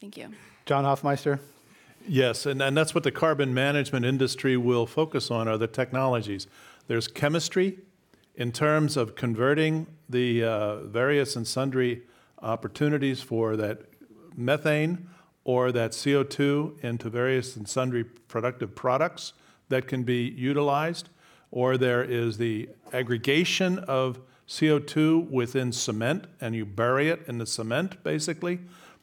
Thank 0.00 0.16
you. 0.16 0.28
John 0.64 0.84
Hofmeister. 0.84 1.40
Yes, 2.06 2.46
and, 2.46 2.60
and 2.60 2.76
that's 2.76 2.94
what 2.94 3.04
the 3.04 3.12
carbon 3.12 3.54
management 3.54 4.04
industry 4.04 4.56
will 4.56 4.86
focus 4.86 5.30
on 5.30 5.46
are 5.46 5.58
the 5.58 5.66
technologies. 5.66 6.46
There's 6.88 7.06
chemistry 7.06 7.78
in 8.34 8.50
terms 8.50 8.96
of 8.96 9.14
converting 9.14 9.86
the 10.08 10.42
uh, 10.42 10.76
various 10.82 11.36
and 11.36 11.46
sundry 11.46 12.02
opportunities 12.40 13.22
for 13.22 13.56
that 13.56 13.82
methane 14.36 15.08
or 15.44 15.72
that 15.72 15.92
CO2 15.92 16.82
into 16.82 17.08
various 17.08 17.56
and 17.56 17.68
sundry 17.68 18.04
productive 18.04 18.74
products 18.74 19.32
that 19.68 19.86
can 19.86 20.02
be 20.02 20.24
utilized, 20.36 21.08
or 21.50 21.76
there 21.76 22.02
is 22.02 22.38
the 22.38 22.68
aggregation 22.92 23.78
of 23.80 24.20
CO2 24.48 25.30
within 25.30 25.72
cement 25.72 26.26
and 26.40 26.54
you 26.54 26.64
bury 26.64 27.08
it 27.08 27.22
in 27.26 27.38
the 27.38 27.46
cement 27.46 28.02
basically. 28.02 28.60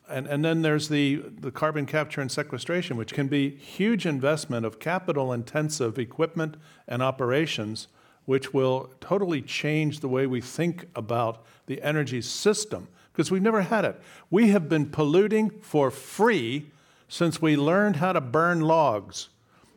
And, 0.10 0.28
and 0.28 0.44
then 0.44 0.62
there's 0.64 0.90
the, 0.90 1.18
the 1.40 1.52
carbon 1.52 1.86
capture 1.86 2.22
and 2.22 2.32
sequestration, 2.32 2.98
which 2.98 3.14
can 3.14 3.28
be 3.28 3.52
huge 3.52 4.06
investment 4.06 4.66
of 4.66 4.80
capital 4.80 5.32
intensive 5.32 6.00
equipment 6.00 6.58
and 6.88 7.04
operations, 7.04 7.88
which 8.26 8.54
will 8.54 8.92
totally 9.00 9.42
change 9.42 10.00
the 10.00 10.08
way 10.08 10.26
we 10.26 10.42
think 10.42 10.88
about 10.96 11.46
the 11.68 11.82
energy 11.82 12.22
system, 12.22 12.88
because 13.12 13.30
we've 13.30 13.42
never 13.42 13.62
had 13.62 13.86
it. 13.86 14.02
We 14.30 14.50
have 14.50 14.68
been 14.68 14.88
polluting 14.90 15.52
for 15.62 15.92
free 15.92 16.72
since 17.08 17.42
we 17.42 17.56
learned 17.56 17.98
how 17.98 18.14
to 18.14 18.22
burn 18.22 18.62
logs. 18.62 19.30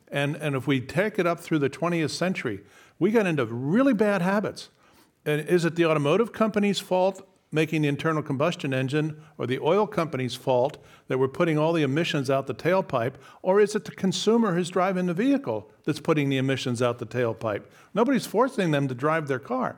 And, 0.09 0.37
and 0.37 0.55
if 0.55 0.67
we 0.67 0.81
take 0.81 1.19
it 1.19 1.27
up 1.27 1.41
through 1.41 1.59
the 1.59 1.71
20th 1.71 2.11
century, 2.11 2.61
we 2.99 3.11
got 3.11 3.27
into 3.27 3.45
really 3.47 3.95
bad 3.95 4.23
habits. 4.23 4.69
And 5.25 5.41
is 5.49 5.65
it 5.65 5.77
the 5.77 5.87
automotive 5.87 6.33
company's 6.33 6.79
fault 6.79 7.27
making 7.53 7.83
the 7.83 7.89
internal 7.89 8.23
combustion 8.23 8.73
engine 8.73 9.23
or 9.37 9.47
the 9.47 9.61
oil 9.61 9.87
company's 9.87 10.35
fault 10.35 10.79
that 11.09 11.19
we're 11.19 11.29
putting 11.29 11.59
all 11.59 11.75
the 11.75 11.83
emissions 11.83 12.31
out 12.31 12.47
the 12.47 12.55
tailpipe, 12.55 13.15
or 13.43 13.61
is 13.61 13.75
it 13.75 13.85
the 13.85 13.91
consumer 13.91 14.55
who's 14.55 14.71
driving 14.71 15.07
the 15.07 15.15
vehicle 15.15 15.71
that's 15.85 16.01
putting 16.01 16.31
the 16.31 16.39
emissions 16.39 16.81
out 16.81 16.99
the 16.99 17.07
tailpipe? 17.07 17.65
Nobody's 17.93 18.27
forcing 18.27 18.71
them 18.71 18.89
to 18.89 18.95
drive 18.95 19.29
their 19.29 19.39
car. 19.39 19.77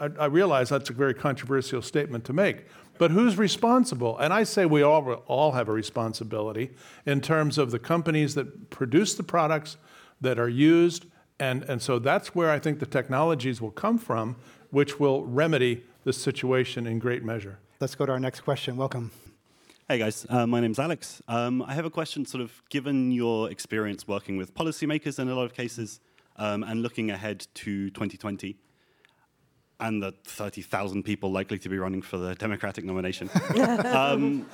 I, 0.00 0.08
I 0.18 0.24
realize 0.26 0.70
that's 0.70 0.88
a 0.88 0.94
very 0.94 1.12
controversial 1.12 1.82
statement 1.82 2.24
to 2.24 2.32
make, 2.32 2.64
But 2.98 3.10
who's 3.10 3.36
responsible? 3.36 4.18
And 4.18 4.32
I 4.32 4.44
say 4.44 4.64
we 4.64 4.82
all, 4.82 5.12
all 5.26 5.52
have 5.52 5.68
a 5.68 5.72
responsibility 5.72 6.70
in 7.06 7.20
terms 7.20 7.58
of 7.58 7.70
the 7.70 7.78
companies 7.78 8.34
that 8.34 8.70
produce 8.70 9.14
the 9.14 9.22
products 9.22 9.76
that 10.20 10.38
are 10.38 10.48
used. 10.48 11.06
And, 11.40 11.64
and 11.64 11.82
so 11.82 11.98
that's 11.98 12.34
where 12.34 12.50
I 12.50 12.58
think 12.58 12.78
the 12.78 12.86
technologies 12.86 13.60
will 13.60 13.70
come 13.70 13.98
from, 13.98 14.36
which 14.70 15.00
will 15.00 15.24
remedy 15.24 15.84
this 16.04 16.20
situation 16.20 16.86
in 16.86 16.98
great 16.98 17.24
measure. 17.24 17.58
Let's 17.80 17.94
go 17.94 18.06
to 18.06 18.12
our 18.12 18.20
next 18.20 18.40
question. 18.40 18.76
Welcome. 18.76 19.10
Hey 19.88 19.98
guys, 19.98 20.26
uh, 20.28 20.46
my 20.46 20.60
name's 20.60 20.78
Alex. 20.78 21.20
Um, 21.28 21.62
I 21.62 21.74
have 21.74 21.84
a 21.84 21.90
question 21.90 22.24
sort 22.24 22.42
of 22.42 22.62
given 22.70 23.12
your 23.12 23.50
experience 23.50 24.08
working 24.08 24.36
with 24.36 24.54
policymakers 24.54 25.18
in 25.18 25.28
a 25.28 25.34
lot 25.34 25.44
of 25.44 25.54
cases 25.54 26.00
um, 26.36 26.62
and 26.62 26.82
looking 26.82 27.10
ahead 27.10 27.46
to 27.54 27.90
2020 27.90 28.56
and 29.80 30.02
the 30.02 30.12
30,000 30.24 31.02
people 31.02 31.30
likely 31.30 31.58
to 31.58 31.68
be 31.68 31.78
running 31.78 32.02
for 32.02 32.16
the 32.16 32.34
Democratic 32.36 32.84
nomination. 32.84 33.28
um, 33.84 34.46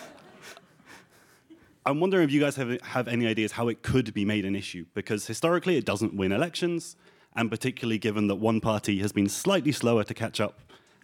I'm 1.84 2.00
wondering 2.00 2.24
if 2.24 2.32
you 2.32 2.40
guys 2.40 2.56
have, 2.56 2.80
have 2.82 3.08
any 3.08 3.26
ideas 3.26 3.52
how 3.52 3.68
it 3.68 3.82
could 3.82 4.12
be 4.12 4.24
made 4.24 4.44
an 4.44 4.56
issue 4.56 4.86
because 4.94 5.26
historically 5.26 5.76
it 5.76 5.84
doesn't 5.84 6.14
win 6.14 6.32
elections, 6.32 6.96
and 7.36 7.50
particularly 7.50 7.98
given 7.98 8.26
that 8.28 8.36
one 8.36 8.60
party 8.60 8.98
has 9.00 9.12
been 9.12 9.28
slightly 9.28 9.72
slower 9.72 10.02
to 10.04 10.14
catch 10.14 10.40
up 10.40 10.60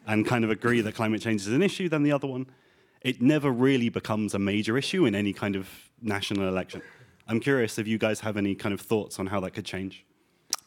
and 0.06 0.26
kind 0.26 0.44
of 0.44 0.50
agree 0.50 0.80
that 0.80 0.94
climate 0.94 1.22
change 1.22 1.42
is 1.42 1.48
an 1.48 1.62
issue 1.62 1.88
than 1.88 2.02
the 2.02 2.12
other 2.12 2.26
one, 2.26 2.46
it 3.00 3.20
never 3.20 3.50
really 3.50 3.88
becomes 3.88 4.34
a 4.34 4.38
major 4.38 4.76
issue 4.78 5.06
in 5.06 5.14
any 5.14 5.32
kind 5.32 5.56
of 5.56 5.68
national 6.00 6.48
election. 6.48 6.82
I'm 7.26 7.40
curious 7.40 7.78
if 7.78 7.86
you 7.86 7.98
guys 7.98 8.20
have 8.20 8.36
any 8.36 8.54
kind 8.54 8.72
of 8.72 8.80
thoughts 8.80 9.18
on 9.18 9.26
how 9.26 9.40
that 9.40 9.52
could 9.52 9.64
change. 9.64 10.04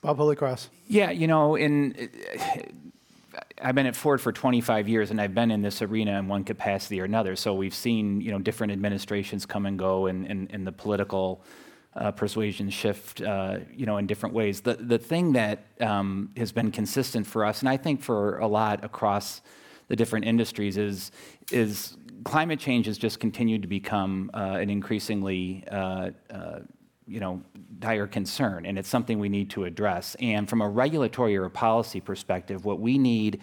Bob 0.01 0.17
Holycross. 0.17 0.69
Yeah, 0.87 1.11
you 1.11 1.27
know, 1.27 1.55
in 1.55 2.09
I've 3.61 3.75
been 3.75 3.85
at 3.85 3.95
Ford 3.95 4.21
for 4.21 4.31
25 4.31 4.87
years, 4.87 5.11
and 5.11 5.19
I've 5.19 5.33
been 5.33 5.51
in 5.51 5.61
this 5.61 5.81
arena 5.81 6.17
in 6.19 6.27
one 6.27 6.43
capacity 6.43 6.99
or 7.01 7.05
another. 7.05 7.35
So 7.35 7.53
we've 7.53 7.73
seen, 7.73 8.21
you 8.21 8.31
know, 8.31 8.39
different 8.39 8.71
administrations 8.71 9.45
come 9.45 9.65
and 9.65 9.77
go, 9.77 10.07
and, 10.07 10.25
and, 10.27 10.47
and 10.51 10.65
the 10.65 10.71
political 10.71 11.41
uh, 11.97 12.11
persuasion 12.11 12.69
shift, 12.69 13.21
uh, 13.21 13.57
you 13.75 13.85
know, 13.85 13.97
in 13.97 14.07
different 14.07 14.35
ways. 14.35 14.61
The 14.61 14.75
the 14.75 14.97
thing 14.97 15.33
that 15.33 15.65
um, 15.81 16.31
has 16.37 16.51
been 16.51 16.71
consistent 16.71 17.25
for 17.25 17.45
us, 17.45 17.61
and 17.61 17.69
I 17.69 17.77
think 17.77 18.01
for 18.01 18.37
a 18.39 18.47
lot 18.47 18.83
across 18.83 19.41
the 19.87 19.95
different 19.95 20.25
industries, 20.25 20.77
is 20.77 21.11
is 21.51 21.97
climate 22.23 22.59
change 22.59 22.85
has 22.85 22.97
just 22.97 23.19
continued 23.19 23.61
to 23.61 23.67
become 23.67 24.29
uh, 24.33 24.57
an 24.59 24.69
increasingly 24.69 25.63
uh, 25.71 26.11
uh, 26.29 26.59
you 27.07 27.21
know, 27.21 27.41
dire 27.79 28.05
concern, 28.05 28.65
and 28.65 28.77
it's 28.77 28.89
something 28.89 29.17
we 29.17 29.29
need 29.29 29.49
to 29.51 29.63
address. 29.63 30.15
And 30.19 30.49
from 30.49 30.61
a 30.61 30.67
regulatory 30.67 31.37
or 31.37 31.45
a 31.45 31.49
policy 31.49 32.01
perspective, 32.01 32.65
what 32.65 32.79
we 32.79 32.97
need 32.97 33.41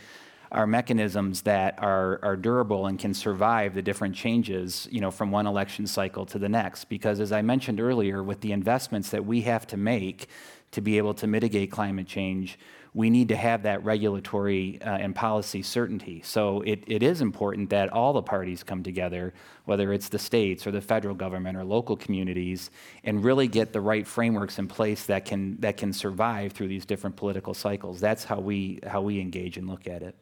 are 0.55 0.67
mechanisms 0.67 1.43
that 1.43 1.75
are, 1.79 2.21
are 2.23 2.37
durable 2.37 2.87
and 2.87 2.99
can 2.99 3.13
survive 3.13 3.75
the 3.75 3.83
different 3.83 4.15
changes, 4.15 4.89
you 4.91 5.01
know, 5.01 5.11
from 5.11 5.31
one 5.31 5.47
election 5.47 5.87
cycle 5.87 6.25
to 6.27 6.39
the 6.39 6.49
next. 6.49 6.85
Because 6.87 7.21
as 7.21 7.33
I 7.33 7.43
mentioned 7.43 7.81
earlier, 7.81 8.23
with 8.23 8.41
the 8.41 8.53
investments 8.53 9.11
that 9.11 9.27
we 9.27 9.43
have 9.43 9.67
to 9.69 9.77
make 9.77 10.29
to 10.71 10.81
be 10.81 10.99
able 10.99 11.15
to 11.15 11.27
mitigate 11.27 11.71
climate 11.71 12.07
change, 12.07 12.59
we 12.95 13.11
need 13.11 13.29
to 13.29 13.37
have 13.37 13.65
that 13.65 13.85
regulatory 13.85 14.81
uh, 14.81 14.97
and 14.99 15.17
policy 15.17 15.63
certainty. 15.63 16.23
So 16.25 16.61
it, 16.61 16.85
it 16.87 17.03
is 17.03 17.21
important 17.21 17.71
that 17.71 17.93
all 17.93 18.13
the 18.13 18.23
parties 18.23 18.63
come 18.63 18.85
together, 18.85 19.35
whether 19.65 19.93
it's 19.93 20.09
the 20.09 20.19
states 20.19 20.65
or 20.65 20.71
the 20.71 20.81
federal 20.81 21.17
government 21.17 21.57
or 21.59 21.65
local 21.65 21.97
communities, 21.97 22.71
and 23.03 23.25
really 23.25 23.49
get 23.49 23.73
the 23.73 23.81
right 23.81 24.07
frameworks 24.07 24.61
in 24.61 24.69
place 24.69 25.07
that 25.07 25.25
can 25.25 25.57
that 25.61 25.77
can 25.77 25.93
survive 25.93 26.53
through 26.53 26.69
these 26.69 26.87
different 26.87 27.17
political 27.17 27.53
cycles. 27.53 28.01
That's 28.01 28.23
how 28.23 28.39
we 28.39 28.79
how 28.87 29.03
we 29.03 29.21
engage 29.21 29.57
and 29.57 29.69
look 29.69 29.89
at 29.89 30.03
it. 30.03 30.15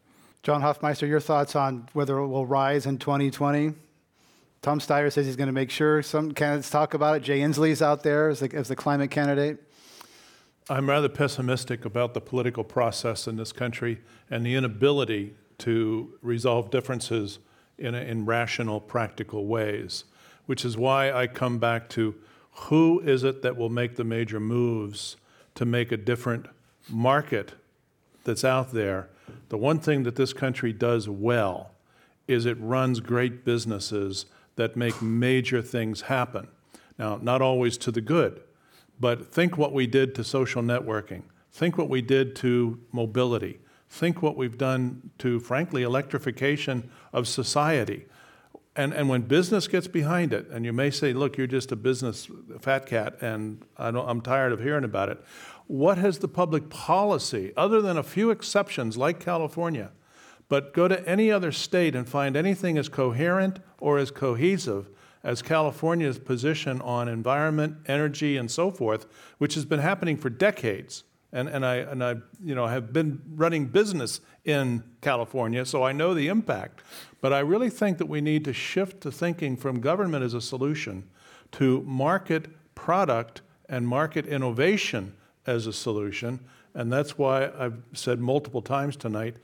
John 0.42 0.60
Hofmeister, 0.60 1.06
your 1.06 1.20
thoughts 1.20 1.54
on 1.54 1.88
whether 1.92 2.18
it 2.18 2.26
will 2.26 2.46
rise 2.46 2.86
in 2.86 2.98
2020? 2.98 3.74
Tom 4.60 4.80
Steyer 4.80 5.12
says 5.12 5.24
he's 5.24 5.36
going 5.36 5.46
to 5.46 5.52
make 5.52 5.70
sure 5.70 6.02
some 6.02 6.32
candidates 6.32 6.68
talk 6.68 6.94
about 6.94 7.16
it. 7.16 7.22
Jay 7.22 7.38
Inslee's 7.38 7.80
out 7.80 8.02
there 8.02 8.28
as 8.28 8.40
the, 8.40 8.52
as 8.52 8.66
the 8.66 8.74
climate 8.74 9.10
candidate. 9.10 9.62
I'm 10.68 10.88
rather 10.88 11.08
pessimistic 11.08 11.84
about 11.84 12.14
the 12.14 12.20
political 12.20 12.64
process 12.64 13.28
in 13.28 13.36
this 13.36 13.52
country 13.52 14.00
and 14.30 14.44
the 14.44 14.56
inability 14.56 15.34
to 15.58 16.12
resolve 16.22 16.70
differences 16.70 17.38
in, 17.78 17.94
a, 17.94 18.00
in 18.00 18.26
rational, 18.26 18.80
practical 18.80 19.46
ways, 19.46 20.04
which 20.46 20.64
is 20.64 20.76
why 20.76 21.12
I 21.12 21.28
come 21.28 21.58
back 21.58 21.88
to 21.90 22.16
who 22.52 23.00
is 23.00 23.22
it 23.22 23.42
that 23.42 23.56
will 23.56 23.68
make 23.68 23.94
the 23.94 24.04
major 24.04 24.40
moves 24.40 25.16
to 25.54 25.64
make 25.64 25.92
a 25.92 25.96
different 25.96 26.46
market 26.88 27.52
that's 28.24 28.44
out 28.44 28.72
there. 28.72 29.08
The 29.48 29.58
one 29.58 29.78
thing 29.78 30.02
that 30.04 30.16
this 30.16 30.32
country 30.32 30.72
does 30.72 31.08
well 31.08 31.72
is 32.28 32.46
it 32.46 32.56
runs 32.60 33.00
great 33.00 33.44
businesses 33.44 34.26
that 34.56 34.76
make 34.76 35.00
major 35.02 35.62
things 35.62 36.02
happen. 36.02 36.48
Now, 36.98 37.18
not 37.20 37.42
always 37.42 37.76
to 37.78 37.90
the 37.90 38.00
good 38.00 38.42
but 39.02 39.32
think 39.32 39.58
what 39.58 39.72
we 39.72 39.86
did 39.88 40.14
to 40.14 40.22
social 40.22 40.62
networking. 40.62 41.22
Think 41.50 41.76
what 41.76 41.88
we 41.88 42.02
did 42.02 42.36
to 42.36 42.78
mobility. 42.92 43.58
Think 43.90 44.22
what 44.22 44.36
we've 44.36 44.56
done 44.56 45.10
to, 45.18 45.40
frankly, 45.40 45.82
electrification 45.82 46.88
of 47.12 47.26
society. 47.26 48.06
And, 48.76 48.94
and 48.94 49.08
when 49.08 49.22
business 49.22 49.66
gets 49.66 49.88
behind 49.88 50.32
it, 50.32 50.46
and 50.50 50.64
you 50.64 50.72
may 50.72 50.90
say, 50.90 51.12
look, 51.12 51.36
you're 51.36 51.48
just 51.48 51.72
a 51.72 51.76
business 51.76 52.28
fat 52.60 52.86
cat, 52.86 53.20
and 53.20 53.62
I 53.76 53.88
am 53.88 54.20
tired 54.20 54.52
of 54.52 54.60
hearing 54.60 54.84
about 54.84 55.08
it. 55.08 55.22
What 55.66 55.98
has 55.98 56.18
the 56.18 56.28
public 56.28 56.68
policy, 56.70 57.52
other 57.56 57.80
than 57.80 57.96
a 57.96 58.02
few 58.02 58.30
exceptions 58.30 58.96
like 58.96 59.20
California, 59.20 59.90
but 60.48 60.74
go 60.74 60.86
to 60.86 61.08
any 61.08 61.30
other 61.30 61.52
state 61.52 61.94
and 61.94 62.08
find 62.08 62.36
anything 62.36 62.76
as 62.76 62.88
coherent 62.88 63.60
or 63.78 63.98
as 63.98 64.10
cohesive 64.10 64.90
as 65.24 65.40
California's 65.40 66.18
position 66.18 66.80
on 66.82 67.08
environment, 67.08 67.76
energy, 67.86 68.36
and 68.36 68.50
so 68.50 68.70
forth, 68.70 69.06
which 69.38 69.54
has 69.54 69.64
been 69.64 69.80
happening 69.80 70.16
for 70.16 70.28
decades. 70.28 71.04
And, 71.32 71.48
and, 71.48 71.64
I, 71.64 71.76
and 71.76 72.04
I 72.04 72.16
you 72.44 72.54
know, 72.54 72.66
have 72.66 72.92
been 72.92 73.22
running 73.34 73.66
business 73.66 74.20
in 74.44 74.82
California, 75.00 75.64
so 75.64 75.82
I 75.82 75.92
know 75.92 76.12
the 76.12 76.28
impact. 76.28 76.82
But 77.20 77.32
I 77.32 77.38
really 77.38 77.70
think 77.70 77.98
that 77.98 78.06
we 78.06 78.20
need 78.20 78.44
to 78.44 78.52
shift 78.52 79.00
to 79.02 79.10
thinking 79.12 79.56
from 79.56 79.80
government 79.80 80.24
as 80.24 80.34
a 80.34 80.40
solution 80.40 81.08
to 81.52 81.82
market 81.82 82.48
product 82.74 83.40
and 83.68 83.86
market 83.86 84.26
innovation 84.26 85.14
as 85.46 85.66
a 85.66 85.72
solution. 85.72 86.40
And 86.74 86.92
that's 86.92 87.18
why 87.18 87.50
I've 87.58 87.82
said 87.92 88.20
multiple 88.20 88.62
times 88.62 88.96
tonight 88.96 89.36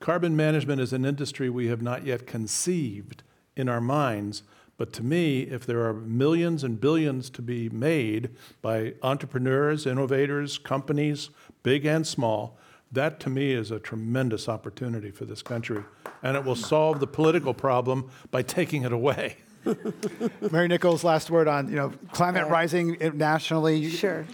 carbon 0.00 0.36
management 0.36 0.80
is 0.80 0.92
an 0.92 1.04
industry 1.04 1.50
we 1.50 1.66
have 1.66 1.82
not 1.82 2.06
yet 2.06 2.24
conceived 2.24 3.24
in 3.56 3.68
our 3.68 3.80
minds 3.80 4.44
but 4.78 4.92
to 4.94 5.02
me, 5.02 5.40
if 5.40 5.66
there 5.66 5.84
are 5.84 5.92
millions 5.92 6.62
and 6.62 6.80
billions 6.80 7.28
to 7.30 7.42
be 7.42 7.68
made 7.68 8.30
by 8.62 8.94
entrepreneurs, 9.02 9.86
innovators, 9.86 10.56
companies, 10.56 11.30
big 11.64 11.84
and 11.84 12.06
small, 12.06 12.56
that 12.92 13.18
to 13.20 13.28
me 13.28 13.52
is 13.52 13.72
a 13.72 13.80
tremendous 13.80 14.48
opportunity 14.48 15.10
for 15.10 15.24
this 15.24 15.42
country. 15.42 15.82
And 16.22 16.36
it 16.36 16.44
will 16.44 16.54
solve 16.54 17.00
the 17.00 17.08
political 17.08 17.52
problem 17.52 18.08
by 18.30 18.42
taking 18.42 18.84
it 18.84 18.92
away. 18.92 19.38
Mary 20.52 20.68
Nichols, 20.68 21.02
last 21.02 21.28
word 21.28 21.48
on 21.48 21.68
you 21.68 21.76
know 21.76 21.92
climate 22.12 22.44
uh, 22.44 22.48
rising 22.48 22.96
nationally. 23.14 23.90
Sure. 23.90 24.24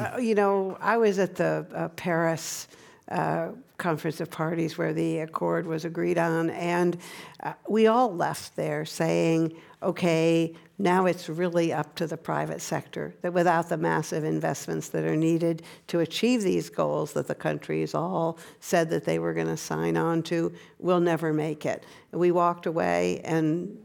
Uh, 0.00 0.18
you 0.18 0.34
know, 0.34 0.76
I 0.80 0.96
was 0.96 1.18
at 1.18 1.36
the 1.36 1.66
uh, 1.74 1.88
Paris 1.88 2.68
uh, 3.08 3.48
conference 3.78 4.20
of 4.20 4.30
parties 4.30 4.76
where 4.76 4.92
the 4.92 5.20
accord 5.20 5.66
was 5.66 5.84
agreed 5.84 6.18
on, 6.18 6.50
and 6.50 6.98
uh, 7.42 7.52
we 7.68 7.86
all 7.86 8.14
left 8.14 8.56
there 8.56 8.84
saying, 8.84 9.56
okay, 9.82 10.54
now 10.78 11.06
it's 11.06 11.28
really 11.28 11.72
up 11.72 11.94
to 11.96 12.06
the 12.06 12.16
private 12.16 12.60
sector, 12.60 13.14
that 13.22 13.32
without 13.32 13.68
the 13.68 13.76
massive 13.76 14.24
investments 14.24 14.88
that 14.88 15.04
are 15.04 15.16
needed 15.16 15.62
to 15.88 16.00
achieve 16.00 16.42
these 16.42 16.68
goals 16.70 17.12
that 17.12 17.26
the 17.26 17.34
countries 17.34 17.94
all 17.94 18.38
said 18.60 18.90
that 18.90 19.04
they 19.04 19.18
were 19.18 19.32
going 19.32 19.46
to 19.46 19.56
sign 19.56 19.96
on 19.96 20.22
to, 20.22 20.52
we'll 20.78 21.00
never 21.00 21.32
make 21.32 21.66
it. 21.66 21.84
We 22.12 22.30
walked 22.30 22.66
away 22.66 23.20
and 23.24 23.76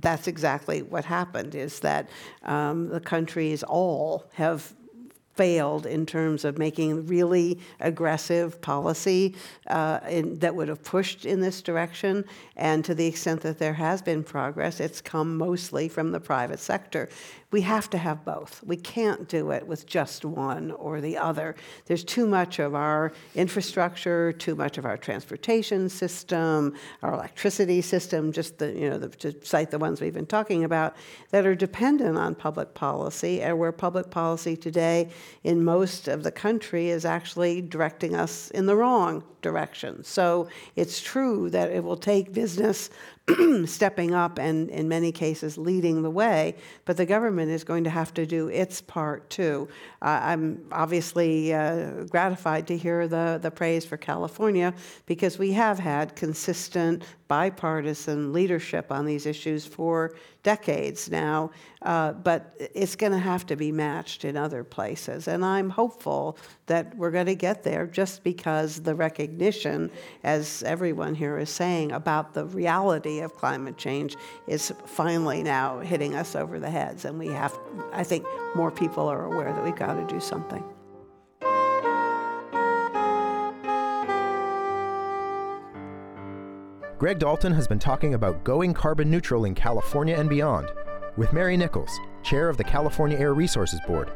that's 0.00 0.26
exactly 0.26 0.82
what 0.82 1.04
happened 1.04 1.54
is 1.54 1.80
that 1.80 2.08
um, 2.42 2.88
the 2.88 3.00
countries 3.00 3.62
all 3.62 4.24
have 4.34 4.74
failed 5.38 5.86
in 5.86 6.04
terms 6.04 6.44
of 6.44 6.58
making 6.58 7.06
really 7.06 7.60
aggressive 7.78 8.60
policy 8.60 9.36
uh, 9.68 10.00
in, 10.10 10.36
that 10.40 10.52
would 10.52 10.66
have 10.66 10.82
pushed 10.82 11.24
in 11.24 11.40
this 11.40 11.62
direction. 11.62 12.24
And 12.56 12.84
to 12.84 12.92
the 12.92 13.06
extent 13.06 13.40
that 13.42 13.60
there 13.60 13.74
has 13.74 14.02
been 14.02 14.24
progress, 14.24 14.80
it's 14.80 15.00
come 15.00 15.38
mostly 15.38 15.88
from 15.88 16.10
the 16.10 16.18
private 16.18 16.58
sector 16.58 17.08
we 17.50 17.62
have 17.62 17.88
to 17.90 17.98
have 17.98 18.26
both. 18.26 18.62
We 18.66 18.76
can't 18.76 19.26
do 19.26 19.52
it 19.52 19.66
with 19.66 19.86
just 19.86 20.24
one 20.24 20.70
or 20.72 21.00
the 21.00 21.16
other. 21.16 21.56
There's 21.86 22.04
too 22.04 22.26
much 22.26 22.58
of 22.58 22.74
our 22.74 23.12
infrastructure, 23.34 24.32
too 24.32 24.54
much 24.54 24.76
of 24.76 24.84
our 24.84 24.98
transportation 24.98 25.88
system, 25.88 26.74
our 27.02 27.14
electricity 27.14 27.80
system, 27.80 28.32
just 28.32 28.58
the, 28.58 28.72
you 28.72 28.90
know, 28.90 28.98
the, 28.98 29.08
to 29.08 29.34
cite 29.42 29.70
the 29.70 29.78
ones 29.78 30.00
we've 30.00 30.12
been 30.12 30.26
talking 30.26 30.64
about, 30.64 30.94
that 31.30 31.46
are 31.46 31.54
dependent 31.54 32.18
on 32.18 32.34
public 32.34 32.74
policy, 32.74 33.40
and 33.40 33.58
where 33.58 33.72
public 33.72 34.10
policy 34.10 34.54
today 34.54 35.08
in 35.42 35.64
most 35.64 36.06
of 36.06 36.22
the 36.22 36.32
country 36.32 36.90
is 36.90 37.06
actually 37.06 37.62
directing 37.62 38.14
us 38.14 38.50
in 38.50 38.66
the 38.66 38.76
wrong 38.76 39.24
direction. 39.40 40.04
So 40.04 40.48
it's 40.76 41.00
true 41.00 41.48
that 41.50 41.70
it 41.70 41.82
will 41.82 41.96
take 41.96 42.34
business 42.34 42.90
stepping 43.66 44.14
up 44.14 44.38
and, 44.38 44.68
in 44.70 44.88
many 44.88 45.12
cases, 45.12 45.58
leading 45.58 46.02
the 46.02 46.10
way. 46.10 46.56
But 46.84 46.96
the 46.96 47.06
government 47.06 47.50
is 47.50 47.64
going 47.64 47.84
to 47.84 47.90
have 47.90 48.14
to 48.14 48.26
do 48.26 48.48
its 48.48 48.80
part 48.80 49.28
too. 49.30 49.68
Uh, 50.02 50.20
I'm 50.22 50.66
obviously 50.72 51.52
uh, 51.52 52.04
gratified 52.04 52.66
to 52.68 52.76
hear 52.76 53.08
the, 53.08 53.38
the 53.40 53.50
praise 53.50 53.84
for 53.84 53.96
California 53.96 54.74
because 55.06 55.38
we 55.38 55.52
have 55.52 55.78
had 55.78 56.16
consistent 56.16 57.04
bipartisan 57.28 58.32
leadership 58.32 58.90
on 58.90 59.04
these 59.04 59.26
issues 59.26 59.66
for 59.66 60.14
decades 60.48 61.10
now, 61.10 61.50
uh, 61.82 62.12
but 62.12 62.54
it's 62.74 62.96
going 62.96 63.12
to 63.12 63.18
have 63.18 63.44
to 63.44 63.54
be 63.54 63.70
matched 63.70 64.24
in 64.24 64.34
other 64.34 64.64
places. 64.64 65.28
And 65.28 65.44
I'm 65.44 65.68
hopeful 65.68 66.38
that 66.66 66.96
we're 66.96 67.10
going 67.10 67.26
to 67.26 67.34
get 67.34 67.62
there 67.64 67.86
just 67.86 68.24
because 68.24 68.80
the 68.80 68.94
recognition, 68.94 69.90
as 70.24 70.62
everyone 70.62 71.14
here 71.14 71.36
is 71.36 71.50
saying, 71.50 71.92
about 71.92 72.32
the 72.32 72.46
reality 72.46 73.20
of 73.20 73.34
climate 73.34 73.76
change 73.76 74.16
is 74.46 74.72
finally 74.86 75.42
now 75.42 75.80
hitting 75.80 76.14
us 76.14 76.34
over 76.34 76.58
the 76.58 76.70
heads. 76.70 77.04
And 77.04 77.18
we 77.18 77.28
have, 77.28 77.52
I 77.92 78.02
think, 78.02 78.24
more 78.54 78.70
people 78.70 79.06
are 79.06 79.26
aware 79.26 79.52
that 79.52 79.62
we've 79.62 79.76
got 79.76 79.94
to 80.00 80.14
do 80.14 80.18
something. 80.18 80.64
Greg 86.98 87.20
Dalton 87.20 87.52
has 87.52 87.68
been 87.68 87.78
talking 87.78 88.14
about 88.14 88.42
going 88.42 88.74
carbon 88.74 89.08
neutral 89.08 89.44
in 89.44 89.54
California 89.54 90.16
and 90.16 90.28
beyond 90.28 90.68
with 91.16 91.32
Mary 91.32 91.56
Nichols, 91.56 91.96
chair 92.24 92.48
of 92.48 92.56
the 92.56 92.64
California 92.64 93.16
Air 93.16 93.34
Resources 93.34 93.78
Board, 93.86 94.10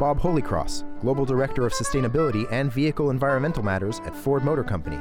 Bob 0.00 0.18
Holycross, 0.20 0.82
Global 1.00 1.24
Director 1.24 1.66
of 1.66 1.72
Sustainability 1.72 2.48
and 2.50 2.72
Vehicle 2.72 3.10
Environmental 3.10 3.62
Matters 3.62 4.00
at 4.00 4.16
Ford 4.16 4.42
Motor 4.42 4.64
Company, 4.64 4.98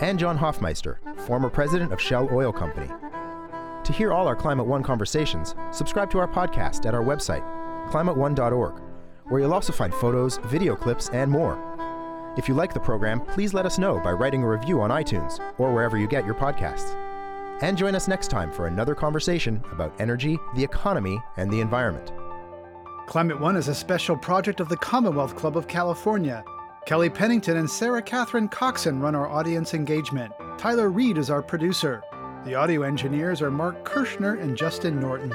and 0.00 0.20
John 0.20 0.38
Hofmeister, 0.38 0.98
former 1.26 1.50
president 1.50 1.92
of 1.92 2.00
Shell 2.00 2.28
Oil 2.32 2.52
Company. 2.52 2.86
To 3.82 3.92
hear 3.92 4.12
all 4.12 4.28
our 4.28 4.36
Climate 4.36 4.66
One 4.66 4.84
conversations, 4.84 5.56
subscribe 5.72 6.12
to 6.12 6.18
our 6.20 6.28
podcast 6.28 6.86
at 6.86 6.94
our 6.94 7.02
website, 7.02 7.42
climateone.org, 7.90 8.80
where 9.24 9.40
you'll 9.40 9.54
also 9.54 9.72
find 9.72 9.92
photos, 9.92 10.38
video 10.44 10.76
clips, 10.76 11.08
and 11.08 11.28
more. 11.28 11.69
If 12.36 12.48
you 12.48 12.54
like 12.54 12.72
the 12.72 12.80
program, 12.80 13.20
please 13.20 13.52
let 13.52 13.66
us 13.66 13.78
know 13.78 13.98
by 13.98 14.12
writing 14.12 14.42
a 14.42 14.48
review 14.48 14.80
on 14.80 14.90
iTunes 14.90 15.40
or 15.58 15.74
wherever 15.74 15.98
you 15.98 16.06
get 16.06 16.24
your 16.24 16.34
podcasts. 16.34 16.94
And 17.60 17.76
join 17.76 17.94
us 17.96 18.06
next 18.06 18.28
time 18.28 18.52
for 18.52 18.68
another 18.68 18.94
conversation 18.94 19.62
about 19.72 20.00
energy, 20.00 20.38
the 20.54 20.62
economy, 20.62 21.20
and 21.36 21.50
the 21.50 21.60
environment. 21.60 22.12
Climate 23.06 23.40
One 23.40 23.56
is 23.56 23.66
a 23.66 23.74
special 23.74 24.16
project 24.16 24.60
of 24.60 24.68
the 24.68 24.76
Commonwealth 24.76 25.34
Club 25.34 25.56
of 25.56 25.66
California. 25.66 26.44
Kelly 26.86 27.10
Pennington 27.10 27.56
and 27.56 27.68
Sarah 27.68 28.00
Catherine 28.00 28.48
Coxon 28.48 29.00
run 29.00 29.16
our 29.16 29.28
audience 29.28 29.74
engagement. 29.74 30.32
Tyler 30.56 30.88
Reed 30.88 31.18
is 31.18 31.30
our 31.30 31.42
producer. 31.42 32.02
The 32.44 32.54
audio 32.54 32.82
engineers 32.82 33.42
are 33.42 33.50
Mark 33.50 33.84
Kirschner 33.84 34.34
and 34.36 34.56
Justin 34.56 35.00
Norton. 35.00 35.32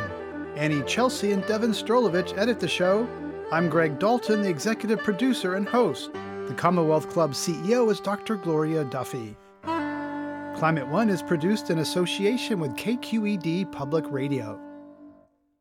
Annie 0.56 0.82
Chelsea 0.84 1.34
and 1.34 1.46
Devin 1.46 1.72
Strolovich 1.72 2.38
edit 2.38 2.62
the 2.62 2.68
show. 2.70 3.06
I'm 3.52 3.70
Greg 3.70 4.00
Dalton, 4.00 4.42
the 4.42 4.50
executive 4.50 5.00
producer 5.00 5.56
and 5.56 5.68
host. 5.68 6.12
The 6.48 6.54
Commonwealth 6.54 7.10
Club 7.10 7.32
CEO 7.32 7.90
is 7.90 8.00
Dr. 8.00 8.36
Gloria 8.36 8.84
Duffy. 8.86 9.36
Climate 9.64 10.88
One 10.88 11.10
is 11.10 11.24
produced 11.24 11.72
in 11.72 11.80
association 11.80 12.60
with 12.60 12.76
KQED 12.76 13.72
Public 13.72 14.06
Radio. 14.12 14.62